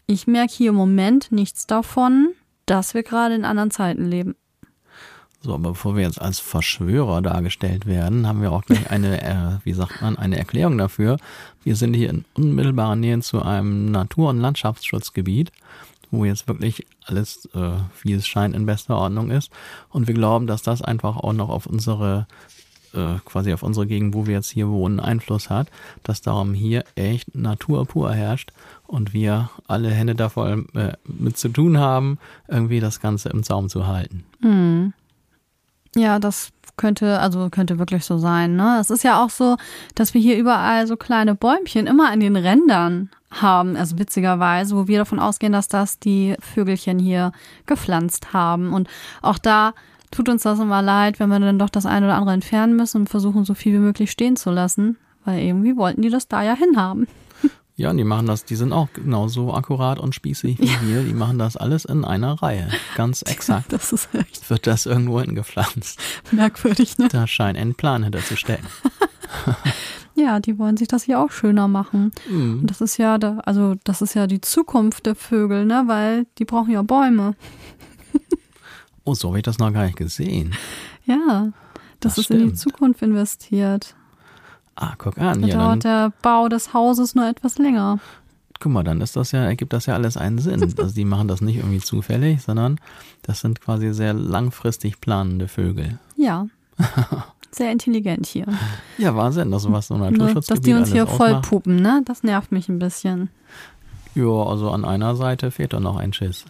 ich 0.06 0.26
merke 0.26 0.52
hier 0.52 0.70
im 0.70 0.76
Moment 0.76 1.32
nichts 1.32 1.66
davon, 1.66 2.30
dass 2.66 2.94
wir 2.94 3.02
gerade 3.02 3.34
in 3.34 3.44
anderen 3.44 3.70
Zeiten 3.70 4.04
leben. 4.04 4.34
So, 5.42 5.54
aber 5.54 5.70
bevor 5.70 5.96
wir 5.96 6.02
jetzt 6.02 6.20
als 6.20 6.38
Verschwörer 6.38 7.22
dargestellt 7.22 7.86
werden, 7.86 8.26
haben 8.26 8.42
wir 8.42 8.52
auch 8.52 8.64
gleich 8.64 8.90
eine, 8.90 9.22
äh, 9.22 9.58
wie 9.64 9.72
sagt 9.72 10.02
man, 10.02 10.18
eine 10.18 10.36
Erklärung 10.36 10.76
dafür. 10.76 11.16
Wir 11.64 11.76
sind 11.76 11.94
hier 11.94 12.10
in 12.10 12.24
unmittelbarer 12.34 12.96
Nähe 12.96 13.18
zu 13.20 13.40
einem 13.40 13.90
Natur- 13.90 14.30
und 14.30 14.40
Landschaftsschutzgebiet, 14.40 15.50
wo 16.10 16.26
jetzt 16.26 16.46
wirklich 16.46 16.86
alles, 17.06 17.48
äh, 17.54 17.70
wie 18.02 18.12
es 18.12 18.26
scheint, 18.26 18.54
in 18.54 18.66
bester 18.66 18.98
Ordnung 18.98 19.30
ist. 19.30 19.50
Und 19.88 20.08
wir 20.08 20.14
glauben, 20.14 20.46
dass 20.46 20.60
das 20.60 20.82
einfach 20.82 21.16
auch 21.16 21.32
noch 21.32 21.48
auf 21.48 21.64
unsere, 21.64 22.26
äh, 22.92 23.14
quasi 23.24 23.54
auf 23.54 23.62
unsere 23.62 23.86
Gegend, 23.86 24.12
wo 24.12 24.26
wir 24.26 24.34
jetzt 24.34 24.50
hier 24.50 24.68
wohnen, 24.68 25.00
Einfluss 25.00 25.48
hat, 25.48 25.68
dass 26.02 26.20
darum 26.20 26.52
hier 26.52 26.84
echt 26.96 27.34
Natur 27.34 27.86
pur 27.86 28.12
herrscht 28.12 28.52
und 28.86 29.14
wir 29.14 29.48
alle 29.66 29.90
Hände 29.90 30.14
da 30.14 30.30
äh, 30.36 30.92
mit 31.04 31.38
zu 31.38 31.48
tun 31.48 31.78
haben, 31.78 32.18
irgendwie 32.46 32.80
das 32.80 33.00
Ganze 33.00 33.30
im 33.30 33.42
Zaum 33.42 33.70
zu 33.70 33.86
halten. 33.86 34.24
Hm. 34.42 34.92
Ja, 35.96 36.18
das 36.18 36.52
könnte, 36.76 37.18
also 37.20 37.50
könnte 37.50 37.78
wirklich 37.78 38.04
so 38.04 38.18
sein, 38.18 38.56
ne? 38.56 38.78
Es 38.80 38.90
ist 38.90 39.04
ja 39.04 39.22
auch 39.22 39.30
so, 39.30 39.56
dass 39.94 40.14
wir 40.14 40.20
hier 40.20 40.38
überall 40.38 40.86
so 40.86 40.96
kleine 40.96 41.34
Bäumchen 41.34 41.86
immer 41.86 42.10
an 42.10 42.20
den 42.20 42.36
Rändern 42.36 43.10
haben, 43.30 43.76
also 43.76 43.98
witzigerweise, 43.98 44.76
wo 44.76 44.88
wir 44.88 44.98
davon 44.98 45.20
ausgehen, 45.20 45.52
dass 45.52 45.68
das 45.68 45.98
die 45.98 46.36
Vögelchen 46.40 46.98
hier 46.98 47.32
gepflanzt 47.66 48.32
haben. 48.32 48.72
Und 48.72 48.88
auch 49.22 49.38
da 49.38 49.74
tut 50.10 50.28
uns 50.28 50.42
das 50.42 50.58
immer 50.58 50.82
leid, 50.82 51.20
wenn 51.20 51.28
wir 51.28 51.38
dann 51.38 51.58
doch 51.58 51.70
das 51.70 51.86
eine 51.86 52.06
oder 52.06 52.16
andere 52.16 52.34
entfernen 52.34 52.76
müssen 52.76 53.02
und 53.02 53.10
versuchen, 53.10 53.44
so 53.44 53.54
viel 53.54 53.74
wie 53.74 53.78
möglich 53.78 54.10
stehen 54.10 54.36
zu 54.36 54.50
lassen, 54.50 54.96
weil 55.24 55.40
irgendwie 55.40 55.76
wollten 55.76 56.02
die 56.02 56.10
das 56.10 56.28
da 56.28 56.42
ja 56.42 56.54
hinhaben. 56.54 57.06
Ja, 57.80 57.88
und 57.90 57.96
die 57.96 58.04
machen 58.04 58.26
das, 58.26 58.44
die 58.44 58.56
sind 58.56 58.74
auch 58.74 58.88
genauso 58.92 59.54
akkurat 59.54 59.98
und 59.98 60.14
spießig 60.14 60.58
wie 60.58 60.86
wir. 60.86 61.02
Die 61.02 61.14
machen 61.14 61.38
das 61.38 61.56
alles 61.56 61.86
in 61.86 62.04
einer 62.04 62.34
Reihe. 62.42 62.68
Ganz 62.94 63.22
exakt. 63.26 63.72
Das 63.72 63.90
ist 63.92 64.08
echt 64.14 64.50
Wird 64.50 64.66
das 64.66 64.84
irgendwo 64.84 65.18
hingepflanzt. 65.20 65.98
merkwürdig, 66.30 66.98
ne? 66.98 67.08
Da 67.10 67.26
scheint 67.26 67.56
ein 67.58 67.74
Plan 67.74 68.02
hinter 68.02 68.20
zu 68.22 68.36
stecken. 68.36 68.66
Ja, 70.16 70.38
die 70.40 70.58
wollen 70.58 70.76
sich 70.76 70.88
das 70.88 71.04
hier 71.04 71.18
auch 71.18 71.30
schöner 71.30 71.66
machen. 71.66 72.12
Mhm. 72.28 72.60
Und 72.60 72.66
das 72.66 72.82
ist 72.82 72.98
ja, 72.98 73.16
da, 73.16 73.38
also 73.46 73.76
das 73.84 74.02
ist 74.02 74.12
ja 74.14 74.26
die 74.26 74.42
Zukunft 74.42 75.06
der 75.06 75.14
Vögel, 75.14 75.64
ne? 75.64 75.84
Weil 75.86 76.26
die 76.36 76.44
brauchen 76.44 76.70
ja 76.72 76.82
Bäume. 76.82 77.34
Oh, 79.04 79.14
so 79.14 79.28
habe 79.28 79.38
ich 79.38 79.44
das 79.44 79.58
noch 79.58 79.72
gar 79.72 79.84
nicht 79.84 79.96
gesehen. 79.96 80.52
Ja, 81.06 81.52
das, 82.00 82.16
Das 82.16 82.18
ist 82.18 82.30
in 82.32 82.36
die 82.38 82.42
stimmt. 82.44 82.58
Zukunft 82.58 83.02
investiert. 83.02 83.94
Ah, 84.82 84.94
guck 84.98 85.18
an. 85.18 85.42
Da 85.42 85.46
Ja, 85.48 85.56
dauert 85.58 85.84
der 85.84 86.12
Bau 86.22 86.48
des 86.48 86.72
Hauses 86.72 87.14
nur 87.14 87.28
etwas 87.28 87.58
länger. 87.58 87.98
guck 88.60 88.72
mal, 88.72 88.82
dann 88.82 89.00
ist 89.02 89.14
das 89.14 89.30
ja, 89.32 89.44
ergibt 89.44 89.72
das 89.72 89.86
ja 89.86 89.94
alles 89.94 90.16
einen 90.16 90.38
Sinn. 90.38 90.60
Also 90.78 90.94
die 90.94 91.04
machen 91.04 91.28
das 91.28 91.40
nicht 91.42 91.56
irgendwie 91.56 91.80
zufällig, 91.80 92.42
sondern 92.42 92.80
das 93.22 93.40
sind 93.40 93.60
quasi 93.60 93.92
sehr 93.92 94.14
langfristig 94.14 95.00
planende 95.00 95.48
Vögel. 95.48 95.98
Ja. 96.16 96.46
Sehr 97.52 97.72
intelligent 97.72 98.26
hier. 98.26 98.46
Ja, 98.96 99.16
Wahnsinn, 99.16 99.50
das 99.50 99.68
was 99.72 99.88
so 99.88 99.94
ein? 99.94 100.00
Naturschutzgebiet 100.00 100.50
Dass 100.50 100.60
die 100.60 100.72
uns 100.72 100.92
hier 100.92 101.08
voll 101.08 101.40
pupen, 101.40 101.82
ne? 101.82 102.00
Das 102.04 102.22
nervt 102.22 102.52
mich 102.52 102.68
ein 102.68 102.78
bisschen. 102.78 103.28
Ja, 104.14 104.44
also 104.44 104.70
an 104.70 104.84
einer 104.84 105.16
Seite 105.16 105.50
fehlt 105.50 105.72
doch 105.72 105.80
noch 105.80 105.96
ein 105.96 106.12
Schiss. 106.12 106.44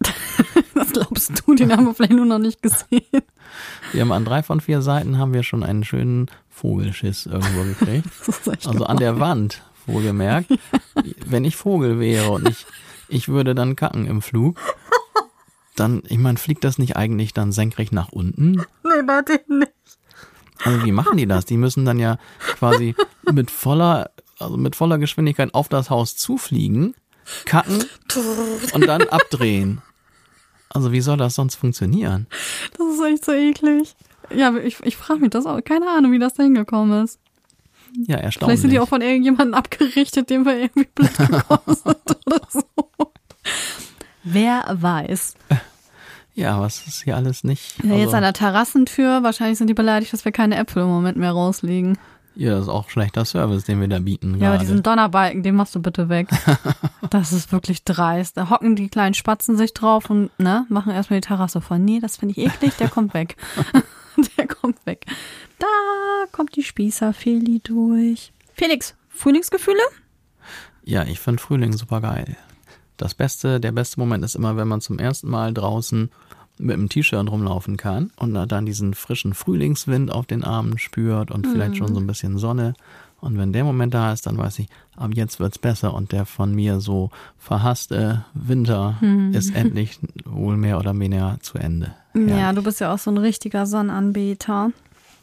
Was 0.74 0.92
glaubst 0.92 1.42
du? 1.44 1.54
Den 1.56 1.72
haben 1.72 1.86
wir 1.86 1.94
vielleicht 1.94 2.12
nur 2.12 2.26
noch 2.26 2.38
nicht 2.38 2.62
gesehen. 2.62 3.02
Wir 3.92 4.00
haben 4.02 4.12
an 4.12 4.24
drei 4.24 4.44
von 4.44 4.60
vier 4.60 4.82
Seiten 4.82 5.18
haben 5.18 5.32
wir 5.34 5.42
schon 5.42 5.64
einen 5.64 5.82
schönen 5.84 6.30
Vogelschiss 6.54 7.26
irgendwo 7.26 7.64
gekriegt. 7.64 8.08
Also 8.66 8.86
an 8.86 8.96
der 8.96 9.20
Wand, 9.20 9.62
wohlgemerkt. 9.86 10.50
Wenn 11.26 11.44
ich 11.44 11.56
Vogel 11.56 11.98
wäre 11.98 12.30
und 12.30 12.48
ich, 12.48 12.66
ich 13.08 13.28
würde 13.28 13.54
dann 13.54 13.76
kacken 13.76 14.06
im 14.06 14.22
Flug, 14.22 14.58
dann, 15.76 16.02
ich 16.06 16.18
meine, 16.18 16.38
fliegt 16.38 16.64
das 16.64 16.78
nicht 16.78 16.96
eigentlich 16.96 17.32
dann 17.34 17.52
senkrecht 17.52 17.92
nach 17.92 18.10
unten? 18.10 18.64
Nee, 18.82 19.22
denen 19.28 19.58
nicht. 19.60 19.72
Also 20.62 20.84
wie 20.84 20.92
machen 20.92 21.16
die 21.16 21.26
das? 21.26 21.44
Die 21.44 21.56
müssen 21.56 21.84
dann 21.84 21.98
ja 21.98 22.18
quasi 22.56 22.94
mit 23.30 23.50
voller, 23.50 24.10
also 24.38 24.56
mit 24.56 24.76
voller 24.76 24.98
Geschwindigkeit 24.98 25.52
auf 25.52 25.68
das 25.68 25.90
Haus 25.90 26.16
zufliegen, 26.16 26.94
kacken 27.44 27.84
und 28.72 28.86
dann 28.86 29.02
abdrehen. 29.02 29.82
Also 30.70 30.92
wie 30.92 31.00
soll 31.00 31.16
das 31.16 31.34
sonst 31.34 31.56
funktionieren? 31.56 32.26
Das 32.78 32.86
ist 32.86 33.04
echt 33.04 33.24
so 33.24 33.32
eklig. 33.32 33.94
Ja, 34.34 34.54
ich, 34.56 34.78
ich 34.82 34.96
frage 34.96 35.20
mich 35.20 35.30
das 35.30 35.46
auch. 35.46 35.62
Keine 35.62 35.88
Ahnung, 35.88 36.12
wie 36.12 36.18
das 36.18 36.34
da 36.34 36.42
hingekommen 36.42 37.04
ist. 37.04 37.18
Ja, 37.96 38.04
Vielleicht 38.04 38.24
erstaunlich. 38.24 38.60
sind 38.60 38.70
die 38.70 38.80
auch 38.80 38.88
von 38.88 39.00
irgendjemandem 39.00 39.54
abgerichtet, 39.54 40.30
dem 40.30 40.44
wir 40.44 40.56
irgendwie 40.56 40.88
blöd 40.94 41.16
gekommen 41.16 41.76
sind 41.76 41.96
oder 42.26 42.40
so. 42.48 42.64
Wer 44.24 44.64
weiß. 44.70 45.34
ja, 46.34 46.60
was 46.60 46.86
ist 46.86 47.04
hier 47.04 47.16
alles 47.16 47.44
nicht? 47.44 47.76
Ja, 47.84 47.94
jetzt 47.94 48.06
also, 48.06 48.16
an 48.16 48.22
der 48.22 48.32
Terrassentür. 48.32 49.22
Wahrscheinlich 49.22 49.58
sind 49.58 49.68
die 49.68 49.74
beleidigt, 49.74 50.12
dass 50.12 50.24
wir 50.24 50.32
keine 50.32 50.56
Äpfel 50.56 50.82
im 50.82 50.88
Moment 50.88 51.18
mehr 51.18 51.32
rauslegen. 51.32 51.98
Ja, 52.36 52.50
das 52.50 52.62
ist 52.62 52.68
auch 52.68 52.90
schlechter 52.90 53.24
Service, 53.24 53.64
den 53.64 53.80
wir 53.80 53.88
da 53.88 53.98
bieten 54.00 54.38
Ja, 54.38 54.48
aber 54.48 54.58
diesen 54.58 54.82
Donnerbalken, 54.82 55.42
den 55.42 55.54
machst 55.54 55.74
du 55.74 55.82
bitte 55.82 56.08
weg. 56.08 56.28
Das 57.10 57.32
ist 57.32 57.52
wirklich 57.52 57.84
dreist. 57.84 58.36
Da 58.36 58.50
hocken 58.50 58.74
die 58.74 58.88
kleinen 58.88 59.14
Spatzen 59.14 59.56
sich 59.56 59.72
drauf 59.72 60.10
und 60.10 60.36
ne, 60.40 60.66
machen 60.68 60.90
erstmal 60.90 61.20
die 61.20 61.26
Terrasse 61.28 61.60
voll. 61.60 61.78
Nee, 61.78 62.00
das 62.00 62.16
finde 62.16 62.32
ich 62.32 62.44
eklig, 62.44 62.74
der 62.76 62.88
kommt 62.88 63.14
weg. 63.14 63.36
der 64.36 64.48
kommt 64.48 64.84
weg. 64.84 65.06
Da 65.60 65.66
kommt 66.32 66.56
die 66.56 66.64
Spießerfeli 66.64 67.60
durch. 67.62 68.32
Felix, 68.54 68.96
Frühlingsgefühle? 69.10 69.82
Ja, 70.82 71.04
ich 71.04 71.20
finde 71.20 71.40
Frühling 71.40 71.72
super 71.72 72.00
geil. 72.00 72.36
Das 72.96 73.14
Beste, 73.14 73.60
der 73.60 73.72
beste 73.72 74.00
Moment 74.00 74.24
ist 74.24 74.34
immer, 74.34 74.56
wenn 74.56 74.66
man 74.66 74.80
zum 74.80 74.98
ersten 74.98 75.28
Mal 75.28 75.54
draußen 75.54 76.10
mit 76.58 76.74
einem 76.74 76.88
T-Shirt 76.88 77.30
rumlaufen 77.30 77.76
kann 77.76 78.10
und 78.16 78.34
dann 78.34 78.66
diesen 78.66 78.94
frischen 78.94 79.34
Frühlingswind 79.34 80.12
auf 80.12 80.26
den 80.26 80.44
Armen 80.44 80.78
spürt 80.78 81.30
und 81.30 81.46
vielleicht 81.46 81.76
schon 81.76 81.94
so 81.94 82.00
ein 82.00 82.06
bisschen 82.06 82.38
Sonne. 82.38 82.74
Und 83.20 83.38
wenn 83.38 83.52
der 83.52 83.64
Moment 83.64 83.94
da 83.94 84.12
ist, 84.12 84.26
dann 84.26 84.36
weiß 84.36 84.58
ich, 84.58 84.68
ab 84.96 85.12
jetzt 85.14 85.40
wird's 85.40 85.58
besser 85.58 85.94
und 85.94 86.12
der 86.12 86.26
von 86.26 86.54
mir 86.54 86.80
so 86.80 87.10
verhasste 87.38 88.24
Winter 88.34 88.96
ist 89.32 89.54
endlich 89.54 89.98
wohl 90.24 90.56
mehr 90.56 90.78
oder 90.78 90.98
weniger 90.98 91.38
zu 91.40 91.56
Ende. 91.58 91.94
Ja. 92.14 92.52
du 92.52 92.62
bist 92.62 92.80
ja 92.80 92.92
auch 92.92 92.98
so 92.98 93.10
ein 93.10 93.18
richtiger 93.18 93.66
Sonnenanbeter. 93.66 94.72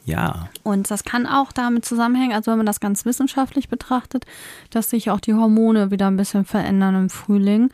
Ja, 0.04 0.50
Und 0.64 0.90
das 0.90 1.04
kann 1.04 1.28
auch 1.28 1.52
damit 1.52 1.86
zusammenhängen, 1.86 2.34
also 2.34 2.50
wenn 2.50 2.58
man 2.58 2.66
das 2.66 2.80
ganz 2.80 3.06
wissenschaftlich 3.06 3.70
betrachtet, 3.70 4.26
dass 4.72 4.90
sich 4.90 5.12
auch 5.12 5.20
die 5.20 5.36
Hormone 5.36 5.92
wieder 5.92 6.08
ein 6.08 6.18
bisschen 6.18 6.44
verändern 6.44 6.96
im 6.96 7.10
Frühling 7.12 7.70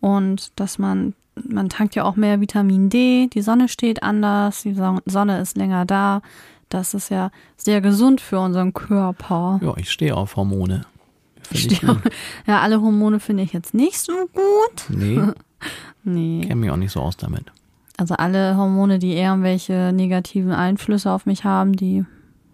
und 0.00 0.52
dass 0.60 0.78
man, 0.78 1.14
man 1.48 1.68
tankt 1.68 1.94
ja 1.94 2.04
auch 2.04 2.16
mehr 2.16 2.40
Vitamin 2.40 2.88
D, 2.90 3.28
die 3.32 3.42
Sonne 3.42 3.68
steht 3.68 4.02
anders, 4.02 4.62
die 4.62 4.74
Son- 4.74 5.00
Sonne 5.06 5.40
ist 5.40 5.56
länger 5.56 5.84
da. 5.84 6.22
Das 6.68 6.94
ist 6.94 7.10
ja 7.10 7.30
sehr 7.56 7.80
gesund 7.82 8.20
für 8.20 8.38
unseren 8.40 8.72
Körper. 8.72 9.60
ja, 9.62 9.76
ich 9.76 9.90
stehe 9.90 10.16
auf 10.16 10.36
Hormone. 10.36 10.86
Finde 11.42 11.74
ich 11.74 11.80
gut. 11.82 11.98
Ja, 12.46 12.60
alle 12.60 12.80
Hormone 12.80 13.20
finde 13.20 13.42
ich 13.42 13.52
jetzt 13.52 13.74
nicht 13.74 13.98
so 13.98 14.12
gut. 14.32 14.84
Nee, 14.88 15.20
Nee. 16.04 16.40
kenne 16.42 16.56
mich 16.56 16.70
auch 16.70 16.76
nicht 16.76 16.92
so 16.92 17.00
aus 17.00 17.16
damit. 17.16 17.44
Also 17.98 18.14
alle 18.14 18.56
Hormone, 18.56 18.98
die 18.98 19.14
irgendwelche 19.14 19.92
negativen 19.94 20.50
Einflüsse 20.52 21.10
auf 21.12 21.26
mich 21.26 21.44
haben, 21.44 21.74
die 21.74 22.04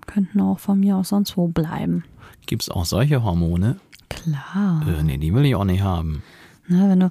könnten 0.06 0.40
auch 0.40 0.58
von 0.58 0.80
mir 0.80 0.96
aus 0.96 1.10
sonst 1.10 1.36
wo 1.36 1.46
bleiben. 1.48 2.04
Gibt's 2.46 2.68
auch 2.70 2.84
solche 2.84 3.22
Hormone? 3.22 3.76
Klar. 4.08 4.82
Äh, 4.88 5.02
nee, 5.04 5.18
die 5.18 5.32
will 5.32 5.44
ich 5.44 5.54
auch 5.54 5.64
nicht 5.64 5.82
haben. 5.82 6.22
Ne, 6.66 6.88
wenn 6.88 7.00
du, 7.00 7.10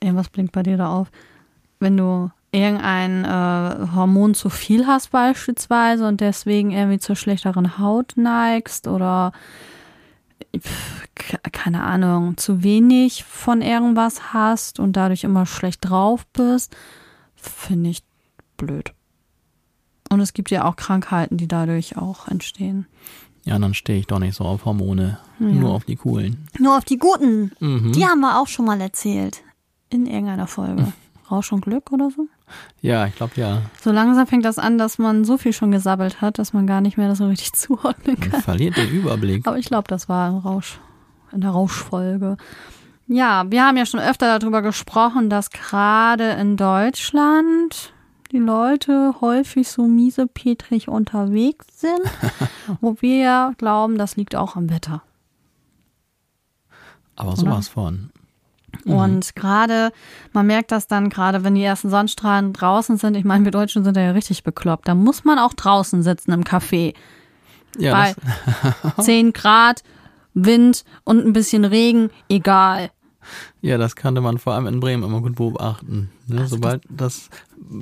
irgendwas 0.00 0.28
blinkt 0.28 0.52
bei 0.52 0.62
dir 0.62 0.76
da 0.76 0.88
auf, 0.88 1.10
wenn 1.80 1.96
du 1.96 2.30
irgendein 2.50 3.24
äh, 3.24 3.94
Hormon 3.94 4.34
zu 4.34 4.48
viel 4.48 4.86
hast 4.86 5.10
beispielsweise 5.10 6.06
und 6.06 6.20
deswegen 6.20 6.70
irgendwie 6.70 6.98
zur 6.98 7.16
schlechteren 7.16 7.78
Haut 7.78 8.14
neigst 8.16 8.88
oder 8.88 9.32
keine 11.52 11.82
Ahnung, 11.82 12.36
zu 12.36 12.62
wenig 12.62 13.24
von 13.24 13.60
irgendwas 13.60 14.32
hast 14.32 14.80
und 14.80 14.94
dadurch 14.94 15.24
immer 15.24 15.46
schlecht 15.46 15.88
drauf 15.88 16.26
bist, 16.28 16.74
finde 17.36 17.90
ich 17.90 18.02
blöd. 18.56 18.92
Und 20.10 20.20
es 20.20 20.32
gibt 20.32 20.50
ja 20.50 20.64
auch 20.64 20.76
Krankheiten, 20.76 21.36
die 21.36 21.48
dadurch 21.48 21.96
auch 21.96 22.28
entstehen. 22.28 22.86
Ja, 23.44 23.58
dann 23.58 23.74
stehe 23.74 23.98
ich 23.98 24.06
doch 24.06 24.18
nicht 24.18 24.34
so 24.34 24.44
auf 24.44 24.64
Hormone. 24.64 25.18
Nur 25.38 25.70
auf 25.70 25.84
die 25.84 25.96
coolen. 25.96 26.48
Nur 26.58 26.76
auf 26.76 26.84
die 26.84 26.98
guten. 26.98 27.52
Mhm. 27.60 27.92
Die 27.92 28.04
haben 28.04 28.20
wir 28.20 28.40
auch 28.40 28.48
schon 28.48 28.64
mal 28.64 28.80
erzählt. 28.80 29.42
In 29.90 30.06
irgendeiner 30.06 30.46
Folge. 30.46 30.92
Rausch 31.30 31.52
und 31.52 31.60
Glück 31.60 31.92
oder 31.92 32.10
so? 32.10 32.26
Ja, 32.80 33.06
ich 33.06 33.14
glaube 33.14 33.32
ja. 33.36 33.62
So 33.82 33.92
langsam 33.92 34.26
fängt 34.26 34.44
das 34.44 34.58
an, 34.58 34.78
dass 34.78 34.98
man 34.98 35.24
so 35.24 35.36
viel 35.36 35.52
schon 35.52 35.70
gesabbelt 35.70 36.22
hat, 36.22 36.38
dass 36.38 36.54
man 36.54 36.66
gar 36.66 36.80
nicht 36.80 36.96
mehr 36.96 37.08
das 37.08 37.18
so 37.18 37.26
richtig 37.26 37.52
zuordnen 37.54 38.18
kann. 38.18 38.40
Verliert 38.42 38.76
den 38.76 38.88
Überblick. 38.90 39.46
Aber 39.46 39.58
ich 39.58 39.66
glaube, 39.66 39.88
das 39.88 40.08
war 40.08 40.30
im 40.30 40.38
Rausch, 40.38 40.80
in 41.32 41.42
der 41.42 41.50
Rauschfolge. 41.50 42.36
Ja, 43.06 43.44
wir 43.50 43.64
haben 43.64 43.76
ja 43.76 43.86
schon 43.86 44.00
öfter 44.00 44.38
darüber 44.38 44.62
gesprochen, 44.62 45.30
dass 45.30 45.50
gerade 45.50 46.30
in 46.32 46.56
Deutschland 46.56 47.92
die 48.32 48.38
Leute 48.38 49.14
häufig 49.20 49.68
so 49.68 49.86
miesepetrig 49.86 50.88
unterwegs 50.88 51.66
sind, 51.80 52.00
wo 52.80 52.96
wir 53.00 53.54
glauben, 53.56 53.96
das 53.96 54.16
liegt 54.16 54.36
auch 54.36 54.56
am 54.56 54.68
Wetter. 54.68 55.02
Aber 57.16 57.34
sowas 57.36 57.68
von. 57.68 58.10
Und 58.84 59.34
gerade, 59.34 59.92
man 60.32 60.46
merkt 60.46 60.72
das 60.72 60.86
dann 60.86 61.08
gerade, 61.10 61.44
wenn 61.44 61.54
die 61.54 61.64
ersten 61.64 61.90
Sonnenstrahlen 61.90 62.52
draußen 62.52 62.96
sind. 62.96 63.16
Ich 63.16 63.24
meine, 63.24 63.44
wir 63.44 63.52
Deutschen 63.52 63.84
sind 63.84 63.96
ja 63.96 64.10
richtig 64.12 64.44
bekloppt. 64.44 64.88
Da 64.88 64.94
muss 64.94 65.24
man 65.24 65.38
auch 65.38 65.54
draußen 65.54 66.02
sitzen 66.02 66.32
im 66.32 66.44
Café. 66.44 66.94
Ja, 67.78 67.92
bei 67.92 68.14
das, 68.96 69.04
10 69.04 69.32
Grad, 69.32 69.82
Wind 70.34 70.84
und 71.04 71.24
ein 71.26 71.32
bisschen 71.32 71.64
Regen, 71.64 72.10
egal. 72.28 72.90
Ja, 73.60 73.78
das 73.78 73.96
kannte 73.96 74.20
man 74.20 74.38
vor 74.38 74.54
allem 74.54 74.66
in 74.66 74.80
Bremen 74.80 75.02
immer 75.02 75.20
gut 75.20 75.36
beobachten. 75.36 76.10
Ne? 76.26 76.46
Sobald 76.46 76.82
das 76.88 77.30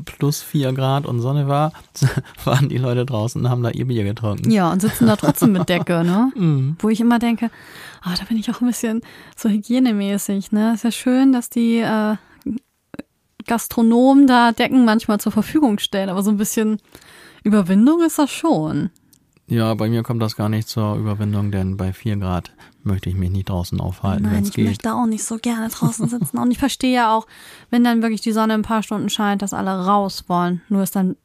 plus 0.04 0.42
vier 0.42 0.72
Grad 0.72 1.06
und 1.06 1.20
Sonne 1.20 1.48
war, 1.48 1.72
waren 2.44 2.68
die 2.68 2.78
Leute 2.78 3.06
draußen 3.06 3.40
und 3.40 3.50
haben 3.50 3.62
da 3.62 3.70
ihr 3.70 3.86
Bier 3.86 4.04
getrunken. 4.04 4.50
Ja, 4.50 4.72
und 4.72 4.80
sitzen 4.80 5.06
da 5.06 5.16
trotzdem 5.16 5.52
mit 5.52 5.68
Decke, 5.68 6.04
ne? 6.04 6.32
Mhm. 6.36 6.76
Wo 6.80 6.88
ich 6.88 7.00
immer 7.00 7.18
denke, 7.18 7.50
ah, 8.02 8.14
da 8.16 8.24
bin 8.24 8.36
ich 8.36 8.50
auch 8.50 8.60
ein 8.60 8.66
bisschen 8.66 9.00
so 9.36 9.48
hygienemäßig, 9.48 10.52
ne? 10.52 10.74
Ist 10.74 10.84
ja 10.84 10.90
schön, 10.90 11.32
dass 11.32 11.50
die 11.50 11.78
äh, 11.78 12.16
Gastronomen 13.46 14.26
da 14.26 14.52
Decken 14.52 14.84
manchmal 14.84 15.18
zur 15.18 15.32
Verfügung 15.32 15.78
stellen, 15.78 16.08
aber 16.08 16.22
so 16.22 16.30
ein 16.30 16.36
bisschen 16.36 16.78
Überwindung 17.44 18.02
ist 18.02 18.18
das 18.18 18.30
schon. 18.30 18.90
Ja, 19.46 19.72
bei 19.74 19.88
mir 19.88 20.02
kommt 20.02 20.20
das 20.22 20.36
gar 20.36 20.48
nicht 20.48 20.68
zur 20.68 20.96
Überwindung, 20.96 21.52
denn 21.52 21.76
bei 21.76 21.92
vier 21.92 22.16
Grad 22.16 22.52
möchte 22.86 23.10
ich 23.10 23.16
mich 23.16 23.30
nicht 23.30 23.48
draußen 23.48 23.80
aufhalten, 23.80 24.24
Nein, 24.24 24.44
ich 24.44 24.52
geht. 24.52 24.66
möchte 24.66 24.94
auch 24.94 25.06
nicht 25.06 25.24
so 25.24 25.36
gerne 25.36 25.68
draußen 25.68 26.08
sitzen. 26.08 26.38
Und 26.38 26.50
ich 26.50 26.58
verstehe 26.58 26.94
ja 26.94 27.14
auch, 27.14 27.26
wenn 27.70 27.84
dann 27.84 28.02
wirklich 28.02 28.20
die 28.20 28.32
Sonne 28.32 28.54
ein 28.54 28.62
paar 28.62 28.82
Stunden 28.82 29.10
scheint, 29.10 29.42
dass 29.42 29.52
alle 29.52 29.86
raus 29.86 30.24
wollen. 30.28 30.62
Nur 30.68 30.82
ist 30.82 30.96
dann 30.96 31.16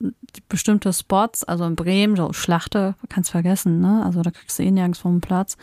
bestimmte 0.49 0.91
Spots, 0.91 1.43
also 1.43 1.65
in 1.65 1.75
Bremen, 1.75 2.15
so 2.15 2.33
Schlachte, 2.33 2.95
kannst 3.09 3.31
vergessen, 3.31 3.79
ne? 3.79 4.03
Also 4.05 4.21
da 4.21 4.31
kriegst 4.31 4.59
du 4.59 4.63
eh 4.63 4.71
nirgends 4.71 4.99
vom 4.99 5.21
Platz. 5.21 5.57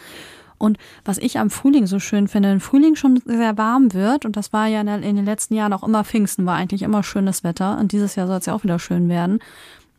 Und 0.58 0.76
was 1.04 1.18
ich 1.18 1.38
am 1.38 1.50
Frühling 1.50 1.86
so 1.86 2.00
schön 2.00 2.26
finde, 2.26 2.50
wenn 2.50 2.60
Frühling 2.60 2.96
schon 2.96 3.22
sehr 3.24 3.56
warm 3.56 3.94
wird, 3.94 4.24
und 4.24 4.36
das 4.36 4.52
war 4.52 4.66
ja 4.66 4.80
in 4.80 5.16
den 5.16 5.24
letzten 5.24 5.54
Jahren 5.54 5.72
auch 5.72 5.84
immer 5.84 6.02
Pfingsten, 6.02 6.46
war 6.46 6.56
eigentlich 6.56 6.82
immer 6.82 7.04
schönes 7.04 7.44
Wetter, 7.44 7.78
und 7.78 7.92
dieses 7.92 8.16
Jahr 8.16 8.26
soll 8.26 8.38
es 8.38 8.46
ja 8.46 8.54
auch 8.54 8.64
wieder 8.64 8.80
schön 8.80 9.08
werden, 9.08 9.38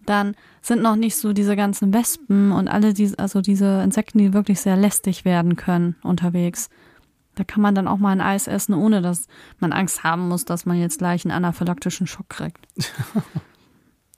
dann 0.06 0.36
sind 0.62 0.82
noch 0.82 0.96
nicht 0.96 1.16
so 1.16 1.34
diese 1.34 1.56
ganzen 1.56 1.94
Wespen 1.94 2.52
und 2.52 2.68
alle 2.68 2.94
diese, 2.94 3.18
also 3.20 3.42
diese 3.42 3.82
Insekten, 3.84 4.18
die 4.20 4.34
wirklich 4.34 4.60
sehr 4.60 4.76
lästig 4.76 5.26
werden 5.26 5.56
können 5.56 5.96
unterwegs. 6.04 6.70
Da 7.36 7.44
kann 7.44 7.62
man 7.62 7.76
dann 7.76 7.88
auch 7.88 7.98
mal 7.98 8.12
ein 8.12 8.22
Eis 8.22 8.48
essen, 8.48 8.74
ohne 8.74 9.02
dass 9.02 9.28
man 9.60 9.72
Angst 9.72 10.04
haben 10.04 10.28
muss, 10.28 10.46
dass 10.46 10.66
man 10.66 10.78
jetzt 10.78 10.98
gleich 10.98 11.24
einen 11.24 11.32
anaphylaktischen 11.32 12.08
Schock 12.08 12.28
kriegt. 12.28 12.68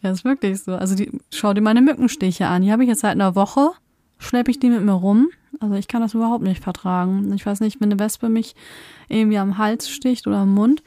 ja, 0.00 0.10
ist 0.10 0.24
wirklich 0.24 0.62
so. 0.62 0.74
Also 0.74 0.96
die, 0.96 1.20
schau 1.32 1.54
dir 1.54 1.60
meine 1.60 1.82
Mückenstiche 1.82 2.48
an. 2.48 2.62
Die 2.62 2.72
habe 2.72 2.82
ich 2.82 2.88
jetzt 2.88 3.02
seit 3.02 3.12
einer 3.12 3.36
Woche, 3.36 3.70
schleppe 4.18 4.50
ich 4.50 4.58
die 4.58 4.70
mit 4.70 4.82
mir 4.82 4.92
rum. 4.92 5.28
Also 5.60 5.74
ich 5.74 5.88
kann 5.88 6.02
das 6.02 6.14
überhaupt 6.14 6.42
nicht 6.42 6.62
vertragen. 6.62 7.32
Ich 7.32 7.46
weiß 7.46 7.60
nicht, 7.60 7.80
wenn 7.80 7.92
eine 7.92 8.00
Wespe 8.00 8.28
mich 8.28 8.54
irgendwie 9.08 9.38
am 9.38 9.58
Hals 9.58 9.88
sticht 9.88 10.26
oder 10.26 10.38
am 10.38 10.54
Mund. 10.54 10.82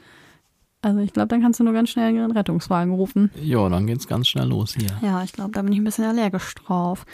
Also 0.82 1.00
ich 1.00 1.14
glaube, 1.14 1.28
dann 1.28 1.42
kannst 1.42 1.60
du 1.60 1.64
nur 1.64 1.74
ganz 1.74 1.90
schnell 1.90 2.08
einen 2.08 2.32
Rettungswagen 2.32 2.94
rufen. 2.94 3.30
Ja, 3.42 3.70
dann 3.70 3.86
geht's 3.86 4.08
ganz 4.08 4.28
schnell 4.28 4.48
los 4.48 4.74
hier. 4.74 4.90
Ja, 5.02 5.24
ich 5.24 5.32
glaube, 5.32 5.52
da 5.52 5.62
bin 5.62 5.74
ich 5.74 5.80
ein 5.80 5.84
bisschen 5.84 6.06
allergisch 6.06 6.56
drauf. 6.56 7.06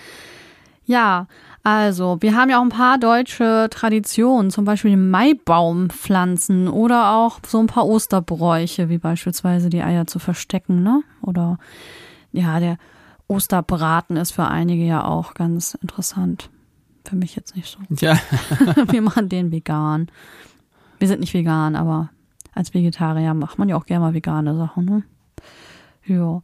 Ja, 0.86 1.28
also 1.64 2.18
wir 2.22 2.34
haben 2.34 2.50
ja 2.50 2.60
auch 2.60 2.64
ein 2.64 2.70
paar 2.70 2.98
deutsche 2.98 3.68
Traditionen, 3.70 4.52
zum 4.52 4.64
Beispiel 4.64 4.92
den 4.92 5.10
Maibaumpflanzen 5.10 6.70
oder 6.70 7.12
auch 7.12 7.40
so 7.46 7.60
ein 7.60 7.68
paar 7.68 7.86
Osterbräuche, 7.86 8.88
wie 8.88 8.98
beispielsweise 8.98 9.70
die 9.70 9.82
Eier 9.82 10.08
zu 10.08 10.18
verstecken, 10.18 10.82
ne? 10.84 11.04
Oder 11.22 11.60
ja, 12.32 12.62
der 12.62 12.78
Osterbraten 13.28 14.16
ist 14.16 14.32
für 14.32 14.48
einige 14.48 14.86
ja 14.86 15.04
auch 15.04 15.34
ganz 15.34 15.74
interessant. 15.74 16.50
Für 17.04 17.18
mich 17.18 17.36
jetzt 17.36 17.58
nicht 17.58 17.70
so. 17.70 17.80
Ja, 18.00 18.18
Wir 18.90 19.02
machen 19.02 19.28
den 19.28 19.52
vegan. 19.52 20.08
Wir 21.00 21.10
sind 21.10 21.20
nicht 21.20 21.34
vegan, 21.34 21.76
aber 21.76 22.10
als 22.58 22.74
Vegetarier 22.74 23.34
macht 23.34 23.60
man 23.60 23.70
ja 23.70 23.76
auch 23.76 23.86
gerne 23.86 24.06
mal 24.06 24.14
vegane 24.14 24.56
Sachen, 24.58 24.86
ne? 24.86 25.04
Ja. 26.06 26.42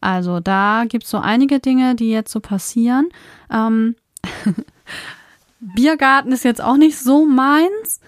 Also 0.00 0.40
da 0.40 0.84
gibt's 0.88 1.10
so 1.10 1.18
einige 1.18 1.60
Dinge, 1.60 1.94
die 1.94 2.10
jetzt 2.10 2.32
so 2.32 2.40
passieren. 2.40 3.10
Ähm, 3.50 3.96
Biergarten 5.60 6.32
ist 6.32 6.44
jetzt 6.44 6.62
auch 6.62 6.78
nicht 6.78 6.98
so 6.98 7.26
meins. 7.26 8.00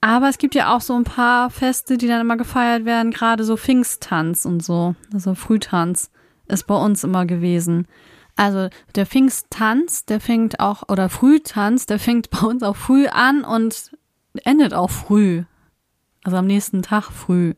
Aber 0.00 0.30
es 0.30 0.38
gibt 0.38 0.54
ja 0.54 0.74
auch 0.74 0.80
so 0.80 0.94
ein 0.94 1.04
paar 1.04 1.50
Feste, 1.50 1.98
die 1.98 2.08
dann 2.08 2.22
immer 2.22 2.38
gefeiert 2.38 2.86
werden, 2.86 3.10
gerade 3.10 3.44
so 3.44 3.58
Pfingsttanz 3.58 4.46
und 4.46 4.64
so. 4.64 4.94
Also 5.12 5.34
Frühtanz 5.34 6.10
ist 6.48 6.66
bei 6.66 6.74
uns 6.74 7.04
immer 7.04 7.26
gewesen. 7.26 7.86
Also 8.36 8.70
der 8.94 9.04
Pfingsttanz, 9.04 10.06
der 10.06 10.20
fängt 10.20 10.58
auch, 10.58 10.88
oder 10.88 11.10
Frühtanz, 11.10 11.84
der 11.84 11.98
fängt 11.98 12.30
bei 12.30 12.46
uns 12.46 12.62
auch 12.62 12.76
früh 12.76 13.08
an 13.08 13.44
und 13.44 13.90
endet 14.44 14.72
auch 14.72 14.88
früh. 14.88 15.44
Also 16.24 16.36
am 16.36 16.46
nächsten 16.46 16.82
Tag 16.82 17.04
früh. 17.04 17.54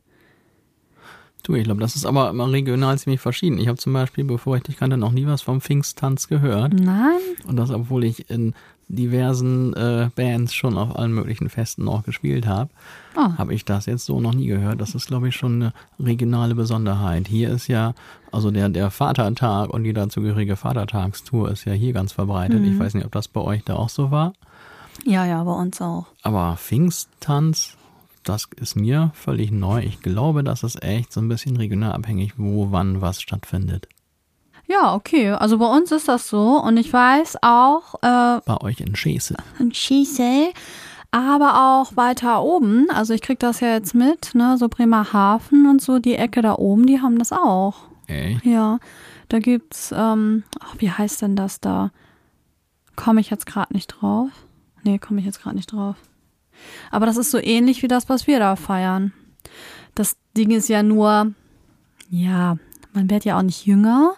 du, 1.42 1.54
ich 1.54 1.64
glaube, 1.64 1.80
das 1.80 1.96
ist 1.96 2.06
aber 2.06 2.30
immer 2.30 2.50
regional 2.52 2.96
ziemlich 2.98 3.20
verschieden. 3.20 3.58
Ich 3.58 3.66
habe 3.68 3.78
zum 3.78 3.92
Beispiel, 3.92 4.22
bevor 4.24 4.56
ich 4.56 4.62
dich 4.62 4.76
kannte, 4.76 4.96
noch 4.96 5.10
nie 5.12 5.26
was 5.26 5.42
vom 5.42 5.60
Pfingsttanz 5.60 6.28
gehört. 6.28 6.72
Nein? 6.74 7.18
Und 7.48 7.56
das, 7.56 7.70
obwohl 7.70 8.04
ich 8.04 8.30
in 8.30 8.54
diversen 8.88 9.72
äh, 9.74 10.10
Bands 10.14 10.52
schon 10.54 10.76
auf 10.78 10.94
allen 10.96 11.12
möglichen 11.12 11.48
Festen 11.48 11.88
auch 11.88 12.04
gespielt 12.04 12.46
habe, 12.46 12.70
Oh. 13.16 13.36
habe 13.38 13.52
ich 13.54 13.64
das 13.64 13.86
jetzt 13.86 14.04
so 14.06 14.20
noch 14.20 14.34
nie 14.34 14.46
gehört. 14.46 14.80
Das 14.80 14.94
ist, 14.94 15.06
glaube 15.06 15.28
ich, 15.28 15.34
schon 15.36 15.54
eine 15.62 15.72
regionale 15.98 16.54
Besonderheit. 16.54 17.26
Hier 17.28 17.50
ist 17.50 17.66
ja, 17.68 17.94
also 18.30 18.50
der, 18.50 18.68
der 18.68 18.90
Vatertag 18.90 19.70
und 19.70 19.84
die 19.84 19.92
dazugehörige 19.92 20.56
Vatertagstour 20.56 21.50
ist 21.50 21.64
ja 21.64 21.72
hier 21.72 21.92
ganz 21.92 22.12
verbreitet. 22.12 22.62
Ich 22.64 22.78
weiß 22.78 22.94
nicht, 22.94 23.04
ob 23.04 23.12
das 23.12 23.28
bei 23.28 23.40
euch 23.40 23.64
da 23.64 23.74
auch 23.74 23.88
so 23.88 24.10
war. 24.10 24.32
Ja, 25.04 25.24
ja, 25.26 25.42
bei 25.42 25.52
uns 25.52 25.80
auch. 25.82 26.06
Aber 26.22 26.56
Pfingsttanz, 26.56 27.76
das 28.24 28.48
ist 28.56 28.76
mir 28.76 29.10
völlig 29.14 29.50
neu. 29.50 29.82
Ich 29.82 30.00
glaube, 30.00 30.42
das 30.44 30.62
ist 30.62 30.82
echt 30.82 31.12
so 31.12 31.20
ein 31.20 31.28
bisschen 31.28 31.56
regional 31.56 31.92
abhängig, 31.92 32.34
wo, 32.36 32.68
wann, 32.70 33.00
was 33.00 33.20
stattfindet. 33.20 33.88
Ja, 34.68 34.94
okay. 34.94 35.30
Also 35.30 35.58
bei 35.58 35.66
uns 35.66 35.92
ist 35.92 36.08
das 36.08 36.28
so. 36.28 36.58
Und 36.62 36.76
ich 36.76 36.92
weiß 36.92 37.38
auch, 37.42 37.94
äh, 38.02 38.40
Bei 38.44 38.60
euch 38.62 38.80
in 38.80 38.94
Schese. 38.96 39.34
in 39.58 39.74
Schießel, 39.74 40.50
aber 41.10 41.80
auch 41.80 41.96
weiter 41.96 42.42
oben. 42.42 42.88
Also 42.90 43.12
ich 43.12 43.20
krieg 43.22 43.38
das 43.38 43.60
ja 43.60 43.68
jetzt 43.74 43.94
mit, 43.94 44.34
ne? 44.34 44.56
So 44.58 44.68
Bremerhaven 44.68 45.66
und 45.68 45.82
so, 45.82 45.98
die 45.98 46.14
Ecke 46.14 46.40
da 46.42 46.54
oben, 46.54 46.86
die 46.86 47.00
haben 47.00 47.18
das 47.18 47.32
auch. 47.32 47.74
Echt? 48.06 48.44
Ja, 48.46 48.78
da 49.28 49.38
gibt's, 49.40 49.92
ähm, 49.96 50.44
ach, 50.60 50.74
wie 50.78 50.90
heißt 50.90 51.22
denn 51.22 51.36
das 51.36 51.60
da? 51.60 51.90
Komme 52.96 53.20
ich 53.20 53.30
jetzt 53.30 53.46
gerade 53.46 53.72
nicht 53.74 53.88
drauf? 53.88 54.28
Nee, 54.84 54.98
komme 54.98 55.20
ich 55.20 55.26
jetzt 55.26 55.42
gerade 55.42 55.56
nicht 55.56 55.72
drauf. 55.72 55.96
Aber 56.90 57.06
das 57.06 57.16
ist 57.16 57.30
so 57.30 57.38
ähnlich 57.38 57.82
wie 57.82 57.88
das, 57.88 58.08
was 58.08 58.26
wir 58.26 58.38
da 58.38 58.56
feiern. 58.56 59.12
Das 59.94 60.16
Ding 60.36 60.50
ist 60.50 60.68
ja 60.68 60.82
nur, 60.82 61.32
ja, 62.10 62.56
man 62.92 63.10
wird 63.10 63.24
ja 63.24 63.38
auch 63.38 63.42
nicht 63.42 63.66
jünger. 63.66 64.14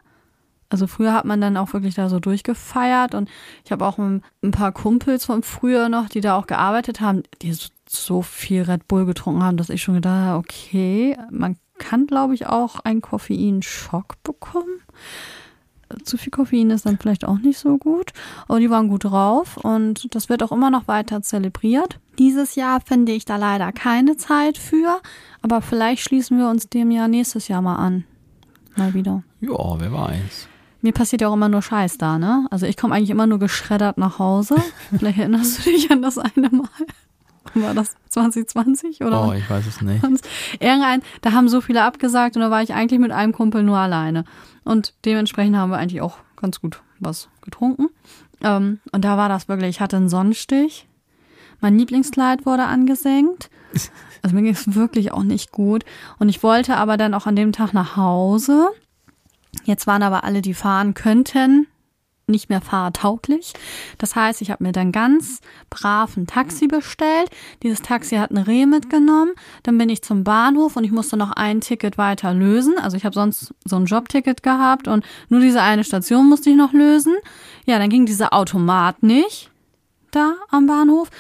Also 0.69 0.87
früher 0.87 1.13
hat 1.13 1.25
man 1.25 1.41
dann 1.41 1.57
auch 1.57 1.73
wirklich 1.73 1.95
da 1.95 2.09
so 2.09 2.19
durchgefeiert 2.19 3.15
und 3.15 3.29
ich 3.65 3.71
habe 3.71 3.87
auch 3.87 3.99
ein, 3.99 4.23
paar 4.51 4.73
Kumpels 4.73 5.25
von 5.25 5.43
früher 5.45 5.89
noch, 5.89 6.09
die 6.09 6.21
da 6.21 6.37
auch 6.37 6.47
gearbeitet 6.47 7.01
haben, 7.01 7.23
die 7.43 7.53
so, 7.53 7.69
so 7.89 8.23
viel 8.23 8.63
Red 8.63 8.89
Bull 8.89 9.07
getrunken 9.07 9.45
haben, 9.45 9.57
dass 9.57 9.71
ich 9.71 9.83
schon 9.83 9.95
gedacht 9.95 10.25
habe, 10.25 10.39
okay, 10.39 11.17
man 11.31 11.57
kann 11.79 12.07
glaube 12.07 12.35
ich 12.35 12.47
auch 12.47 12.81
einen 12.81 13.03
Koffeinschock 13.03 14.21
bekommen. 14.25 14.81
Zu 16.03 16.17
viel 16.17 16.31
Koffein 16.31 16.71
ist 16.71 16.87
dann 16.87 16.99
vielleicht 16.99 17.25
auch 17.25 17.39
nicht 17.39 17.59
so 17.59 17.79
gut. 17.79 18.13
Aber 18.49 18.61
die 18.61 18.71
waren 18.71 18.89
gut 18.89 19.05
drauf 19.05 19.57
und 19.57 20.15
das 20.15 20.29
wird 20.29 20.43
auch 20.43 20.53
immer 20.53 20.71
noch 20.71 20.89
weiter 20.89 21.23
zelebriert. 21.23 21.99
Dieses 22.19 22.55
Jahr 22.55 22.81
finde 22.81 23.13
ich 23.13 23.25
da 23.25 23.37
leider 23.37 23.73
keine 23.73 24.17
Zeit 24.17 24.59
für, 24.59 25.01
aber 25.43 25.61
vielleicht 25.61 26.03
schließen 26.03 26.39
wir 26.39 26.49
uns 26.49 26.69
dem 26.69 26.91
ja 26.91 27.09
nächstes 27.09 27.49
Jahr 27.49 27.63
mal 27.63 27.77
an. 27.77 28.05
Mal 28.77 28.95
wieder. 28.95 29.23
Ja, 29.41 29.79
wer 29.79 29.93
weiß. 29.93 30.49
Mir 30.81 30.93
passiert 30.93 31.23
ja 31.23 31.29
auch 31.29 31.35
immer 31.35 31.49
nur 31.49 31.63
Scheiß 31.63 31.97
da, 31.97 32.19
ne? 32.19 32.47
Also 32.51 32.67
ich 32.67 32.77
komme 32.77 32.95
eigentlich 32.95 33.11
immer 33.11 33.27
nur 33.27 33.39
geschreddert 33.39 33.97
nach 33.97 34.19
Hause. 34.19 34.57
Vielleicht 34.99 35.19
erinnerst 35.19 35.65
du 35.65 35.71
dich 35.71 35.91
an 35.91 36.03
das 36.03 36.19
eine 36.19 36.51
Mal. 36.51 36.69
War 37.63 37.75
das 37.75 37.95
2020 38.09 39.03
oder? 39.03 39.29
Oh, 39.29 39.33
ich 39.33 39.49
weiß 39.49 39.67
es 39.67 39.81
nicht. 39.81 40.05
irgendein, 40.61 41.03
da 41.23 41.33
haben 41.33 41.49
so 41.49 41.61
viele 41.61 41.83
abgesagt 41.83 42.37
und 42.37 42.43
da 42.43 42.51
war 42.51 42.63
ich 42.63 42.75
eigentlich 42.75 43.01
mit 43.01 43.13
einem 43.13 43.33
Kumpel 43.33 43.63
nur 43.63 43.79
alleine. 43.79 44.25
Und 44.65 44.95
dementsprechend 45.05 45.57
haben 45.57 45.71
wir 45.71 45.79
eigentlich 45.79 46.01
auch 46.01 46.19
ganz 46.37 46.61
gut 46.61 46.83
was 47.01 47.29
getrunken. 47.43 47.89
Ähm, 48.43 48.81
und 48.93 49.05
da 49.05 49.17
war 49.17 49.29
das 49.29 49.49
wirklich, 49.49 49.71
ich 49.71 49.81
hatte 49.81 49.97
einen 49.97 50.09
Sonnenstich. 50.09 50.89
Mein 51.61 51.79
Lieblingskleid 51.79 52.47
wurde 52.47 52.65
angesenkt. 52.65 53.51
Also 54.23 54.37
mir 54.37 54.43
ging 54.43 54.55
es 54.55 54.75
wirklich 54.75 55.13
auch 55.13 55.23
nicht 55.23 55.53
gut. 55.53 55.85
Und 56.19 56.31
ich 56.31 56.43
wollte 56.43 56.79
aber 56.79 56.97
dann 56.97 57.13
auch 57.13 57.27
an 57.27 57.37
dem 57.37 57.53
Tag 57.53 57.75
nach 57.75 57.99
Hause. 57.99 58.71
Jetzt 59.65 59.87
waren 59.87 60.03
aber 60.03 60.25
alle, 60.25 60.41
die 60.41 60.55
fahren 60.55 60.95
könnten, 60.95 61.67
nicht 62.27 62.49
mehr 62.49 62.61
fahrtauglich. 62.61 63.53
Das 63.99 64.17
heißt, 64.17 64.43
ich 64.43 64.51
habe 64.51 64.65
mir 64.65 64.73
dann 64.73 64.93
ganz 64.93 65.41
brav 65.71 66.17
ein 66.17 66.27
Taxi 66.27 66.67
bestellt. 66.67 67.31
Dieses 67.63 67.83
Taxi 67.83 68.17
hat 68.17 68.31
eine 68.31 68.47
Reh 68.47 68.67
mitgenommen. 68.67 69.33
Dann 69.63 69.79
bin 69.79 69.89
ich 69.89 70.03
zum 70.03 70.25
Bahnhof 70.25 70.77
und 70.77 70.85
ich 70.85 70.93
musste 70.93 71.17
noch 71.17 71.33
ein 71.33 71.61
Ticket 71.61 71.99
weiter 71.99 72.33
lösen. 72.35 72.79
Also 72.79 72.97
ich 72.97 73.05
habe 73.05 73.15
sonst 73.15 73.55
so 73.65 73.77
ein 73.77 73.87
Jobticket 73.87 74.43
gehabt 74.43 74.89
und 74.89 75.05
nur 75.29 75.41
diese 75.41 75.63
eine 75.63 75.85
Station 75.85 76.29
musste 76.29 76.51
ich 76.51 76.57
noch 76.57 76.73
lösen. 76.73 77.15
Ja, 77.67 77.79
dann 77.79 77.91
ging 77.91 78.07
dieser 78.07 78.33
Automat 78.33 79.03
nicht 79.03 79.51
da 80.11 80.35
am 80.51 80.67
Bahnhof. 80.67 81.11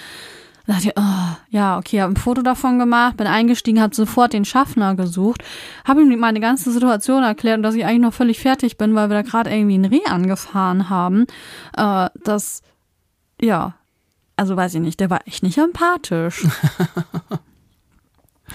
Da 0.66 0.72
dachte 0.72 0.88
ich, 0.88 0.94
oh, 0.96 1.36
ja, 1.50 1.78
okay, 1.78 2.00
habe 2.00 2.14
ein 2.14 2.16
Foto 2.16 2.40
davon 2.40 2.78
gemacht, 2.78 3.18
bin 3.18 3.26
eingestiegen, 3.26 3.82
habe 3.82 3.94
sofort 3.94 4.32
den 4.32 4.46
Schaffner 4.46 4.94
gesucht, 4.94 5.42
habe 5.84 6.02
ihm 6.02 6.18
meine 6.18 6.40
ganze 6.40 6.72
Situation 6.72 7.22
erklärt 7.22 7.58
und 7.58 7.62
dass 7.62 7.74
ich 7.74 7.84
eigentlich 7.84 8.00
noch 8.00 8.14
völlig 8.14 8.40
fertig 8.40 8.78
bin, 8.78 8.94
weil 8.94 9.10
wir 9.10 9.16
da 9.16 9.22
gerade 9.22 9.50
irgendwie 9.50 9.76
ein 9.76 9.84
Reh 9.84 10.04
angefahren 10.06 10.88
haben. 10.88 11.26
Äh, 11.76 12.08
das, 12.24 12.62
ja, 13.40 13.74
also 14.36 14.56
weiß 14.56 14.74
ich 14.74 14.80
nicht, 14.80 15.00
der 15.00 15.10
war 15.10 15.26
echt 15.26 15.42
nicht 15.42 15.58
empathisch. 15.58 16.46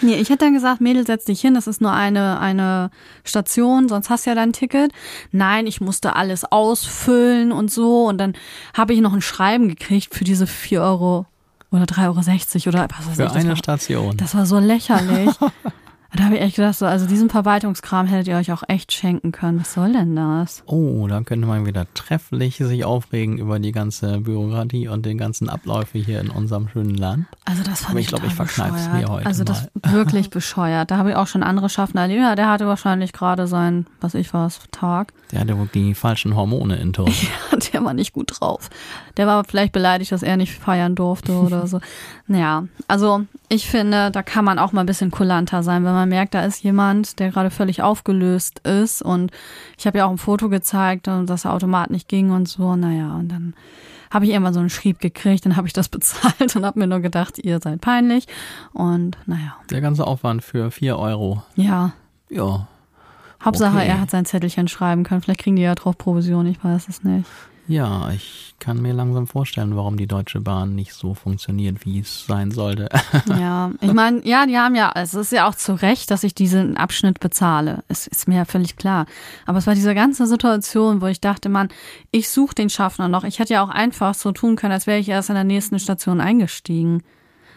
Nee, 0.02 0.16
ich 0.16 0.30
hätte 0.30 0.46
dann 0.46 0.54
gesagt, 0.54 0.82
Mädel, 0.82 1.06
setz 1.06 1.26
dich 1.26 1.42
hin, 1.42 1.56
das 1.56 1.68
ist 1.68 1.82
nur 1.82 1.92
eine, 1.92 2.40
eine 2.40 2.90
Station, 3.26 3.90
sonst 3.90 4.10
hast 4.10 4.26
du 4.26 4.30
ja 4.30 4.36
dein 4.36 4.54
Ticket. 4.54 4.94
Nein, 5.32 5.68
ich 5.68 5.82
musste 5.82 6.16
alles 6.16 6.46
ausfüllen 6.50 7.52
und 7.52 7.70
so. 7.70 8.06
Und 8.06 8.18
dann 8.20 8.34
habe 8.74 8.94
ich 8.94 9.02
noch 9.02 9.14
ein 9.14 9.22
Schreiben 9.22 9.68
gekriegt 9.68 10.14
für 10.14 10.24
diese 10.24 10.48
4 10.48 10.82
Euro 10.82 11.26
oder 11.72 11.84
3,60 11.84 12.68
Euro 12.68 12.70
oder 12.70 12.88
was 12.98 13.08
weiß 13.08 13.16
Für 13.16 13.24
ich. 13.26 13.36
Eine 13.36 13.50
war, 13.50 13.56
Station. 13.56 14.18
das 14.18 14.36
war 14.36 14.46
so 14.46 14.60
lächerlich. 14.60 15.32
da 16.16 16.24
habe 16.24 16.36
ich 16.36 16.42
echt 16.42 16.56
gedacht, 16.56 16.76
so, 16.76 16.86
also 16.86 17.06
diesen 17.06 17.30
Verwaltungskram 17.30 18.08
hättet 18.08 18.28
ihr 18.28 18.38
euch 18.38 18.52
auch 18.52 18.64
echt 18.68 18.92
schenken 18.92 19.32
können. 19.32 19.60
Was 19.60 19.74
soll 19.74 19.94
denn 19.94 20.16
das? 20.16 20.64
Oh, 20.66 21.08
da 21.08 21.22
könnte 21.22 21.48
man 21.48 21.66
wieder 21.66 21.86
trefflich 21.94 22.58
sich 22.58 22.86
aufregen 22.86 23.38
über 23.38 23.60
die 23.60 23.72
ganze 23.72 24.20
Bürokratie 24.20 24.88
und 24.88 25.06
den 25.06 25.18
ganzen 25.18 25.50
Abläufe 25.50 26.00
hier 26.00 26.20
in 26.22 26.30
unserem 26.30 26.68
schönen 26.70 26.96
Land. 26.96 27.28
Also 27.50 27.64
das 27.64 27.80
fand 27.80 27.92
Aber 27.92 28.00
ich, 28.00 28.06
ich 28.06 28.10
glaube, 28.10 28.28
ich 28.28 28.34
verkneif's 28.36 28.74
bescheuert. 28.86 28.94
mir 28.94 29.08
heute 29.08 29.26
Also 29.26 29.44
das 29.44 29.70
wirklich 29.74 30.30
bescheuert. 30.30 30.92
Da 30.92 30.98
habe 30.98 31.10
ich 31.10 31.16
auch 31.16 31.26
schon 31.26 31.42
andere 31.42 31.68
Schaffner 31.68 32.02
erlebt. 32.02 32.22
Ja, 32.22 32.36
der 32.36 32.48
hatte 32.48 32.68
wahrscheinlich 32.68 33.12
gerade 33.12 33.48
seinen, 33.48 33.88
was 34.02 34.14
ich 34.14 34.36
was, 34.36 34.60
Tag. 34.72 35.14
Der 35.32 35.40
hatte 35.40 35.58
wohl 35.58 35.68
die 35.74 35.96
falschen 35.96 36.36
Hormone 36.36 36.76
intus. 36.76 37.26
Der 37.74 37.84
war 37.84 37.94
nicht 37.94 38.14
gut 38.14 38.40
drauf. 38.40 38.70
Der 39.18 39.28
war 39.28 39.44
vielleicht 39.44 39.74
beleidigt, 39.74 40.12
dass 40.12 40.24
er 40.24 40.38
nicht 40.38 40.54
feiern 40.54 40.96
durfte 40.96 41.34
oder 41.34 41.68
so. 41.68 41.80
Naja, 42.28 42.66
also 42.88 43.26
ich 43.48 43.68
finde, 43.68 44.12
da 44.12 44.22
kann 44.22 44.46
man 44.46 44.60
auch 44.60 44.72
mal 44.72 44.82
ein 44.82 44.86
bisschen 44.86 45.10
kulanter 45.10 45.64
sein, 45.64 45.84
wenn 45.84 45.94
man 45.94 46.08
merkt, 46.08 46.36
da 46.36 46.44
ist 46.46 46.62
jemand, 46.64 47.18
der 47.20 47.32
gerade 47.32 47.50
völlig 47.50 47.82
aufgelöst 47.82 48.60
ist. 48.60 49.02
Und 49.02 49.32
ich 49.80 49.88
habe 49.88 49.98
ja 49.98 50.06
auch 50.06 50.12
ein 50.12 50.20
Foto 50.20 50.48
gezeigt, 50.48 51.08
dass 51.08 51.42
der 51.42 51.54
Automat 51.54 51.90
nicht 51.90 52.08
ging 52.08 52.30
und 52.30 52.48
so. 52.48 52.76
Naja, 52.76 53.16
und 53.16 53.30
dann 53.30 53.56
habe 54.12 54.26
ich 54.26 54.32
irgendwann 54.32 54.54
so 54.54 54.60
einen 54.60 54.70
Schrieb 54.70 55.00
gekriegt, 55.00 55.46
dann 55.46 55.56
habe 55.56 55.68
ich 55.68 55.74
das 55.74 55.88
bezahlt 55.90 56.56
und 56.56 56.66
habe 56.66 56.80
mir 56.80 56.88
nur 56.88 57.00
gedacht, 57.00 57.38
ihr 57.40 57.60
seid 57.60 57.82
peinlich. 57.82 58.26
Und 58.74 59.18
naja, 59.26 59.56
Der 59.70 59.82
ganze 59.82 60.06
Aufwand 60.08 60.44
für 60.44 60.72
vier 60.72 60.98
Euro. 60.98 61.44
ja. 61.56 61.92
Ja. 62.30 62.68
Hauptsache, 63.44 63.78
Okay. 63.78 63.88
er 63.88 64.02
hat 64.02 64.10
sein 64.12 64.26
Zettelchen 64.26 64.68
schreiben 64.68 65.04
können. 65.04 65.22
Vielleicht 65.22 65.40
kriegen 65.40 65.56
die 65.56 65.62
ja 65.62 65.74
drauf 65.74 65.98
Provision, 65.98 66.46
ich 66.46 66.62
weiß 66.64 66.90
es 66.90 67.04
nicht. 67.06 67.26
Ja, 67.70 68.10
ich 68.10 68.56
kann 68.58 68.82
mir 68.82 68.94
langsam 68.94 69.28
vorstellen, 69.28 69.76
warum 69.76 69.96
die 69.96 70.08
Deutsche 70.08 70.42
Bahn 70.42 70.74
nicht 70.74 70.92
so 70.92 71.14
funktioniert, 71.14 71.86
wie 71.86 72.00
es 72.00 72.26
sein 72.26 72.50
sollte. 72.50 72.90
Ja, 73.40 73.70
ich 73.80 73.94
meine, 73.94 74.26
ja, 74.26 74.48
die 74.48 74.58
haben 74.58 74.74
ja, 74.74 74.92
es 74.96 75.14
ist 75.14 75.32
ja 75.32 75.48
auch 75.48 75.54
zu 75.54 75.74
Recht, 75.74 76.10
dass 76.10 76.24
ich 76.24 76.34
diesen 76.34 76.78
Abschnitt 76.78 77.20
bezahle. 77.20 77.84
Es 77.88 78.08
ist 78.08 78.28
mir 78.28 78.38
ja 78.38 78.46
völlig 78.46 78.76
klar. 78.76 79.06
Aber 79.46 79.60
es 79.60 79.68
war 79.68 79.76
diese 79.76 79.94
ganze 79.94 80.26
Situation, 80.26 81.00
wo 81.00 81.06
ich 81.06 81.22
dachte, 81.22 81.48
man, 81.48 81.70
ich 82.10 82.30
suche 82.30 82.56
den 82.56 82.72
Schaffner 82.72 83.08
noch. 83.08 83.24
Ich 83.24 83.38
hätte 83.38 83.54
ja 83.54 83.64
auch 83.64 83.70
einfach 83.70 84.16
so 84.16 84.32
tun 84.32 84.56
können, 84.56 84.74
als 84.74 84.88
wäre 84.88 84.98
ich 84.98 85.08
erst 85.08 85.30
in 85.30 85.36
der 85.36 85.44
nächsten 85.44 85.78
Station 85.78 86.22
eingestiegen. 86.22 87.04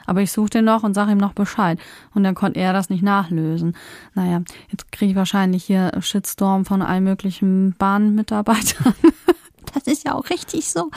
Aber 0.04 0.20
ich 0.20 0.30
suche 0.30 0.50
den 0.50 0.66
noch 0.66 0.82
und 0.82 0.92
sage 0.92 1.12
ihm 1.12 1.18
noch 1.18 1.32
Bescheid. 1.32 1.78
Und 2.14 2.22
dann 2.22 2.34
konnte 2.34 2.60
er 2.60 2.74
das 2.74 2.90
nicht 2.90 3.02
nachlösen. 3.02 3.76
Naja, 4.14 4.42
jetzt 4.70 4.92
kriege 4.92 5.12
ich 5.12 5.16
wahrscheinlich 5.16 5.64
hier 5.64 5.90
Shitstorm 6.00 6.66
von 6.66 6.82
allen 6.82 7.04
möglichen 7.04 7.74
Bahnmitarbeitern. 7.78 8.94
Das 9.74 9.84
ist 9.84 10.04
ja 10.04 10.14
auch 10.14 10.28
richtig 10.30 10.68
so. 10.68 10.90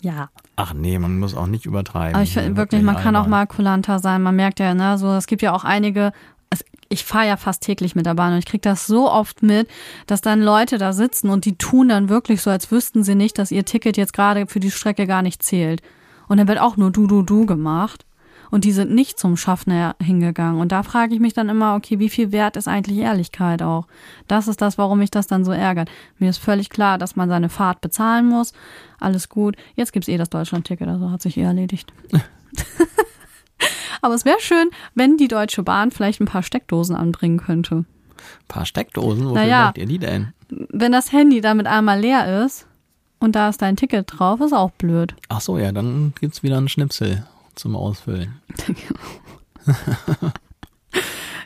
Ja, 0.00 0.30
Ach 0.56 0.72
nee, 0.72 0.98
man 0.98 1.18
muss 1.18 1.34
auch 1.34 1.46
nicht 1.46 1.66
übertreiben. 1.66 2.14
aber 2.14 2.22
ich 2.22 2.32
finde 2.34 2.56
wirklich, 2.56 2.82
man 2.82 2.96
kann 2.96 3.16
auch 3.16 3.26
mal 3.26 3.46
kulanter 3.46 3.98
sein. 3.98 4.22
Man 4.22 4.36
merkt 4.36 4.60
ja, 4.60 4.72
ne, 4.72 4.98
so, 4.98 5.12
es 5.12 5.26
gibt 5.26 5.42
ja 5.42 5.52
auch 5.52 5.64
einige, 5.64 6.12
ich 6.88 7.04
fahre 7.04 7.26
ja 7.26 7.36
fast 7.36 7.62
täglich 7.62 7.96
mit 7.96 8.06
der 8.06 8.14
Bahn 8.14 8.32
und 8.32 8.38
ich 8.38 8.46
kriege 8.46 8.60
das 8.60 8.86
so 8.86 9.10
oft 9.10 9.42
mit, 9.42 9.68
dass 10.06 10.20
dann 10.20 10.40
Leute 10.40 10.78
da 10.78 10.92
sitzen 10.92 11.28
und 11.28 11.44
die 11.44 11.56
tun 11.56 11.88
dann 11.88 12.08
wirklich 12.08 12.40
so, 12.40 12.50
als 12.50 12.70
wüssten 12.70 13.02
sie 13.02 13.16
nicht, 13.16 13.38
dass 13.38 13.50
ihr 13.50 13.64
Ticket 13.64 13.96
jetzt 13.96 14.12
gerade 14.12 14.46
für 14.46 14.60
die 14.60 14.70
Strecke 14.70 15.06
gar 15.06 15.22
nicht 15.22 15.42
zählt. 15.42 15.82
Und 16.28 16.38
dann 16.38 16.48
wird 16.48 16.60
auch 16.60 16.76
nur 16.76 16.90
du, 16.90 17.06
du, 17.06 17.22
du 17.22 17.46
gemacht. 17.46 18.06
Und 18.54 18.62
die 18.62 18.70
sind 18.70 18.92
nicht 18.92 19.18
zum 19.18 19.36
Schaffner 19.36 19.96
hingegangen. 20.00 20.60
Und 20.60 20.70
da 20.70 20.84
frage 20.84 21.12
ich 21.12 21.18
mich 21.18 21.32
dann 21.32 21.48
immer, 21.48 21.74
okay, 21.74 21.98
wie 21.98 22.08
viel 22.08 22.30
wert 22.30 22.56
ist 22.56 22.68
eigentlich 22.68 22.98
Ehrlichkeit 22.98 23.62
auch? 23.62 23.88
Das 24.28 24.46
ist 24.46 24.62
das, 24.62 24.78
warum 24.78 25.00
mich 25.00 25.10
das 25.10 25.26
dann 25.26 25.44
so 25.44 25.50
ärgert. 25.50 25.90
Mir 26.20 26.30
ist 26.30 26.38
völlig 26.38 26.70
klar, 26.70 26.96
dass 26.96 27.16
man 27.16 27.28
seine 27.28 27.48
Fahrt 27.48 27.80
bezahlen 27.80 28.28
muss. 28.28 28.52
Alles 29.00 29.28
gut. 29.28 29.56
Jetzt 29.74 29.92
gibt's 29.92 30.06
eh 30.06 30.18
das 30.18 30.30
Deutschland-Ticket, 30.30 30.86
also 30.86 31.10
hat 31.10 31.20
sich 31.20 31.36
eh 31.36 31.42
erledigt. 31.42 31.92
Aber 34.02 34.14
es 34.14 34.24
wäre 34.24 34.38
schön, 34.38 34.70
wenn 34.94 35.16
die 35.16 35.26
Deutsche 35.26 35.64
Bahn 35.64 35.90
vielleicht 35.90 36.20
ein 36.20 36.26
paar 36.26 36.44
Steckdosen 36.44 36.94
anbringen 36.94 37.38
könnte. 37.38 37.78
Ein 37.78 37.86
paar 38.46 38.66
Steckdosen, 38.66 39.24
wofür 39.24 39.34
Naja. 39.42 39.64
braucht 39.64 39.78
ihr 39.78 39.86
die 39.86 39.98
denn? 39.98 40.32
Wenn 40.48 40.92
das 40.92 41.10
Handy 41.10 41.40
damit 41.40 41.66
einmal 41.66 41.98
leer 41.98 42.44
ist 42.44 42.68
und 43.18 43.34
da 43.34 43.48
ist 43.48 43.62
dein 43.62 43.74
Ticket 43.74 44.12
drauf, 44.16 44.40
ist 44.40 44.52
auch 44.52 44.70
blöd. 44.70 45.16
Ach 45.28 45.40
so, 45.40 45.58
ja, 45.58 45.72
dann 45.72 46.12
gibt's 46.20 46.44
wieder 46.44 46.58
einen 46.58 46.68
Schnipsel 46.68 47.26
zum 47.54 47.76
Ausfüllen. 47.76 48.40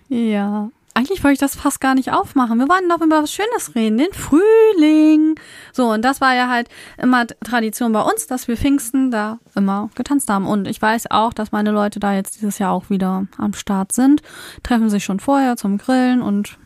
Ja. 0.08 0.70
Eigentlich 0.94 1.22
wollte 1.22 1.34
ich 1.34 1.38
das 1.38 1.54
fast 1.54 1.80
gar 1.80 1.94
nicht 1.94 2.10
aufmachen. 2.12 2.58
Wir 2.58 2.68
wollten 2.68 2.88
doch 2.88 3.00
über 3.00 3.22
was 3.22 3.32
Schönes 3.32 3.76
reden, 3.76 3.98
den 3.98 4.12
Frühling. 4.12 5.38
So, 5.72 5.92
und 5.92 6.04
das 6.04 6.20
war 6.20 6.34
ja 6.34 6.48
halt 6.48 6.68
immer 6.96 7.24
Tradition 7.26 7.92
bei 7.92 8.00
uns, 8.00 8.26
dass 8.26 8.48
wir 8.48 8.56
Pfingsten 8.56 9.12
da 9.12 9.38
immer 9.54 9.90
getanzt 9.94 10.28
haben. 10.28 10.44
Und 10.44 10.66
ich 10.66 10.82
weiß 10.82 11.12
auch, 11.12 11.32
dass 11.32 11.52
meine 11.52 11.70
Leute 11.70 12.00
da 12.00 12.14
jetzt 12.14 12.36
dieses 12.36 12.58
Jahr 12.58 12.72
auch 12.72 12.90
wieder 12.90 13.26
am 13.36 13.52
Start 13.52 13.92
sind, 13.92 14.22
treffen 14.64 14.90
sich 14.90 15.04
schon 15.04 15.20
vorher 15.20 15.56
zum 15.56 15.78
Grillen 15.78 16.20
und 16.20 16.58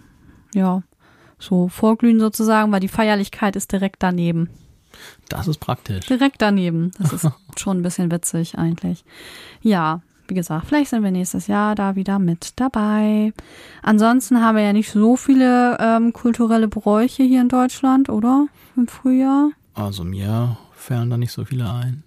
ja, 0.54 0.82
so 1.38 1.68
vorglühen 1.68 2.20
sozusagen, 2.20 2.72
weil 2.72 2.80
die 2.80 2.88
Feierlichkeit 2.88 3.54
ist 3.54 3.70
direkt 3.70 4.02
daneben. 4.02 4.48
Das 5.28 5.48
ist 5.48 5.58
praktisch. 5.58 6.06
Direkt 6.06 6.42
daneben. 6.42 6.92
Das 6.98 7.12
ist 7.12 7.28
schon 7.56 7.78
ein 7.78 7.82
bisschen 7.82 8.10
witzig 8.10 8.58
eigentlich. 8.58 9.04
Ja, 9.62 10.00
wie 10.28 10.34
gesagt, 10.34 10.66
vielleicht 10.66 10.90
sind 10.90 11.02
wir 11.02 11.10
nächstes 11.10 11.46
Jahr 11.46 11.74
da 11.74 11.96
wieder 11.96 12.18
mit 12.18 12.58
dabei. 12.60 13.32
Ansonsten 13.82 14.40
haben 14.40 14.56
wir 14.56 14.64
ja 14.64 14.72
nicht 14.72 14.90
so 14.90 15.16
viele 15.16 15.76
ähm, 15.80 16.12
kulturelle 16.12 16.68
Bräuche 16.68 17.22
hier 17.22 17.40
in 17.40 17.48
Deutschland, 17.48 18.08
oder? 18.08 18.46
Im 18.76 18.88
Frühjahr. 18.88 19.50
Also 19.74 20.04
mir 20.04 20.56
fallen 20.74 21.10
da 21.10 21.16
nicht 21.16 21.32
so 21.32 21.44
viele 21.44 21.70
ein. 21.70 22.02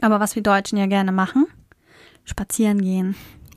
Aber 0.00 0.20
was 0.20 0.34
wir 0.34 0.42
Deutschen 0.42 0.78
ja 0.78 0.86
gerne 0.86 1.12
machen, 1.12 1.46
spazieren 2.24 2.80
gehen. 2.80 3.14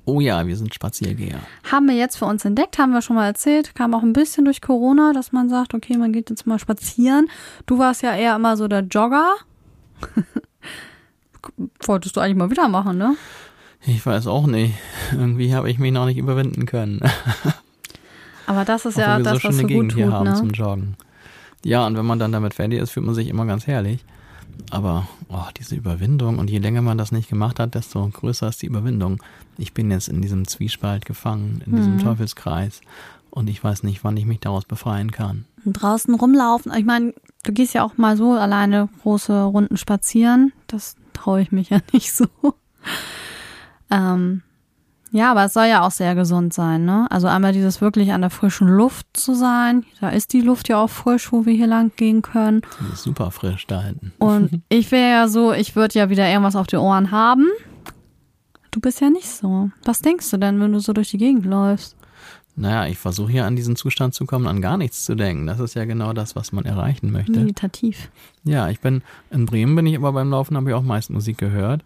Oh 0.09 0.21
ja, 0.21 0.47
wir 0.47 0.55
sind 0.55 0.73
Spaziergeher. 0.73 1.39
Haben 1.69 1.87
wir 1.87 1.95
jetzt 1.95 2.15
für 2.17 2.23
uns 2.23 2.45
entdeckt, 2.45 2.77
haben 2.77 2.93
wir 2.93 3.01
schon 3.01 3.17
mal 3.17 3.25
erzählt, 3.25 3.75
kam 3.75 3.93
auch 3.93 4.03
ein 4.03 4.13
bisschen 4.13 4.45
durch 4.45 4.61
Corona, 4.61 5.11
dass 5.11 5.33
man 5.33 5.49
sagt, 5.49 5.73
okay, 5.73 5.97
man 5.97 6.13
geht 6.13 6.29
jetzt 6.29 6.47
mal 6.47 6.59
spazieren. 6.59 7.27
Du 7.65 7.77
warst 7.77 8.03
ja 8.03 8.15
eher 8.15 8.33
immer 8.37 8.55
so 8.55 8.69
der 8.69 8.83
Jogger. 8.83 9.33
Wolltest 11.85 12.15
du 12.15 12.21
eigentlich 12.21 12.37
mal 12.37 12.49
wieder 12.49 12.69
machen, 12.69 12.97
ne? 12.97 13.17
Ich 13.85 14.05
weiß 14.05 14.27
auch 14.27 14.47
nicht. 14.47 14.75
Irgendwie 15.11 15.53
habe 15.53 15.69
ich 15.69 15.77
mich 15.77 15.91
noch 15.91 16.05
nicht 16.05 16.17
überwinden 16.17 16.65
können. 16.65 17.01
Aber 18.47 18.63
das 18.63 18.85
ist 18.85 18.97
ja 18.97 19.19
das, 19.19 19.41
so 19.41 19.49
was 19.49 19.55
so 19.57 19.61
gut 19.63 19.67
Gegend 19.67 19.93
hier 19.93 20.05
tut, 20.05 20.13
haben 20.13 20.29
ne? 20.29 20.35
zum 20.35 20.51
Joggen. 20.51 20.95
Ja, 21.65 21.85
und 21.85 21.97
wenn 21.97 22.05
man 22.05 22.17
dann 22.17 22.31
damit 22.31 22.53
fertig 22.53 22.79
ist, 22.79 22.91
fühlt 22.91 23.05
man 23.05 23.13
sich 23.13 23.27
immer 23.27 23.45
ganz 23.45 23.67
herrlich. 23.67 24.05
Aber 24.71 25.07
oh, 25.29 25.45
diese 25.57 25.75
Überwindung 25.75 26.39
und 26.39 26.49
je 26.49 26.59
länger 26.59 26.81
man 26.81 26.97
das 26.97 27.11
nicht 27.11 27.29
gemacht 27.29 27.59
hat, 27.59 27.75
desto 27.75 28.07
größer 28.07 28.47
ist 28.49 28.61
die 28.61 28.65
Überwindung. 28.67 29.21
Ich 29.57 29.73
bin 29.73 29.91
jetzt 29.91 30.07
in 30.09 30.21
diesem 30.21 30.47
Zwiespalt 30.47 31.05
gefangen, 31.05 31.61
in 31.65 31.75
diesem 31.75 31.95
Mhm. 31.95 31.99
Teufelskreis 32.03 32.81
und 33.29 33.49
ich 33.49 33.63
weiß 33.63 33.83
nicht, 33.83 34.03
wann 34.03 34.17
ich 34.17 34.25
mich 34.25 34.39
daraus 34.39 34.65
befreien 34.65 35.11
kann. 35.11 35.45
Und 35.65 35.73
draußen 35.73 36.13
rumlaufen. 36.15 36.71
Ich 36.77 36.85
meine, 36.85 37.13
du 37.43 37.51
gehst 37.53 37.73
ja 37.73 37.83
auch 37.83 37.97
mal 37.97 38.17
so 38.17 38.33
alleine 38.33 38.89
große 39.03 39.43
Runden 39.43 39.77
spazieren. 39.77 40.53
Das 40.67 40.95
traue 41.13 41.41
ich 41.41 41.51
mich 41.51 41.69
ja 41.69 41.79
nicht 41.93 42.11
so. 42.13 42.27
Ähm, 43.89 44.41
ja, 45.11 45.31
aber 45.31 45.45
es 45.45 45.53
soll 45.53 45.67
ja 45.67 45.85
auch 45.85 45.91
sehr 45.91 46.15
gesund 46.15 46.53
sein, 46.53 46.85
ne? 46.85 47.07
Also 47.09 47.27
einmal 47.27 47.53
dieses 47.53 47.79
wirklich 47.79 48.11
an 48.11 48.21
der 48.21 48.29
frischen 48.29 48.67
Luft 48.67 49.07
zu 49.13 49.33
sein. 49.33 49.85
Da 50.01 50.09
ist 50.09 50.33
die 50.33 50.41
Luft 50.41 50.67
ja 50.67 50.81
auch 50.81 50.89
frisch, 50.89 51.31
wo 51.31 51.45
wir 51.45 51.53
hier 51.53 51.67
lang 51.67 51.91
gehen 51.95 52.21
können. 52.21 52.61
Die 52.81 52.93
ist 52.93 53.03
super 53.03 53.31
frisch 53.31 53.65
da 53.67 53.81
hinten. 53.81 54.13
Und 54.19 54.61
ich 54.69 54.91
wäre 54.91 55.09
ja 55.09 55.27
so, 55.27 55.53
ich 55.53 55.75
würde 55.75 55.97
ja 55.97 56.09
wieder 56.09 56.27
irgendwas 56.27 56.55
auf 56.55 56.67
die 56.67 56.77
Ohren 56.77 57.11
haben. 57.11 57.47
Du 58.71 58.81
bist 58.81 58.99
ja 58.99 59.09
nicht 59.09 59.29
so. 59.29 59.71
Was 59.85 60.01
denkst 60.01 60.29
du 60.29 60.37
denn, 60.37 60.59
wenn 60.59 60.73
du 60.73 60.79
so 60.79 60.93
durch 60.93 61.09
die 61.09 61.17
Gegend 61.17 61.45
läufst? 61.45 61.95
Naja, 62.59 62.87
ich 62.87 62.97
versuche 62.97 63.31
hier 63.31 63.45
an 63.45 63.55
diesen 63.55 63.75
Zustand 63.75 64.15
zu 64.15 64.25
kommen, 64.25 64.47
an 64.47 64.61
gar 64.61 64.77
nichts 64.77 65.05
zu 65.05 65.15
denken. 65.15 65.45
Das 65.45 65.59
ist 65.59 65.75
ja 65.75 65.85
genau 65.85 66.11
das, 66.13 66.35
was 66.35 66.51
man 66.51 66.65
erreichen 66.65 67.11
möchte. 67.11 67.39
Meditativ. 67.39 68.09
Ja, 68.43 68.67
ich 68.69 68.79
bin 68.79 69.03
in 69.29 69.45
Bremen 69.45 69.75
bin 69.75 69.85
ich 69.85 69.95
aber 69.95 70.11
beim 70.11 70.31
Laufen 70.31 70.57
habe 70.57 70.69
ich 70.69 70.75
auch 70.75 70.81
meist 70.81 71.11
Musik 71.11 71.37
gehört. 71.37 71.83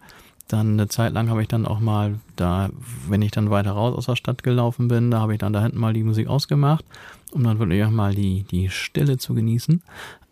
Dann 0.48 0.72
eine 0.72 0.88
Zeit 0.88 1.12
lang 1.12 1.30
habe 1.30 1.42
ich 1.42 1.48
dann 1.48 1.66
auch 1.66 1.80
mal 1.80 2.18
da, 2.36 2.68
wenn 3.08 3.22
ich 3.22 3.30
dann 3.30 3.50
weiter 3.50 3.72
raus 3.72 3.96
aus 3.96 4.06
der 4.06 4.16
Stadt 4.16 4.42
gelaufen 4.42 4.88
bin, 4.88 5.10
da 5.10 5.20
habe 5.20 5.32
ich 5.32 5.38
dann 5.38 5.52
da 5.52 5.62
hinten 5.62 5.78
mal 5.78 5.94
die 5.94 6.02
Musik 6.02 6.28
ausgemacht, 6.28 6.84
um 7.30 7.42
dann 7.44 7.58
wirklich 7.58 7.82
auch 7.84 7.90
mal 7.90 8.14
die 8.14 8.44
die 8.44 8.68
Stille 8.68 9.16
zu 9.16 9.34
genießen. 9.34 9.82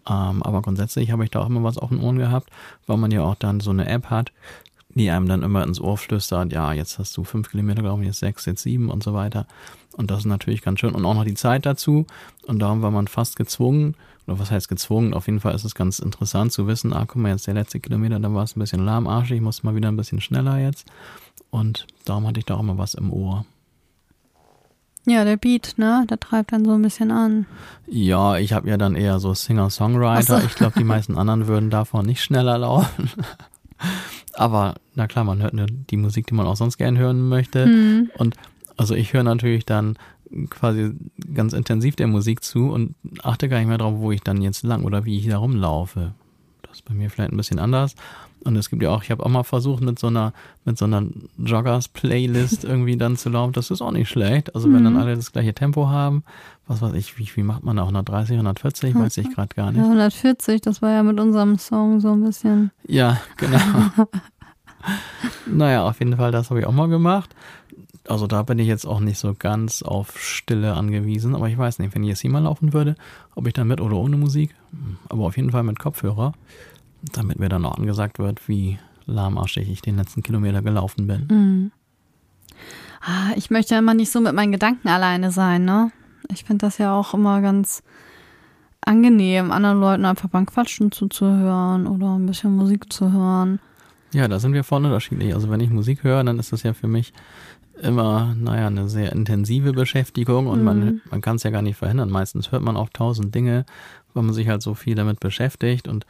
Ähm, 0.08 0.42
aber 0.42 0.62
grundsätzlich 0.62 1.10
habe 1.10 1.24
ich 1.24 1.30
da 1.30 1.40
auch 1.40 1.46
immer 1.46 1.62
was 1.62 1.78
auf 1.78 1.90
den 1.90 2.00
Ohren 2.00 2.18
gehabt, 2.18 2.50
weil 2.86 2.96
man 2.96 3.10
ja 3.10 3.22
auch 3.22 3.34
dann 3.34 3.60
so 3.60 3.70
eine 3.70 3.88
App 3.88 4.06
hat, 4.06 4.32
die 4.94 5.10
einem 5.10 5.28
dann 5.28 5.42
immer 5.42 5.62
ins 5.64 5.80
Ohr 5.80 5.96
flüstert, 5.96 6.52
ja, 6.52 6.72
jetzt 6.72 6.98
hast 6.98 7.16
du 7.16 7.24
fünf 7.24 7.50
Kilometer 7.50 7.82
gelaufen, 7.82 8.02
jetzt 8.02 8.18
sechs, 8.18 8.44
jetzt 8.46 8.62
sieben 8.62 8.90
und 8.90 9.02
so 9.02 9.14
weiter. 9.14 9.46
Und 9.96 10.10
das 10.10 10.20
ist 10.20 10.26
natürlich 10.26 10.62
ganz 10.62 10.80
schön. 10.80 10.94
Und 10.94 11.04
auch 11.04 11.14
noch 11.14 11.24
die 11.24 11.34
Zeit 11.34 11.66
dazu. 11.66 12.06
Und 12.46 12.58
darum 12.58 12.82
war 12.82 12.90
man 12.90 13.08
fast 13.08 13.36
gezwungen, 13.36 13.94
oder 14.26 14.38
was 14.38 14.50
heißt 14.50 14.68
gezwungen? 14.68 15.14
Auf 15.14 15.26
jeden 15.26 15.40
Fall 15.40 15.54
ist 15.54 15.64
es 15.64 15.74
ganz 15.74 15.98
interessant 15.98 16.52
zu 16.52 16.66
wissen, 16.66 16.92
ah, 16.92 17.04
guck 17.06 17.16
mal, 17.16 17.30
jetzt 17.30 17.46
der 17.46 17.54
letzte 17.54 17.80
Kilometer, 17.80 18.20
da 18.20 18.32
war 18.32 18.44
es 18.44 18.56
ein 18.56 18.60
bisschen 18.60 18.84
lahmarschig, 18.84 19.36
ich 19.36 19.42
muss 19.42 19.62
mal 19.62 19.74
wieder 19.74 19.88
ein 19.88 19.96
bisschen 19.96 20.20
schneller 20.20 20.58
jetzt. 20.58 20.86
Und 21.50 21.86
darum 22.04 22.26
hatte 22.26 22.38
ich 22.38 22.46
da 22.46 22.54
auch 22.54 22.60
immer 22.60 22.78
was 22.78 22.94
im 22.94 23.12
Ohr. 23.12 23.44
Ja, 25.06 25.24
der 25.24 25.36
Beat, 25.36 25.74
ne? 25.78 26.04
Der 26.10 26.20
treibt 26.20 26.52
dann 26.52 26.64
so 26.64 26.72
ein 26.72 26.82
bisschen 26.82 27.10
an. 27.10 27.46
Ja, 27.86 28.36
ich 28.36 28.52
habe 28.52 28.68
ja 28.68 28.76
dann 28.76 28.94
eher 28.94 29.18
so 29.18 29.32
Singer-Songwriter. 29.32 30.40
So. 30.40 30.46
Ich 30.46 30.54
glaube, 30.54 30.78
die 30.78 30.84
meisten 30.84 31.16
anderen 31.16 31.46
würden 31.46 31.70
davon 31.70 32.06
nicht 32.06 32.22
schneller 32.22 32.58
laufen. 32.58 33.10
Aber 34.34 34.74
na 34.94 35.06
klar, 35.06 35.24
man 35.24 35.42
hört 35.42 35.54
nur 35.54 35.66
die 35.66 35.96
Musik, 35.96 36.26
die 36.26 36.34
man 36.34 36.46
auch 36.46 36.56
sonst 36.56 36.78
gern 36.78 36.98
hören 36.98 37.28
möchte. 37.28 37.64
Hm. 37.64 38.10
Und 38.16 38.36
also 38.76 38.94
ich 38.94 39.12
höre 39.12 39.22
natürlich 39.22 39.66
dann 39.66 39.96
quasi 40.48 40.92
ganz 41.34 41.52
intensiv 41.52 41.96
der 41.96 42.06
Musik 42.06 42.42
zu 42.44 42.70
und 42.70 42.94
achte 43.22 43.48
gar 43.48 43.58
nicht 43.58 43.68
mehr 43.68 43.78
drauf, 43.78 43.94
wo 43.98 44.12
ich 44.12 44.20
dann 44.20 44.42
jetzt 44.42 44.62
lang 44.62 44.84
oder 44.84 45.04
wie 45.04 45.18
ich 45.18 45.26
da 45.26 45.38
rumlaufe. 45.38 46.12
Das 46.62 46.76
ist 46.76 46.84
bei 46.84 46.94
mir 46.94 47.10
vielleicht 47.10 47.32
ein 47.32 47.36
bisschen 47.36 47.58
anders. 47.58 47.94
Und 48.44 48.56
es 48.56 48.70
gibt 48.70 48.82
ja 48.82 48.90
auch, 48.90 49.02
ich 49.02 49.10
habe 49.10 49.24
auch 49.24 49.28
mal 49.28 49.42
versucht, 49.42 49.82
mit 49.82 49.98
so 49.98 50.06
einer, 50.06 50.32
mit 50.64 50.78
so 50.78 50.86
einer 50.86 51.02
Joggers-Playlist 51.38 52.64
irgendwie 52.64 52.96
dann 52.96 53.16
zu 53.16 53.28
laufen. 53.28 53.52
Das 53.52 53.70
ist 53.70 53.82
auch 53.82 53.90
nicht 53.92 54.08
schlecht. 54.08 54.54
Also 54.54 54.72
wenn 54.72 54.84
dann 54.84 54.96
alle 54.96 55.14
das 55.14 55.32
gleiche 55.32 55.52
Tempo 55.52 55.88
haben, 55.88 56.24
was 56.66 56.80
weiß 56.80 56.94
ich, 56.94 57.18
wie, 57.18 57.28
wie 57.34 57.42
macht 57.42 57.64
man 57.64 57.76
da? 57.76 57.82
130, 57.82 58.32
140? 58.36 58.94
Weiß 58.94 59.16
ich 59.18 59.34
gerade 59.34 59.54
gar 59.54 59.66
Ja, 59.66 59.72
nicht. 59.72 59.82
140, 59.82 60.60
das 60.62 60.80
war 60.80 60.90
ja 60.92 61.02
mit 61.02 61.20
unserem 61.20 61.58
Song 61.58 62.00
so 62.00 62.12
ein 62.12 62.24
bisschen. 62.24 62.70
Ja, 62.86 63.20
genau. 63.36 63.58
naja, 65.46 65.84
auf 65.84 65.98
jeden 65.98 66.16
Fall, 66.16 66.32
das 66.32 66.50
habe 66.50 66.60
ich 66.60 66.66
auch 66.66 66.72
mal 66.72 66.88
gemacht. 66.88 67.34
Also 68.08 68.26
da 68.26 68.42
bin 68.42 68.58
ich 68.58 68.66
jetzt 68.66 68.86
auch 68.86 69.00
nicht 69.00 69.18
so 69.18 69.34
ganz 69.38 69.82
auf 69.82 70.18
Stille 70.18 70.74
angewiesen, 70.74 71.34
aber 71.34 71.48
ich 71.48 71.58
weiß 71.58 71.78
nicht, 71.78 71.94
wenn 71.94 72.02
ich 72.02 72.08
jetzt 72.08 72.20
hier 72.20 72.30
mal 72.30 72.42
laufen 72.42 72.72
würde, 72.72 72.96
ob 73.34 73.46
ich 73.46 73.52
dann 73.52 73.68
mit 73.68 73.80
oder 73.80 73.96
ohne 73.96 74.16
Musik, 74.16 74.54
aber 75.08 75.24
auf 75.24 75.36
jeden 75.36 75.50
Fall 75.50 75.62
mit 75.62 75.78
Kopfhörer, 75.78 76.32
damit 77.12 77.38
mir 77.38 77.48
dann 77.48 77.64
auch 77.64 77.78
angesagt 77.78 78.18
wird, 78.18 78.48
wie 78.48 78.78
lahmarschig 79.06 79.68
ich 79.70 79.82
den 79.82 79.96
letzten 79.96 80.22
Kilometer 80.22 80.62
gelaufen 80.62 81.06
bin. 81.06 81.26
Mhm. 81.30 81.72
Ah, 83.02 83.32
ich 83.36 83.50
möchte 83.50 83.74
ja 83.74 83.78
immer 83.80 83.94
nicht 83.94 84.10
so 84.10 84.20
mit 84.20 84.34
meinen 84.34 84.52
Gedanken 84.52 84.88
alleine 84.88 85.30
sein, 85.30 85.64
ne? 85.64 85.90
Ich 86.28 86.44
finde 86.44 86.66
das 86.66 86.78
ja 86.78 86.94
auch 86.94 87.14
immer 87.14 87.40
ganz 87.40 87.82
angenehm, 88.82 89.50
anderen 89.50 89.80
Leuten 89.80 90.04
einfach 90.04 90.28
beim 90.28 90.46
Quatschen 90.46 90.92
zuzuhören 90.92 91.86
oder 91.86 92.16
ein 92.16 92.26
bisschen 92.26 92.54
Musik 92.56 92.92
zu 92.92 93.12
hören. 93.12 93.60
Ja, 94.12 94.26
da 94.28 94.38
sind 94.38 94.52
wir 94.52 94.64
voll 94.64 94.84
unterschiedlich. 94.84 95.34
Also 95.34 95.50
wenn 95.50 95.60
ich 95.60 95.70
Musik 95.70 96.02
höre, 96.04 96.24
dann 96.24 96.38
ist 96.38 96.52
das 96.52 96.62
ja 96.62 96.72
für 96.74 96.88
mich 96.88 97.12
immer, 97.80 98.34
naja, 98.36 98.66
eine 98.66 98.88
sehr 98.88 99.12
intensive 99.12 99.72
Beschäftigung 99.72 100.46
und 100.46 100.58
Mhm. 100.58 100.64
man, 100.64 101.00
man 101.10 101.20
kann 101.20 101.36
es 101.36 101.42
ja 101.44 101.50
gar 101.50 101.62
nicht 101.62 101.76
verhindern. 101.76 102.10
Meistens 102.10 102.52
hört 102.52 102.62
man 102.62 102.76
auch 102.76 102.90
tausend 102.90 103.34
Dinge, 103.34 103.64
weil 104.12 104.22
man 104.24 104.34
sich 104.34 104.48
halt 104.48 104.62
so 104.62 104.74
viel 104.74 104.94
damit 104.94 105.20
beschäftigt 105.20 105.88
und 105.88 106.04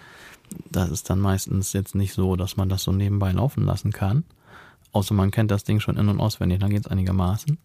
das 0.71 0.91
ist 0.91 1.11
dann 1.11 1.21
meistens 1.21 1.73
jetzt 1.73 1.95
nicht 1.95 2.15
so, 2.15 2.37
dass 2.37 2.57
man 2.57 2.69
das 2.69 2.83
so 2.83 2.93
nebenbei 2.93 3.33
laufen 3.33 3.65
lassen 3.65 3.93
kann. 3.93 4.25
Außer 4.93 5.15
man 5.15 5.31
kennt 5.31 5.51
das 5.51 5.65
Ding 5.65 5.81
schon 5.81 5.97
in- 5.97 6.09
und 6.09 6.21
auswendig, 6.21 6.59
dann 6.59 6.71
geht's 6.71 6.89
einigermaßen. 6.89 7.59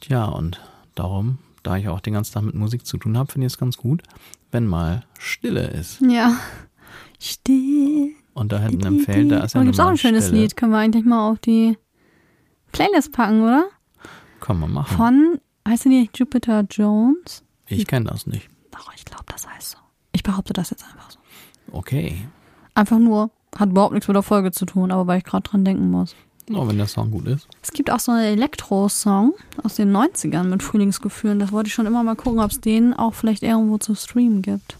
Tja, 0.00 0.26
und 0.26 0.60
darum, 0.94 1.38
da 1.62 1.76
ich 1.76 1.88
auch 1.88 2.00
den 2.00 2.14
ganzen 2.14 2.34
Tag 2.34 2.42
mit 2.44 2.54
Musik 2.54 2.86
zu 2.86 2.98
tun 2.98 3.16
habe, 3.18 3.32
finde 3.32 3.46
ich 3.46 3.52
es 3.52 3.58
ganz 3.58 3.76
gut, 3.76 4.02
wenn 4.50 4.66
mal 4.66 5.04
Stille 5.18 5.68
ist. 5.68 6.00
Ja. 6.00 6.36
Still. 7.18 8.10
Und 8.34 8.52
da 8.52 8.58
hinten 8.60 8.86
im 8.86 9.00
Feld, 9.00 9.30
da 9.30 9.44
ist 9.44 9.54
ja 9.54 9.60
nun 9.60 9.66
gibt's 9.66 9.80
auch 9.80 9.88
ein 9.88 9.98
schönes 9.98 10.26
Stille. 10.26 10.42
Lied. 10.42 10.56
Können 10.56 10.72
wir 10.72 10.78
eigentlich 10.78 11.04
mal 11.04 11.30
auf 11.30 11.38
die 11.38 11.76
Playlist 12.72 13.12
packen, 13.12 13.42
oder? 13.42 13.66
Kann 14.40 14.58
man 14.58 14.72
machen. 14.72 14.96
Von, 14.96 15.40
heißt 15.68 15.84
die 15.84 15.90
nicht 15.90 16.18
Jupiter 16.18 16.64
Jones? 16.68 17.44
Ich 17.66 17.86
kenne 17.86 18.10
das 18.10 18.26
nicht. 18.26 18.48
Doch, 18.70 18.92
ich 18.94 19.04
glaube, 19.04 19.24
das 19.28 19.46
heißt 19.46 19.72
so. 19.72 19.78
Ich 20.12 20.22
behaupte 20.22 20.52
das 20.52 20.70
jetzt 20.70 20.84
einfach 20.84 21.10
so. 21.10 21.18
Okay. 21.72 22.28
Einfach 22.74 22.98
nur, 22.98 23.30
hat 23.56 23.70
überhaupt 23.70 23.92
nichts 23.92 24.08
mit 24.08 24.14
der 24.14 24.22
Folge 24.22 24.52
zu 24.52 24.66
tun, 24.66 24.90
aber 24.90 25.06
weil 25.06 25.18
ich 25.18 25.24
gerade 25.24 25.48
dran 25.48 25.64
denken 25.64 25.90
muss. 25.90 26.14
Oh, 26.52 26.66
wenn 26.66 26.76
der 26.76 26.86
Song 26.86 27.10
gut 27.10 27.26
ist. 27.26 27.48
Es 27.62 27.70
gibt 27.70 27.90
auch 27.90 28.00
so 28.00 28.12
einen 28.12 28.24
Elektro-Song 28.24 29.34
aus 29.62 29.76
den 29.76 29.94
90ern 29.94 30.44
mit 30.44 30.62
Frühlingsgefühlen. 30.62 31.38
Das 31.38 31.52
wollte 31.52 31.68
ich 31.68 31.74
schon 31.74 31.86
immer 31.86 32.02
mal 32.02 32.16
gucken, 32.16 32.40
ob 32.40 32.50
es 32.50 32.60
den 32.60 32.94
auch 32.94 33.14
vielleicht 33.14 33.42
irgendwo 33.42 33.78
zu 33.78 33.94
streamen 33.94 34.42
gibt. 34.42 34.76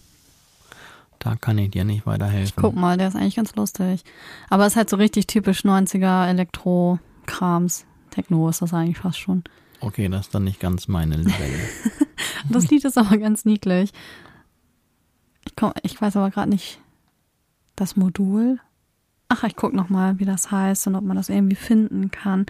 Da 1.19 1.35
kann 1.35 1.57
ich 1.57 1.71
dir 1.71 1.85
nicht 1.85 2.05
weiterhelfen. 2.05 2.53
Guck 2.57 2.75
mal, 2.75 2.97
der 2.97 3.07
ist 3.07 3.15
eigentlich 3.15 3.37
ganz 3.37 3.55
lustig. 3.55 4.03
Aber 4.49 4.65
es 4.65 4.73
ist 4.73 4.77
halt 4.77 4.89
so 4.89 4.97
richtig 4.97 5.27
typisch 5.27 5.63
90er 5.63 6.27
Elektro-Krams. 6.27 7.85
Techno 8.11 8.49
ist 8.49 8.61
das 8.61 8.73
eigentlich 8.73 8.97
fast 8.97 9.19
schon. 9.19 9.43
Okay, 9.79 10.09
das 10.09 10.27
ist 10.27 10.35
dann 10.35 10.43
nicht 10.43 10.59
ganz 10.59 10.87
meine 10.87 11.17
Level. 11.17 11.33
Das 12.49 12.69
Lied 12.69 12.83
ist 12.83 12.97
aber 12.97 13.17
ganz 13.17 13.45
niedlich. 13.45 13.91
Ich, 15.45 15.55
komm, 15.55 15.71
ich 15.81 16.01
weiß 16.01 16.17
aber 16.17 16.29
gerade 16.29 16.49
nicht 16.49 16.79
das 17.75 17.95
Modul. 17.95 18.59
Ach, 19.29 19.43
ich 19.43 19.55
guck 19.55 19.73
noch 19.73 19.89
mal, 19.89 20.19
wie 20.19 20.25
das 20.25 20.51
heißt 20.51 20.87
und 20.87 20.95
ob 20.95 21.03
man 21.03 21.17
das 21.17 21.29
irgendwie 21.29 21.55
finden 21.55 22.11
kann. 22.11 22.45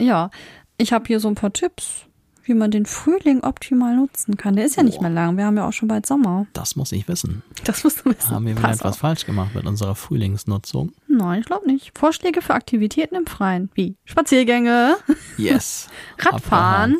Ja, 0.00 0.30
ich 0.78 0.92
habe 0.92 1.06
hier 1.06 1.20
so 1.20 1.28
ein 1.28 1.34
paar 1.34 1.52
Tipps, 1.52 2.04
wie 2.44 2.54
man 2.54 2.70
den 2.70 2.86
Frühling 2.86 3.42
optimal 3.42 3.96
nutzen 3.96 4.36
kann. 4.36 4.56
Der 4.56 4.64
ist 4.64 4.76
ja 4.76 4.82
nicht 4.82 4.96
Boah. 4.98 5.02
mehr 5.04 5.10
lang. 5.10 5.36
Wir 5.36 5.46
haben 5.46 5.56
ja 5.56 5.66
auch 5.66 5.72
schon 5.72 5.88
bald 5.88 6.06
Sommer. 6.06 6.46
Das 6.52 6.76
muss 6.76 6.92
ich 6.92 7.08
wissen. 7.08 7.42
Das 7.64 7.82
musst 7.84 8.00
du 8.04 8.10
wissen. 8.10 8.30
Haben 8.30 8.46
wir 8.46 8.52
wieder 8.56 8.62
Pass 8.68 8.78
etwas 8.78 8.92
auf. 8.94 8.98
falsch 9.00 9.26
gemacht 9.26 9.54
mit 9.54 9.66
unserer 9.66 9.94
Frühlingsnutzung? 9.94 10.92
Nein, 11.08 11.40
ich 11.40 11.46
glaube 11.46 11.66
nicht. 11.66 11.96
Vorschläge 11.98 12.40
für 12.40 12.54
Aktivitäten 12.54 13.14
im 13.16 13.26
Freien, 13.26 13.68
wie 13.74 13.96
Spaziergänge, 14.04 14.96
Yes. 15.36 15.88
Radfahren. 16.18 16.96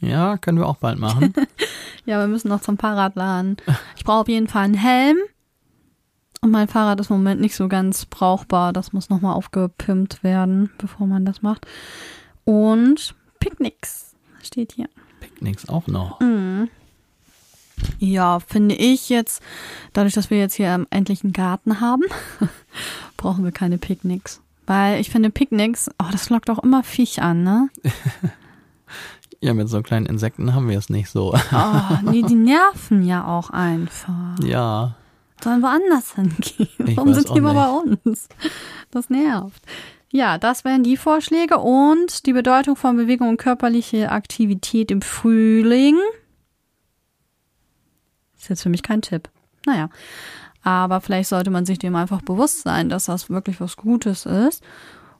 Ja, 0.00 0.36
können 0.38 0.58
wir 0.58 0.66
auch 0.66 0.78
bald 0.78 0.98
machen. 0.98 1.32
Ja, 2.04 2.18
wir 2.18 2.26
müssen 2.26 2.48
noch 2.48 2.60
zum 2.60 2.78
Fahrradladen. 2.78 3.58
Ich 3.96 4.02
brauche 4.02 4.22
auf 4.22 4.28
jeden 4.28 4.48
Fall 4.48 4.64
einen 4.64 4.74
Helm. 4.74 5.18
Und 6.42 6.50
mein 6.50 6.66
Fahrrad 6.66 6.98
ist 6.98 7.10
im 7.10 7.16
Moment 7.16 7.40
nicht 7.40 7.54
so 7.54 7.68
ganz 7.68 8.04
brauchbar. 8.04 8.72
Das 8.72 8.92
muss 8.92 9.08
nochmal 9.08 9.34
aufgepimpt 9.34 10.24
werden, 10.24 10.70
bevor 10.76 11.06
man 11.06 11.24
das 11.24 11.40
macht. 11.40 11.66
Und 12.44 13.14
Picknicks 13.38 14.16
steht 14.42 14.72
hier. 14.72 14.88
Picknicks 15.20 15.68
auch 15.68 15.86
noch. 15.86 16.18
Mhm. 16.20 16.68
Ja, 17.98 18.40
finde 18.40 18.74
ich 18.74 19.08
jetzt, 19.08 19.42
dadurch, 19.92 20.14
dass 20.14 20.30
wir 20.30 20.38
jetzt 20.38 20.54
hier 20.54 20.66
ähm, 20.66 20.86
endlich 20.90 21.22
einen 21.22 21.32
Garten 21.32 21.80
haben, 21.80 22.02
brauchen 23.16 23.44
wir 23.44 23.52
keine 23.52 23.78
Picknicks. 23.78 24.40
Weil 24.66 25.00
ich 25.00 25.10
finde 25.10 25.30
Picknicks, 25.30 25.90
oh, 26.00 26.06
das 26.10 26.28
lockt 26.28 26.50
auch 26.50 26.58
immer 26.60 26.82
Viech 26.82 27.22
an, 27.22 27.42
ne? 27.44 27.68
Ja, 29.44 29.54
mit 29.54 29.68
so 29.68 29.82
kleinen 29.82 30.06
Insekten 30.06 30.54
haben 30.54 30.68
wir 30.68 30.78
es 30.78 30.88
nicht 30.88 31.10
so. 31.10 31.34
Oh, 31.34 31.98
nee, 32.08 32.22
die 32.22 32.34
nerven 32.36 33.04
ja 33.04 33.26
auch 33.26 33.50
einfach. 33.50 34.38
ja. 34.44 34.94
Sollen 35.42 35.62
woanders 35.62 36.14
hingehen. 36.14 36.68
Ich 36.86 36.96
Warum 36.96 37.14
sind 37.14 37.28
die 37.30 37.38
immer 37.38 37.54
bei 37.54 37.68
uns? 37.68 38.28
Das 38.90 39.10
nervt. 39.10 39.62
Ja, 40.10 40.36
das 40.38 40.64
wären 40.64 40.82
die 40.82 40.96
Vorschläge 40.96 41.58
und 41.58 42.26
die 42.26 42.34
Bedeutung 42.34 42.76
von 42.76 42.96
Bewegung 42.96 43.30
und 43.30 43.38
körperliche 43.38 44.10
Aktivität 44.10 44.90
im 44.90 45.00
Frühling. 45.00 45.96
Ist 48.38 48.50
jetzt 48.50 48.62
für 48.62 48.68
mich 48.68 48.82
kein 48.82 49.02
Tipp. 49.02 49.30
Naja. 49.66 49.88
Aber 50.62 51.00
vielleicht 51.00 51.30
sollte 51.30 51.50
man 51.50 51.66
sich 51.66 51.78
dem 51.78 51.96
einfach 51.96 52.22
bewusst 52.22 52.62
sein, 52.62 52.88
dass 52.88 53.06
das 53.06 53.30
wirklich 53.30 53.60
was 53.60 53.76
Gutes 53.76 54.26
ist. 54.26 54.62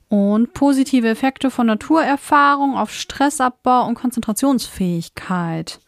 Und 0.08 0.52
positive 0.52 1.08
Effekte 1.08 1.50
von 1.50 1.66
Naturerfahrung 1.66 2.76
auf 2.76 2.92
Stressabbau 2.92 3.86
und 3.86 3.94
Konzentrationsfähigkeit. 3.94 5.80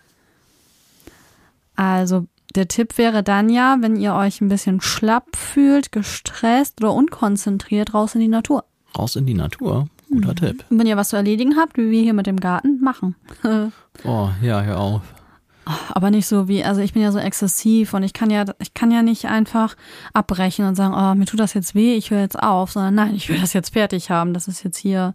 Also 1.76 2.26
der 2.55 2.69
Tipp 2.69 2.99
wäre 2.99 3.23
dann 3.23 3.49
ja, 3.49 3.77
wenn 3.81 3.97
ihr 3.97 4.15
euch 4.15 4.41
ein 4.41 4.49
bisschen 4.49 4.81
schlapp 4.81 5.37
fühlt, 5.37 5.93
gestresst 5.93 6.81
oder 6.81 6.93
unkonzentriert, 6.93 7.95
raus 7.95 8.15
in 8.15 8.21
die 8.21 8.29
Natur. 8.29 8.65
Raus 8.97 9.17
in 9.17 9.27
die 9.27 9.35
Natur. 9.35 9.89
Guter 10.11 10.31
Mhm. 10.31 10.37
Tipp. 10.37 10.65
Und 10.71 10.79
wenn 10.79 10.87
ihr 10.87 10.97
was 10.97 11.09
zu 11.09 11.17
erledigen 11.17 11.57
habt, 11.57 11.77
wie 11.77 11.91
wir 11.91 12.03
hier 12.03 12.15
mit 12.15 12.27
dem 12.27 12.39
Garten, 12.41 12.81
machen. 12.81 13.17
Oh, 14.03 14.29
ja, 14.43 14.61
hör 14.63 14.81
auf. 14.81 15.03
Aber 15.91 16.11
nicht 16.11 16.27
so 16.27 16.49
wie, 16.49 16.65
also 16.65 16.81
ich 16.81 16.93
bin 16.95 17.03
ja 17.03 17.13
so 17.13 17.21
exzessiv 17.21 17.95
und 17.95 18.03
ich 18.03 18.13
kann 18.13 18.29
ja, 18.29 18.45
ich 18.59 18.75
kann 18.75 18.91
ja 18.91 19.03
nicht 19.03 19.27
einfach 19.27 19.77
abbrechen 20.13 20.67
und 20.67 20.75
sagen, 20.75 20.95
oh, 20.95 21.15
mir 21.15 21.27
tut 21.27 21.39
das 21.39 21.55
jetzt 21.55 21.77
weh, 21.77 21.95
ich 21.95 22.11
höre 22.11 22.21
jetzt 22.21 22.43
auf, 22.43 22.73
sondern 22.73 22.97
nein, 22.97 23.15
ich 23.15 23.29
will 23.29 23.41
das 23.41 23.53
jetzt 23.53 23.73
fertig 23.73 24.11
haben. 24.11 24.35
Das 24.35 24.49
ist 24.49 24.65
jetzt 24.65 24.77
hier. 24.77 25.15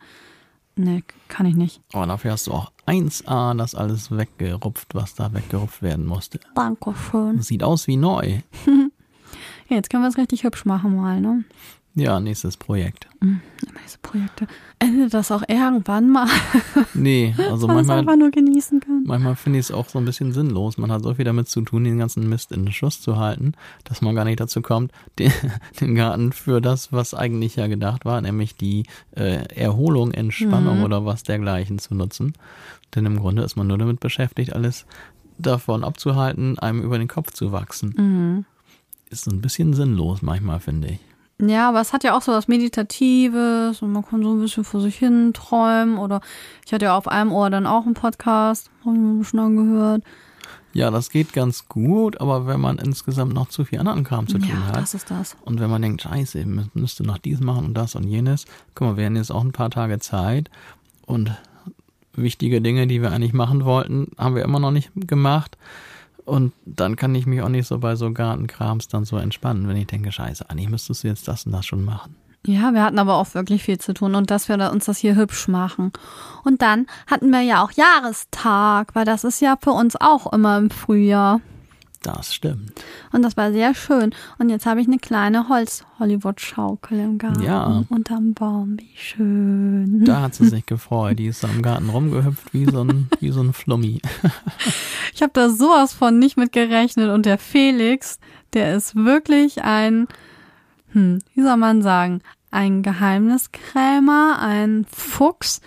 Nee, 0.82 1.04
kann 1.28 1.46
ich 1.46 1.56
nicht. 1.56 1.82
Aber 1.92 2.08
dafür 2.08 2.32
hast 2.32 2.48
du 2.48 2.54
auch 2.54 2.72
1A 2.88 3.58
das 3.58 3.76
alles 3.76 4.12
weggerupft, 4.12 4.96
was 4.96 5.14
da 5.14 5.34
weggerupft 5.34 5.82
werden 5.82 6.06
musste. 6.06 6.40
Dankeschön. 6.56 7.42
Sieht 7.42 7.64
aus 7.64 7.88
wie 7.88 7.98
neu. 7.98 8.40
Ja, 9.70 9.76
jetzt 9.76 9.92
können 9.92 10.02
wir 10.02 10.10
es 10.10 10.18
richtig 10.18 10.44
hübsch 10.46 10.66
machen 10.66 10.96
mal, 10.96 11.22
ne? 11.22 11.44
Ja, 11.96 12.20
nächstes 12.20 12.56
Projekt. 12.56 13.08
Immer 13.20 13.40
diese 13.86 13.98
Projekte. 14.02 14.48
Endet 14.78 15.14
das 15.14 15.32
auch 15.32 15.42
irgendwann 15.48 16.10
mal, 16.10 16.28
Nee, 16.94 17.36
also 17.50 17.68
manchmal, 17.68 18.00
einfach 18.00 18.16
nur 18.16 18.32
genießen 18.32 18.80
kann. 18.80 19.04
manchmal 19.06 19.36
finde 19.36 19.60
ich 19.60 19.66
es 19.66 19.72
auch 19.72 19.90
so 19.90 19.98
ein 20.00 20.06
bisschen 20.06 20.32
sinnlos. 20.32 20.78
Man 20.78 20.92
hat 20.92 21.04
so 21.04 21.14
viel 21.16 21.26
damit 21.26 21.50
zu 21.50 21.62
tun, 21.62 21.84
den 21.84 21.98
ganzen 21.98 22.30
Mist 22.30 22.52
in 22.54 22.66
den 22.66 22.72
Schuss 22.74 23.02
zu 23.02 23.18
halten, 23.18 23.54
dass 23.84 24.02
man 24.02 24.16
gar 24.16 24.24
nicht 24.24 24.40
dazu 24.40 24.62
kommt, 24.62 24.92
den, 25.20 25.34
den 25.82 25.96
Garten 25.96 26.32
für 26.32 26.62
das, 26.62 26.94
was 26.94 27.14
eigentlich 27.14 27.58
ja 27.58 27.68
gedacht 27.68 28.06
war, 28.06 28.22
nämlich 28.22 28.56
die 28.56 28.84
äh, 29.16 29.44
Erholung, 29.56 30.12
Entspannung 30.12 30.78
Mhm. 30.78 30.84
oder 30.84 31.06
was 31.06 31.24
dergleichen 31.24 31.80
zu 31.80 31.96
nutzen. 31.96 32.34
Denn 32.96 33.06
im 33.06 33.20
Grunde 33.20 33.42
ist 33.42 33.56
man 33.58 33.68
nur 33.68 33.78
damit 33.78 34.00
beschäftigt, 34.00 34.54
alles 34.54 34.86
davon 35.38 35.84
abzuhalten, 35.84 36.58
einem 36.60 36.82
über 36.82 36.98
den 36.98 37.08
Kopf 37.08 37.32
zu 37.34 37.52
wachsen. 37.52 37.94
Mhm. 37.98 38.46
Ist 39.10 39.26
so 39.26 39.32
ein 39.32 39.42
bisschen 39.42 39.74
sinnlos 39.74 40.22
manchmal, 40.22 40.60
finde 40.60 40.90
ich. 40.90 41.00
Ja, 41.42 41.70
aber 41.70 41.80
es 41.80 41.94
hat 41.94 42.04
ja 42.04 42.18
auch 42.18 42.22
so 42.22 42.34
was 42.34 42.50
Meditatives 42.50 43.82
und 43.82 43.92
man 43.94 44.06
kann 44.06 44.22
so 44.22 44.34
ein 44.34 44.42
bisschen 44.42 44.66
vor 44.66 44.82
sich 44.82 44.98
hin 44.98 45.32
träumen 45.34 45.98
oder 45.98 46.20
ich 46.66 46.74
hatte 46.74 46.86
ja 46.86 46.98
auf 46.98 47.08
einem 47.08 47.32
Ohr 47.32 47.50
dann 47.50 47.66
auch 47.66 47.86
einen 47.86 47.94
Podcast, 47.94 48.70
habe 48.86 48.96
ich 48.96 49.02
mir 49.02 49.20
bisschen 49.20 49.40
angehört. 49.40 50.04
Ja, 50.74 50.92
das 50.92 51.10
geht 51.10 51.34
ganz 51.34 51.68
gut, 51.68 52.20
aber 52.22 52.46
wenn 52.46 52.60
man 52.60 52.78
insgesamt 52.78 53.34
noch 53.34 53.48
zu 53.48 53.66
viel 53.66 53.80
anderen 53.80 54.04
Kram 54.04 54.28
zu 54.28 54.38
tun 54.38 54.50
ja, 54.50 54.68
hat, 54.68 54.76
das 54.76 54.94
ist 54.94 55.10
das. 55.10 55.36
Und 55.42 55.60
wenn 55.60 55.70
man 55.70 55.82
denkt, 55.82 56.02
scheiße, 56.02 56.46
man 56.46 56.70
müsste 56.74 57.04
noch 57.04 57.18
dies 57.18 57.40
machen 57.40 57.66
und 57.66 57.74
das 57.74 57.96
und 57.96 58.04
jenes, 58.04 58.46
guck 58.76 58.90
mal, 58.90 58.98
wir 58.98 59.06
haben 59.06 59.16
jetzt 59.16 59.32
auch 59.32 59.44
ein 59.44 59.54
paar 59.54 59.72
Tage 59.72 59.98
Zeit 60.00 60.52
und 61.06 61.32
wichtige 62.14 62.62
Dinge, 62.62 62.86
die 62.86 63.02
wir 63.02 63.12
eigentlich 63.12 63.34
machen 63.34 63.66
wollten, 63.66 64.12
haben 64.18 64.36
wir 64.36 64.44
immer 64.44 64.60
noch 64.60 64.72
nicht 64.72 64.92
gemacht. 64.96 65.58
Und 66.30 66.54
dann 66.66 66.96
kann 66.96 67.16
ich 67.16 67.26
mich 67.26 67.42
auch 67.42 67.50
nicht 67.50 67.68
so 67.68 67.80
bei 67.80 67.96
so 67.96 68.12
Gartenkrams 68.12 68.88
dann 68.88 69.06
so 69.06 69.18
entspannen, 69.18 69.68
wenn 69.68 69.78
ich 69.78 69.88
denke, 69.88 70.12
scheiße, 70.12 70.50
eigentlich 70.50 70.70
müsstest 70.70 71.04
du 71.04 71.08
jetzt 71.08 71.28
das 71.28 71.46
und 71.46 71.52
das 71.52 71.66
schon 71.66 71.84
machen. 71.84 72.16
Ja, 72.46 72.74
wir 72.74 72.84
hatten 72.84 73.00
aber 73.00 73.16
auch 73.16 73.34
wirklich 73.34 73.64
viel 73.64 73.80
zu 73.80 73.94
tun 73.94 74.16
und 74.16 74.32
dass 74.32 74.48
wir 74.48 74.72
uns 74.72 74.86
das 74.86 74.98
hier 74.98 75.16
hübsch 75.16 75.48
machen. 75.50 75.92
Und 76.46 76.62
dann 76.62 76.88
hatten 77.08 77.32
wir 77.32 77.42
ja 77.42 77.64
auch 77.64 77.72
Jahrestag, 77.72 78.96
weil 78.96 79.06
das 79.06 79.26
ist 79.26 79.42
ja 79.42 79.58
für 79.62 79.72
uns 79.72 79.96
auch 80.00 80.32
immer 80.32 80.58
im 80.58 80.70
Frühjahr. 80.70 81.42
Das 82.02 82.34
stimmt. 82.34 82.72
Und 83.12 83.24
das 83.24 83.36
war 83.36 83.52
sehr 83.52 83.76
schön. 83.76 84.16
Und 84.38 84.50
jetzt 84.50 84.66
habe 84.66 84.80
ich 84.80 84.88
eine 84.88 85.00
kleine 85.00 85.50
Holz-Hollywood-Schaukel 85.50 86.97
im 86.97 87.18
Garten. 87.18 87.43
Ja. 87.43 87.84
Unterm 87.89 88.34
Baum. 88.34 88.78
Wie 88.80 88.95
schön. 88.95 90.06
Da 90.06 90.22
hat 90.22 90.36
sie 90.36 90.47
sich 90.47 90.66
gefreut. 90.66 91.20
Die 91.20 91.28
ist 91.28 91.43
da 91.43 91.50
im 91.50 91.62
Garten 91.62 91.89
rumgehüpft 91.89 92.54
wie 92.54 92.66
so 92.66 92.86
ein, 92.86 93.10
wie 93.20 93.32
so 93.32 93.41
ein 93.41 93.54
Flummi. 93.54 94.02
Ich 95.12 95.24
habe 95.24 95.34
da 95.34 95.50
sowas 95.50 95.91
von 95.91 96.18
nicht 96.18 96.38
mit 96.38 96.54
gerechnet. 96.54 97.10
Und 97.10 97.26
der 97.26 97.38
Felix, 97.38 98.20
der 98.54 98.74
ist 98.76 98.95
wirklich 98.95 99.64
ein, 99.64 100.08
hm, 100.93 101.20
wie 101.36 101.41
soll 101.41 101.58
man 101.58 101.82
sagen, 101.82 102.22
ein 102.52 102.84
Geheimniskrämer, 102.84 104.39
ein 104.39 104.86
Fuchs. 104.89 105.60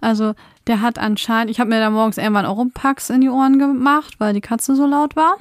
Also 0.00 0.34
der 0.68 0.80
hat 0.80 0.98
anscheinend, 0.98 1.50
ich 1.50 1.58
habe 1.58 1.70
mir 1.70 1.80
da 1.80 1.90
morgens 1.90 2.18
irgendwann 2.18 2.46
Oropax 2.46 3.10
in 3.10 3.22
die 3.22 3.28
Ohren 3.28 3.58
gemacht, 3.58 4.14
weil 4.18 4.34
die 4.34 4.40
Katze 4.40 4.76
so 4.76 4.86
laut 4.86 5.16
war. 5.16 5.36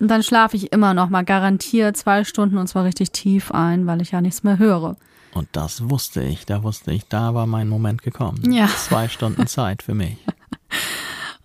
Und 0.00 0.08
dann 0.08 0.22
schlafe 0.22 0.56
ich 0.56 0.72
immer 0.72 0.94
noch 0.94 1.10
mal 1.10 1.24
garantiert 1.24 1.96
zwei 1.96 2.24
Stunden 2.24 2.58
und 2.58 2.68
zwar 2.68 2.84
richtig 2.84 3.12
tief 3.12 3.50
ein, 3.52 3.86
weil 3.86 4.00
ich 4.00 4.12
ja 4.12 4.20
nichts 4.20 4.42
mehr 4.42 4.58
höre. 4.58 4.96
Und 5.34 5.48
das 5.52 5.90
wusste 5.90 6.22
ich, 6.22 6.46
da 6.46 6.62
wusste 6.62 6.92
ich, 6.92 7.06
da 7.06 7.34
war 7.34 7.46
mein 7.46 7.68
Moment 7.68 8.02
gekommen. 8.02 8.50
Ja. 8.50 8.66
Zwei 8.66 9.08
Stunden 9.08 9.46
Zeit 9.46 9.82
für 9.82 9.94
mich. 9.94 10.16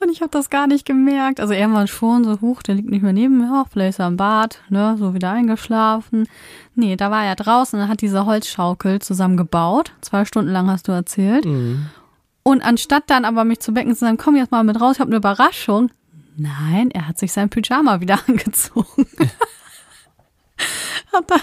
Und 0.04 0.12
ich 0.12 0.20
habe 0.20 0.32
das 0.32 0.50
gar 0.50 0.68
nicht 0.68 0.86
gemerkt. 0.86 1.40
Also 1.40 1.54
irgendwann 1.54 1.88
schon 1.88 2.26
so 2.26 2.42
hoch, 2.42 2.62
der 2.62 2.76
liegt 2.76 2.90
nicht 2.90 3.04
mehr 3.04 3.14
neben 3.14 3.38
mir, 3.38 3.62
auch 3.62 3.70
vielleicht 3.72 3.92
ist 3.92 4.00
er 4.00 4.08
im 4.08 4.18
Bad, 4.18 4.60
ne, 4.70 4.98
so 5.00 5.14
wieder 5.14 5.32
eingeschlafen. 5.32 6.28
Nee, 6.76 6.98
da 6.98 7.10
war 7.10 7.24
er 7.24 7.36
draußen 7.36 7.80
und 7.80 7.88
hat 7.88 8.02
diese 8.02 8.26
Holzschaukel 8.26 9.02
zusammengebaut. 9.02 9.94
Zwei 10.02 10.26
Stunden 10.26 10.52
lang 10.52 10.70
hast 10.70 10.90
du 10.90 10.92
erzählt. 10.92 11.46
Mhm. 11.46 11.86
Und 12.44 12.62
anstatt 12.64 13.04
dann 13.08 13.24
aber 13.24 13.46
mich 13.46 13.62
zu 13.62 13.76
wecken 13.76 13.94
zu 13.94 14.02
sagen, 14.02 14.18
komm 14.18 14.36
jetzt 14.36 14.52
mal 14.52 14.66
mit 14.66 14.80
raus, 14.82 14.96
ich 14.96 15.00
habe 15.00 15.10
eine 15.10 15.18
Überraschung. 15.18 15.90
Nein, 16.36 16.92
er 16.92 17.08
hat 17.08 17.20
sich 17.20 17.32
sein 17.32 17.50
Pyjama 17.50 18.02
wieder 18.02 18.20
angezogen. 18.28 19.08
hat 21.12 21.30
da 21.30 21.36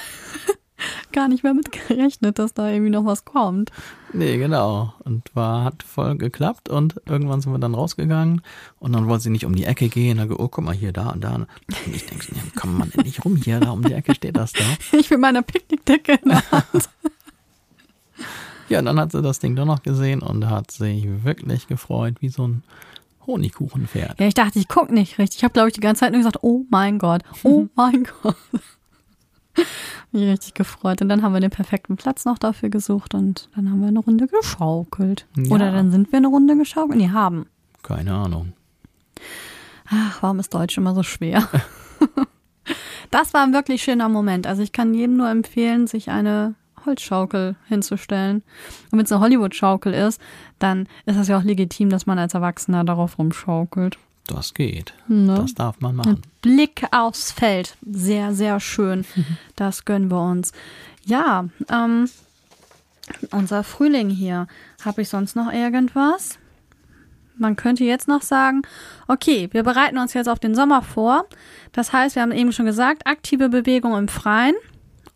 gar 1.12 1.28
nicht 1.28 1.42
mehr 1.42 1.54
mit 1.54 1.72
gerechnet, 1.72 2.38
dass 2.38 2.54
da 2.54 2.68
irgendwie 2.68 2.90
noch 2.90 3.04
was 3.04 3.24
kommt. 3.24 3.70
Nee, 4.12 4.38
genau. 4.38 4.94
Und 5.00 5.34
war, 5.34 5.64
hat 5.64 5.82
voll 5.82 6.16
geklappt 6.16 6.68
und 6.68 7.00
irgendwann 7.06 7.40
sind 7.40 7.52
wir 7.52 7.58
dann 7.58 7.74
rausgegangen 7.74 8.42
und 8.78 8.92
dann 8.92 9.08
wollte 9.08 9.24
sie 9.24 9.30
nicht 9.30 9.44
um 9.44 9.54
die 9.54 9.64
Ecke 9.64 9.88
gehen. 9.88 10.18
Da 10.18 10.26
oh, 10.30 10.48
guck 10.48 10.64
mal 10.64 10.74
hier, 10.74 10.92
da 10.92 11.10
und 11.10 11.22
da. 11.22 11.34
Und 11.34 11.46
ich 11.92 12.06
denke, 12.06 12.26
nee, 12.32 12.40
komm 12.56 12.78
man 12.78 12.92
nicht 13.04 13.24
rum 13.24 13.36
hier, 13.36 13.60
da 13.60 13.70
um 13.70 13.82
die 13.82 13.92
Ecke 13.92 14.14
steht 14.14 14.36
das 14.36 14.52
da. 14.52 14.64
Ich 14.98 15.10
mit 15.10 15.20
meiner 15.20 15.42
Picknickdecke 15.42 16.18
in 16.22 16.30
der 16.30 16.50
Hand. 16.50 16.88
Ja, 18.68 18.78
und 18.78 18.84
dann 18.84 19.00
hat 19.00 19.12
sie 19.12 19.22
das 19.22 19.40
Ding 19.40 19.56
doch 19.56 19.64
noch 19.64 19.82
gesehen 19.82 20.22
und 20.22 20.48
hat 20.48 20.70
sich 20.70 21.24
wirklich 21.24 21.66
gefreut, 21.66 22.16
wie 22.20 22.28
so 22.28 22.46
ein 22.46 22.62
Honigkuchenpferd. 23.30 24.18
Ja, 24.18 24.26
ich 24.26 24.34
dachte, 24.34 24.58
ich 24.58 24.68
guck 24.68 24.90
nicht 24.90 25.18
richtig. 25.18 25.38
Ich 25.38 25.44
habe, 25.44 25.52
glaube 25.52 25.68
ich, 25.68 25.74
die 25.74 25.80
ganze 25.80 26.00
Zeit 26.00 26.12
nur 26.12 26.20
gesagt, 26.20 26.38
oh 26.42 26.64
mein 26.70 26.98
Gott, 26.98 27.22
oh 27.44 27.66
mein 27.74 28.06
Gott. 28.22 28.36
Mich 30.12 30.28
richtig 30.28 30.54
gefreut. 30.54 31.00
Und 31.02 31.08
dann 31.08 31.22
haben 31.22 31.32
wir 31.32 31.40
den 31.40 31.50
perfekten 31.50 31.96
Platz 31.96 32.24
noch 32.24 32.38
dafür 32.38 32.68
gesucht 32.68 33.14
und 33.14 33.48
dann 33.54 33.70
haben 33.70 33.80
wir 33.80 33.88
eine 33.88 34.00
Runde 34.00 34.26
geschaukelt. 34.26 35.26
Ja. 35.36 35.54
Oder 35.54 35.72
dann 35.72 35.90
sind 35.90 36.12
wir 36.12 36.16
eine 36.16 36.28
Runde 36.28 36.56
geschaukelt. 36.56 36.98
Nee, 36.98 37.10
haben. 37.10 37.46
Keine 37.82 38.14
Ahnung. 38.14 38.52
Ach, 39.88 40.22
warum 40.22 40.38
ist 40.38 40.52
Deutsch 40.54 40.76
immer 40.78 40.94
so 40.94 41.02
schwer? 41.02 41.48
das 43.10 43.34
war 43.34 43.42
ein 43.42 43.52
wirklich 43.52 43.82
schöner 43.82 44.08
Moment. 44.08 44.46
Also 44.46 44.62
ich 44.62 44.72
kann 44.72 44.94
jedem 44.94 45.16
nur 45.16 45.28
empfehlen, 45.28 45.86
sich 45.86 46.10
eine 46.10 46.54
Holzschaukel 46.86 47.56
hinzustellen. 47.68 48.42
Und 48.90 48.98
wenn 48.98 49.04
es 49.04 49.12
eine 49.12 49.20
Hollywood-Schaukel 49.20 49.94
ist, 49.94 50.20
dann 50.58 50.88
ist 51.06 51.18
das 51.18 51.28
ja 51.28 51.38
auch 51.38 51.44
legitim, 51.44 51.90
dass 51.90 52.06
man 52.06 52.18
als 52.18 52.34
Erwachsener 52.34 52.84
darauf 52.84 53.18
rumschaukelt. 53.18 53.98
Das 54.26 54.54
geht. 54.54 54.94
Ne? 55.08 55.34
Das 55.34 55.54
darf 55.54 55.80
man 55.80 55.96
machen. 55.96 56.22
Blick 56.42 56.86
aufs 56.92 57.32
Feld. 57.32 57.76
Sehr, 57.82 58.32
sehr 58.34 58.60
schön. 58.60 59.04
Das 59.56 59.84
gönnen 59.84 60.10
wir 60.10 60.22
uns. 60.22 60.52
Ja, 61.04 61.44
ähm, 61.70 62.08
unser 63.30 63.62
Frühling 63.62 64.08
hier. 64.08 64.46
Habe 64.82 65.02
ich 65.02 65.10
sonst 65.10 65.36
noch 65.36 65.52
irgendwas? 65.52 66.38
Man 67.36 67.56
könnte 67.56 67.84
jetzt 67.84 68.08
noch 68.08 68.22
sagen, 68.22 68.62
okay, 69.08 69.48
wir 69.52 69.62
bereiten 69.62 69.98
uns 69.98 70.14
jetzt 70.14 70.28
auf 70.28 70.38
den 70.38 70.54
Sommer 70.54 70.82
vor. 70.82 71.26
Das 71.72 71.92
heißt, 71.92 72.14
wir 72.14 72.22
haben 72.22 72.32
eben 72.32 72.52
schon 72.52 72.66
gesagt, 72.66 73.06
aktive 73.06 73.48
Bewegung 73.48 73.96
im 73.96 74.08
Freien, 74.08 74.54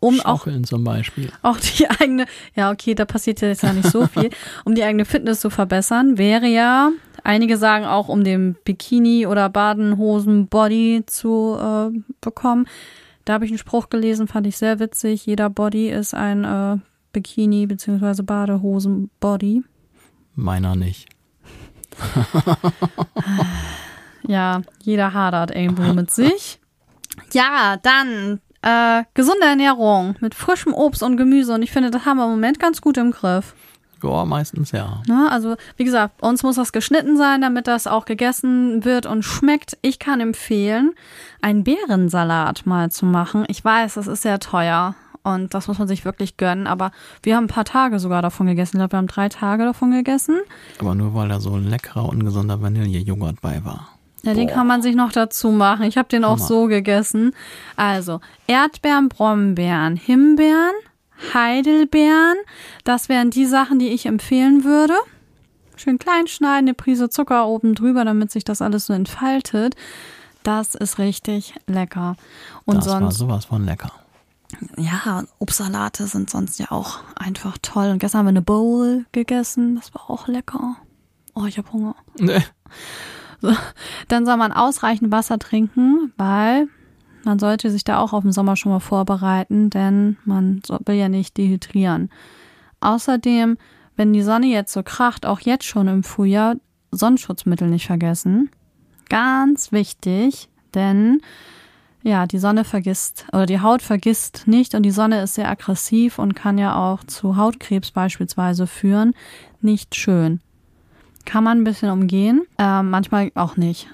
um 0.05 0.19
auch 0.21 0.39
Schaukeln 0.39 0.63
zum 0.63 0.83
Beispiel. 0.83 1.29
auch 1.41 1.57
die 1.59 1.87
eigene, 1.99 2.25
ja, 2.55 2.71
okay, 2.71 2.95
da 2.95 3.05
passiert 3.05 3.41
ja 3.41 3.47
jetzt 3.47 3.63
ja 3.63 3.73
nicht 3.73 3.89
so 3.89 4.07
viel, 4.13 4.29
um 4.63 4.75
die 4.75 4.83
eigene 4.83 5.05
Fitness 5.05 5.39
zu 5.39 5.49
verbessern, 5.49 6.17
wäre 6.17 6.47
ja, 6.47 6.91
einige 7.23 7.57
sagen 7.57 7.85
auch, 7.85 8.07
um 8.07 8.23
den 8.23 8.55
Bikini 8.63 9.27
oder 9.27 9.49
Badenhosen 9.49 10.47
Body 10.47 11.03
zu 11.05 11.57
äh, 11.59 11.97
bekommen. 12.21 12.67
Da 13.25 13.33
habe 13.33 13.45
ich 13.45 13.51
einen 13.51 13.57
Spruch 13.57 13.89
gelesen, 13.89 14.27
fand 14.27 14.45
ich 14.45 14.57
sehr 14.57 14.79
witzig. 14.79 15.25
Jeder 15.25 15.49
Body 15.49 15.89
ist 15.89 16.13
ein 16.13 16.43
äh, 16.43 16.77
Bikini 17.11 17.65
bzw. 17.65 18.21
Badehosen 18.21 19.09
Body. 19.19 19.63
Meiner 20.35 20.75
nicht. 20.75 21.07
Ja, 24.27 24.61
jeder 24.81 25.13
hadert 25.13 25.55
irgendwo 25.55 25.93
mit 25.93 26.11
sich. 26.11 26.59
Ja, 27.31 27.77
dann 27.81 28.39
äh, 28.65 29.03
gesunde 29.13 29.45
Ernährung 29.45 30.15
mit 30.19 30.35
frischem 30.35 30.73
Obst 30.73 31.03
und 31.03 31.17
Gemüse. 31.17 31.53
Und 31.53 31.61
ich 31.61 31.71
finde, 31.71 31.91
das 31.91 32.05
haben 32.05 32.17
wir 32.17 32.25
im 32.25 32.31
Moment 32.31 32.59
ganz 32.59 32.81
gut 32.81 32.97
im 32.97 33.11
Griff. 33.11 33.55
Ja, 34.03 34.25
meistens 34.25 34.71
ja. 34.71 35.01
Ne? 35.07 35.27
Also, 35.31 35.55
wie 35.77 35.85
gesagt, 35.85 36.21
uns 36.21 36.43
muss 36.43 36.57
das 36.57 36.73
geschnitten 36.73 37.15
sein, 37.15 37.41
damit 37.41 37.67
das 37.67 37.87
auch 37.87 38.05
gegessen 38.05 38.83
wird 38.83 39.05
und 39.05 39.23
schmeckt. 39.23 39.77
Ich 39.81 39.99
kann 39.99 40.19
empfehlen, 40.19 40.93
einen 41.41 41.63
Beerensalat 41.63 42.65
mal 42.65 42.91
zu 42.91 43.05
machen. 43.05 43.45
Ich 43.47 43.63
weiß, 43.63 43.93
das 43.93 44.07
ist 44.07 44.23
sehr 44.23 44.39
teuer 44.39 44.95
und 45.23 45.53
das 45.53 45.67
muss 45.67 45.79
man 45.79 45.87
sich 45.87 46.05
wirklich 46.05 46.37
gönnen, 46.37 46.67
aber 46.67 46.91
wir 47.23 47.35
haben 47.35 47.45
ein 47.45 47.47
paar 47.47 47.65
Tage 47.65 47.99
sogar 47.99 48.21
davon 48.21 48.45
gegessen. 48.45 48.75
Ich 48.75 48.79
glaube, 48.79 48.93
wir 48.93 48.97
haben 48.97 49.07
drei 49.07 49.29
Tage 49.29 49.63
davon 49.63 49.91
gegessen. 49.91 50.39
Aber 50.79 50.93
nur 50.93 51.15
weil 51.15 51.29
da 51.29 51.39
so 51.39 51.55
ein 51.55 51.67
leckerer, 51.67 52.07
ungesunder 52.09 52.61
Vanillejoghurt 52.61 53.41
bei 53.41 53.63
war. 53.65 53.94
Ja, 54.25 54.33
den 54.33 54.47
Boah. 54.47 54.53
kann 54.55 54.67
man 54.67 54.81
sich 54.81 54.95
noch 54.95 55.11
dazu 55.11 55.51
machen. 55.51 55.83
Ich 55.83 55.97
habe 55.97 56.07
den 56.09 56.25
auch 56.25 56.37
Hammer. 56.37 56.47
so 56.47 56.65
gegessen. 56.65 57.33
Also 57.75 58.21
Erdbeeren, 58.47 59.07
Brombeeren, 59.07 59.95
Himbeeren, 59.95 60.73
Heidelbeeren. 61.33 62.35
Das 62.83 63.07
wären 63.07 63.29
die 63.29 63.45
Sachen, 63.45 63.77
die 63.77 63.89
ich 63.89 64.07
empfehlen 64.07 64.63
würde. 64.63 64.95
Schön 65.75 65.99
klein 65.99 66.27
schneiden, 66.27 66.67
eine 66.67 66.73
Prise 66.73 67.09
Zucker 67.09 67.47
oben 67.47 67.75
drüber, 67.75 68.03
damit 68.03 68.31
sich 68.31 68.43
das 68.43 68.61
alles 68.61 68.87
so 68.87 68.93
entfaltet. 68.93 69.75
Das 70.41 70.73
ist 70.73 70.97
richtig 70.97 71.53
lecker. 71.67 72.15
Und 72.65 72.77
das 72.77 72.87
war 72.87 72.99
sonst, 72.99 73.17
sowas 73.17 73.45
von 73.45 73.65
lecker. 73.65 73.91
ja, 74.77 75.23
Obstsalate 75.37 76.07
sind 76.07 76.29
sonst 76.29 76.59
ja 76.59 76.71
auch 76.71 76.99
einfach 77.15 77.57
toll. 77.61 77.89
Und 77.89 77.99
gestern 77.99 78.19
haben 78.19 78.25
wir 78.25 78.29
eine 78.29 78.41
Bowl 78.41 79.05
gegessen. 79.11 79.75
Das 79.75 79.93
war 79.93 80.09
auch 80.09 80.27
lecker. 80.27 80.77
Oh, 81.35 81.45
ich 81.45 81.57
habe 81.57 81.71
Hunger. 81.71 81.95
Dann 84.07 84.25
soll 84.25 84.37
man 84.37 84.51
ausreichend 84.51 85.11
Wasser 85.11 85.39
trinken, 85.39 86.13
weil 86.17 86.67
man 87.23 87.39
sollte 87.39 87.71
sich 87.71 87.83
da 87.83 87.99
auch 87.99 88.13
auf 88.13 88.23
den 88.23 88.31
Sommer 88.31 88.55
schon 88.55 88.71
mal 88.71 88.79
vorbereiten, 88.79 89.69
denn 89.69 90.17
man 90.25 90.61
will 90.85 90.95
ja 90.95 91.09
nicht 91.09 91.37
dehydrieren. 91.37 92.09
Außerdem, 92.81 93.57
wenn 93.95 94.13
die 94.13 94.21
Sonne 94.21 94.47
jetzt 94.47 94.73
so 94.73 94.83
kracht, 94.83 95.25
auch 95.25 95.39
jetzt 95.39 95.65
schon 95.65 95.87
im 95.87 96.03
Frühjahr, 96.03 96.55
Sonnenschutzmittel 96.91 97.67
nicht 97.67 97.87
vergessen. 97.87 98.49
Ganz 99.09 99.71
wichtig, 99.71 100.49
denn 100.73 101.21
ja, 102.03 102.27
die 102.27 102.37
Sonne 102.37 102.63
vergisst 102.63 103.25
oder 103.33 103.47
die 103.47 103.61
Haut 103.61 103.81
vergisst 103.81 104.43
nicht 104.45 104.75
und 104.75 104.83
die 104.83 104.91
Sonne 104.91 105.23
ist 105.23 105.33
sehr 105.33 105.49
aggressiv 105.49 106.19
und 106.19 106.35
kann 106.35 106.59
ja 106.59 106.75
auch 106.75 107.03
zu 107.03 107.35
Hautkrebs 107.35 107.89
beispielsweise 107.89 108.67
führen. 108.67 109.15
Nicht 109.61 109.95
schön. 109.95 110.39
Kann 111.25 111.43
man 111.43 111.59
ein 111.59 111.63
bisschen 111.63 111.89
umgehen, 111.89 112.43
äh, 112.57 112.81
manchmal 112.83 113.31
auch 113.35 113.57
nicht. 113.57 113.87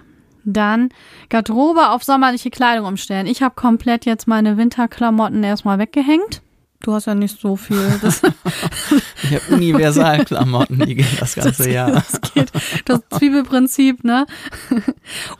Dann 0.44 0.90
Garderobe 1.30 1.90
auf 1.90 2.04
sommerliche 2.04 2.50
Kleidung 2.50 2.86
umstellen. 2.88 3.28
Ich 3.28 3.42
habe 3.44 3.56
komplett 3.56 4.06
jetzt 4.06 4.28
meine 4.28 4.58
Winterklamotten 4.58 5.44
erstmal 5.44 5.78
weggehängt. 5.80 6.42
Du 6.84 6.94
hast 6.94 7.06
ja 7.06 7.14
nicht 7.14 7.40
so 7.40 7.56
viel. 7.56 7.78
Das, 8.02 8.22
Ich 9.24 9.36
habe 9.36 9.54
Universalklamotten, 9.54 10.80
die 10.80 10.96
gehen 10.96 11.18
das 11.20 11.36
ganze 11.36 11.70
Jahr. 11.70 11.92
das 11.92 12.20
geht. 12.34 12.52
Das 12.86 13.02
Zwiebelprinzip, 13.12 14.04
ne? 14.04 14.26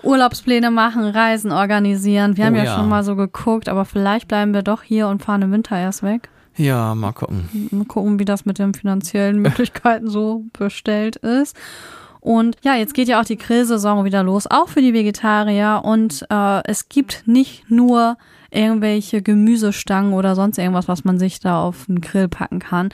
Urlaubspläne 0.04 0.70
machen, 0.72 1.04
Reisen 1.04 1.52
organisieren. 1.52 2.38
Wir 2.38 2.46
haben 2.46 2.54
Oh 2.54 2.58
ja, 2.60 2.64
ja. 2.66 2.76
schon 2.76 2.88
mal 2.90 3.04
so 3.04 3.16
geguckt, 3.16 3.70
aber 3.70 3.86
vielleicht 3.86 4.28
bleiben 4.28 4.54
wir 4.54 4.62
doch 4.62 4.84
hier 4.84 5.08
und 5.08 5.24
fahren 5.24 5.42
im 5.42 5.52
Winter 5.52 5.78
erst 5.78 6.04
weg. 6.04 6.30
Ja, 6.58 6.96
mal 6.96 7.14
gucken. 7.14 7.70
Mal 7.72 7.86
gucken, 7.86 8.20
wie 8.20 8.26
das 8.26 8.46
mit 8.46 8.60
den 8.60 8.74
finanziellen 8.74 9.40
Möglichkeiten 9.42 10.10
so 10.10 10.46
bestellt 10.54 11.18
ist. 11.18 11.56
Und 12.20 12.58
ja, 12.62 12.76
jetzt 12.76 12.94
geht 12.94 13.08
ja 13.08 13.20
auch 13.20 13.26
die 13.26 13.38
Grillsaison 13.38 14.06
wieder 14.06 14.22
los, 14.22 14.46
auch 14.46 14.70
für 14.70 14.82
die 14.82 14.94
Vegetarier. 14.94 15.82
Und 15.84 16.26
äh, 16.30 16.62
es 16.66 16.88
gibt 16.88 17.24
nicht 17.26 17.70
nur 17.70 18.18
irgendwelche 18.52 19.22
Gemüsestangen 19.22 20.14
oder 20.14 20.36
sonst 20.36 20.60
irgendwas, 20.60 20.88
was 20.88 21.04
man 21.04 21.18
sich 21.18 21.40
da 21.40 21.64
auf 21.64 21.86
den 21.88 22.02
Grill 22.02 22.28
packen 22.28 22.60
kann. 22.60 22.90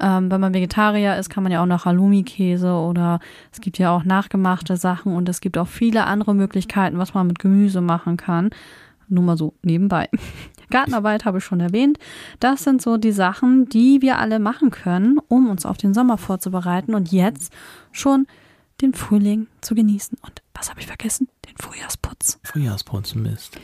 Ähm, 0.00 0.30
wenn 0.30 0.40
man 0.40 0.54
Vegetarier 0.54 1.16
ist, 1.16 1.30
kann 1.30 1.44
man 1.44 1.52
ja 1.52 1.62
auch 1.62 1.66
noch 1.66 1.84
Halloumi-Käse 1.84 2.72
oder 2.72 3.20
es 3.52 3.60
gibt 3.60 3.78
ja 3.78 3.94
auch 3.94 4.04
nachgemachte 4.04 4.76
Sachen 4.76 5.14
und 5.14 5.28
es 5.28 5.40
gibt 5.40 5.56
auch 5.56 5.68
viele 5.68 6.04
andere 6.06 6.34
Möglichkeiten, 6.34 6.98
was 6.98 7.14
man 7.14 7.28
mit 7.28 7.38
Gemüse 7.38 7.80
machen 7.80 8.16
kann. 8.16 8.50
Nur 9.08 9.22
mal 9.22 9.36
so 9.36 9.54
nebenbei. 9.62 10.08
Gartenarbeit 10.70 11.24
habe 11.24 11.38
ich 11.38 11.44
schon 11.44 11.60
erwähnt. 11.60 11.98
Das 12.40 12.64
sind 12.64 12.82
so 12.82 12.96
die 12.96 13.12
Sachen, 13.12 13.68
die 13.68 14.02
wir 14.02 14.18
alle 14.18 14.38
machen 14.38 14.70
können, 14.70 15.18
um 15.28 15.48
uns 15.48 15.66
auf 15.66 15.76
den 15.76 15.94
Sommer 15.94 16.18
vorzubereiten 16.18 16.94
und 16.94 17.12
jetzt 17.12 17.52
schon 17.92 18.26
den 18.80 18.94
Frühling 18.94 19.46
zu 19.60 19.74
genießen. 19.74 20.18
Und 20.22 20.42
was 20.54 20.70
habe 20.70 20.80
ich 20.80 20.86
vergessen? 20.86 21.28
Den 21.46 21.56
Frühjahrsputz. 21.56 22.38
Frühjahrsputzen 22.42 23.22
Mist. 23.22 23.58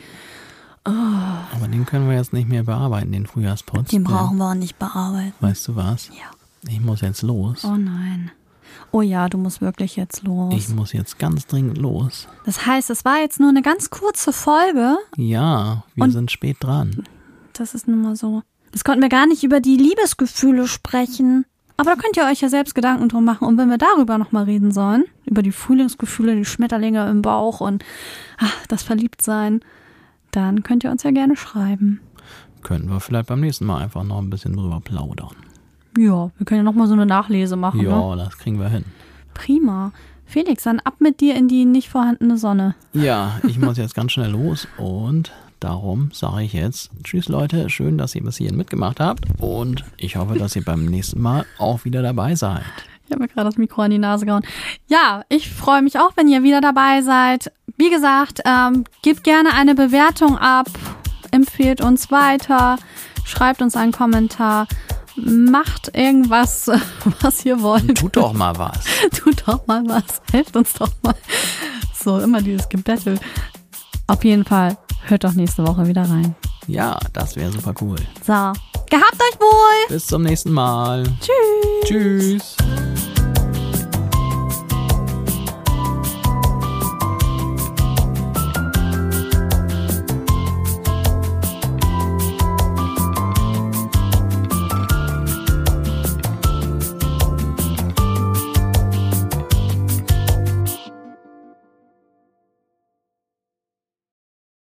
Aber 0.83 1.67
den 1.67 1.85
können 1.85 2.09
wir 2.09 2.15
jetzt 2.15 2.33
nicht 2.33 2.49
mehr 2.49 2.63
bearbeiten, 2.63 3.11
den 3.11 3.27
Frühjahrsputz. 3.27 3.89
Den 3.89 4.03
brauchen 4.03 4.37
wir 4.37 4.49
auch 4.49 4.55
nicht 4.55 4.79
bearbeiten. 4.79 5.33
Weißt 5.39 5.67
du 5.67 5.75
was? 5.75 6.09
Ja. 6.09 6.31
Ich 6.67 6.79
muss 6.79 7.01
jetzt 7.01 7.21
los. 7.21 7.63
Oh 7.63 7.75
nein. 7.75 8.31
Oh 8.93 9.01
ja, 9.01 9.29
du 9.29 9.37
musst 9.37 9.61
wirklich 9.61 9.95
jetzt 9.95 10.23
los. 10.23 10.53
Ich 10.55 10.69
muss 10.69 10.91
jetzt 10.91 11.17
ganz 11.17 11.47
dringend 11.47 11.77
los. 11.77 12.27
Das 12.45 12.65
heißt, 12.65 12.89
es 12.89 13.05
war 13.05 13.19
jetzt 13.19 13.39
nur 13.39 13.49
eine 13.49 13.61
ganz 13.61 13.89
kurze 13.89 14.33
Folge. 14.33 14.97
Ja, 15.15 15.83
wir 15.95 16.03
Und- 16.03 16.11
sind 16.11 16.29
spät 16.31 16.57
dran. 16.59 17.03
Das 17.53 17.73
ist 17.73 17.87
nun 17.87 18.01
mal 18.01 18.15
so. 18.15 18.41
Jetzt 18.73 18.83
konnten 18.85 19.01
wir 19.01 19.09
gar 19.09 19.27
nicht 19.27 19.43
über 19.43 19.59
die 19.59 19.77
Liebesgefühle 19.77 20.67
sprechen. 20.67 21.45
Aber 21.77 21.91
da 21.91 21.95
könnt 22.01 22.15
ihr 22.17 22.25
euch 22.25 22.41
ja 22.41 22.49
selbst 22.49 22.75
Gedanken 22.75 23.09
drum 23.09 23.25
machen. 23.25 23.47
Und 23.47 23.57
wenn 23.57 23.69
wir 23.69 23.77
darüber 23.77 24.17
nochmal 24.17 24.43
reden 24.43 24.71
sollen, 24.71 25.05
über 25.25 25.41
die 25.41 25.51
Frühlingsgefühle, 25.51 26.35
die 26.35 26.45
Schmetterlinge 26.45 27.09
im 27.09 27.21
Bauch 27.21 27.59
und 27.61 27.83
ach, 28.37 28.53
das 28.67 28.83
Verliebtsein, 28.83 29.61
dann 30.31 30.63
könnt 30.63 30.83
ihr 30.83 30.91
uns 30.91 31.03
ja 31.03 31.11
gerne 31.11 31.35
schreiben. 31.35 31.99
Könnten 32.61 32.89
wir 32.89 32.99
vielleicht 32.99 33.27
beim 33.27 33.39
nächsten 33.41 33.65
Mal 33.65 33.81
einfach 33.81 34.03
noch 34.03 34.19
ein 34.19 34.29
bisschen 34.29 34.55
drüber 34.55 34.79
plaudern. 34.79 35.35
Ja, 35.97 36.31
wir 36.37 36.45
können 36.45 36.59
ja 36.59 36.63
nochmal 36.63 36.87
so 36.87 36.93
eine 36.93 37.05
Nachlese 37.05 37.55
machen. 37.55 37.81
Ne? 37.81 37.89
Ja, 37.89 38.15
das 38.15 38.37
kriegen 38.37 38.59
wir 38.59 38.69
hin. 38.69 38.85
Prima. 39.33 39.91
Felix, 40.25 40.63
dann 40.63 40.79
ab 40.79 40.95
mit 40.99 41.19
dir 41.19 41.35
in 41.35 41.49
die 41.49 41.65
nicht 41.65 41.89
vorhandene 41.89 42.37
Sonne. 42.37 42.75
Ja, 42.93 43.39
ich 43.45 43.59
muss 43.59 43.77
jetzt 43.77 43.95
ganz 43.95 44.13
schnell 44.13 44.31
los 44.31 44.65
und 44.77 45.33
darum 45.59 46.09
sage 46.13 46.43
ich 46.43 46.53
jetzt 46.53 46.89
Tschüss 47.03 47.27
Leute, 47.27 47.69
schön, 47.69 47.97
dass 47.97 48.15
ihr 48.15 48.23
bis 48.23 48.37
hierhin 48.37 48.55
mitgemacht 48.55 49.01
habt 49.01 49.25
und 49.41 49.83
ich 49.97 50.15
hoffe, 50.15 50.35
dass 50.35 50.55
ihr 50.55 50.63
beim 50.63 50.85
nächsten 50.85 51.21
Mal 51.21 51.45
auch 51.57 51.83
wieder 51.83 52.01
dabei 52.01 52.35
seid. 52.35 52.63
Ich 53.05 53.11
habe 53.11 53.23
mir 53.23 53.27
gerade 53.27 53.49
das 53.49 53.57
Mikro 53.57 53.81
an 53.81 53.91
die 53.91 53.97
Nase 53.97 54.25
gehauen. 54.25 54.43
Ja, 54.87 55.23
ich 55.27 55.51
freue 55.51 55.81
mich 55.81 55.99
auch, 55.99 56.13
wenn 56.15 56.29
ihr 56.29 56.43
wieder 56.43 56.61
dabei 56.61 57.01
seid. 57.01 57.51
Wie 57.75 57.89
gesagt, 57.89 58.39
ähm, 58.45 58.85
gebt 59.01 59.25
gerne 59.25 59.53
eine 59.53 59.75
Bewertung 59.75 60.37
ab, 60.37 60.67
empfehlt 61.31 61.81
uns 61.81 62.09
weiter, 62.09 62.77
schreibt 63.25 63.61
uns 63.61 63.75
einen 63.75 63.91
Kommentar, 63.91 64.65
macht 65.23 65.95
irgendwas, 65.95 66.69
was 67.21 67.45
ihr 67.45 67.61
wollt. 67.61 67.97
Tut 67.97 68.15
doch 68.17 68.33
mal 68.33 68.57
was. 68.57 68.83
Tut 69.11 69.43
doch 69.45 69.65
mal 69.67 69.83
was, 69.87 70.21
helft 70.31 70.55
uns 70.55 70.73
doch 70.73 70.91
mal. 71.01 71.15
So, 71.93 72.19
immer 72.19 72.41
dieses 72.41 72.67
Gebettel. 72.69 73.19
Auf 74.07 74.23
jeden 74.23 74.45
Fall, 74.45 74.77
hört 75.05 75.23
doch 75.23 75.33
nächste 75.33 75.65
Woche 75.65 75.87
wieder 75.87 76.03
rein. 76.03 76.35
Ja, 76.67 76.97
das 77.13 77.35
wäre 77.35 77.51
super 77.51 77.73
cool. 77.81 77.97
So, 78.25 78.33
gehabt 78.33 79.15
euch 79.15 79.39
wohl! 79.39 79.87
Bis 79.89 80.07
zum 80.07 80.23
nächsten 80.23 80.51
Mal. 80.51 81.03
Tschüss! 81.19 81.85
Tschüss. 81.85 82.55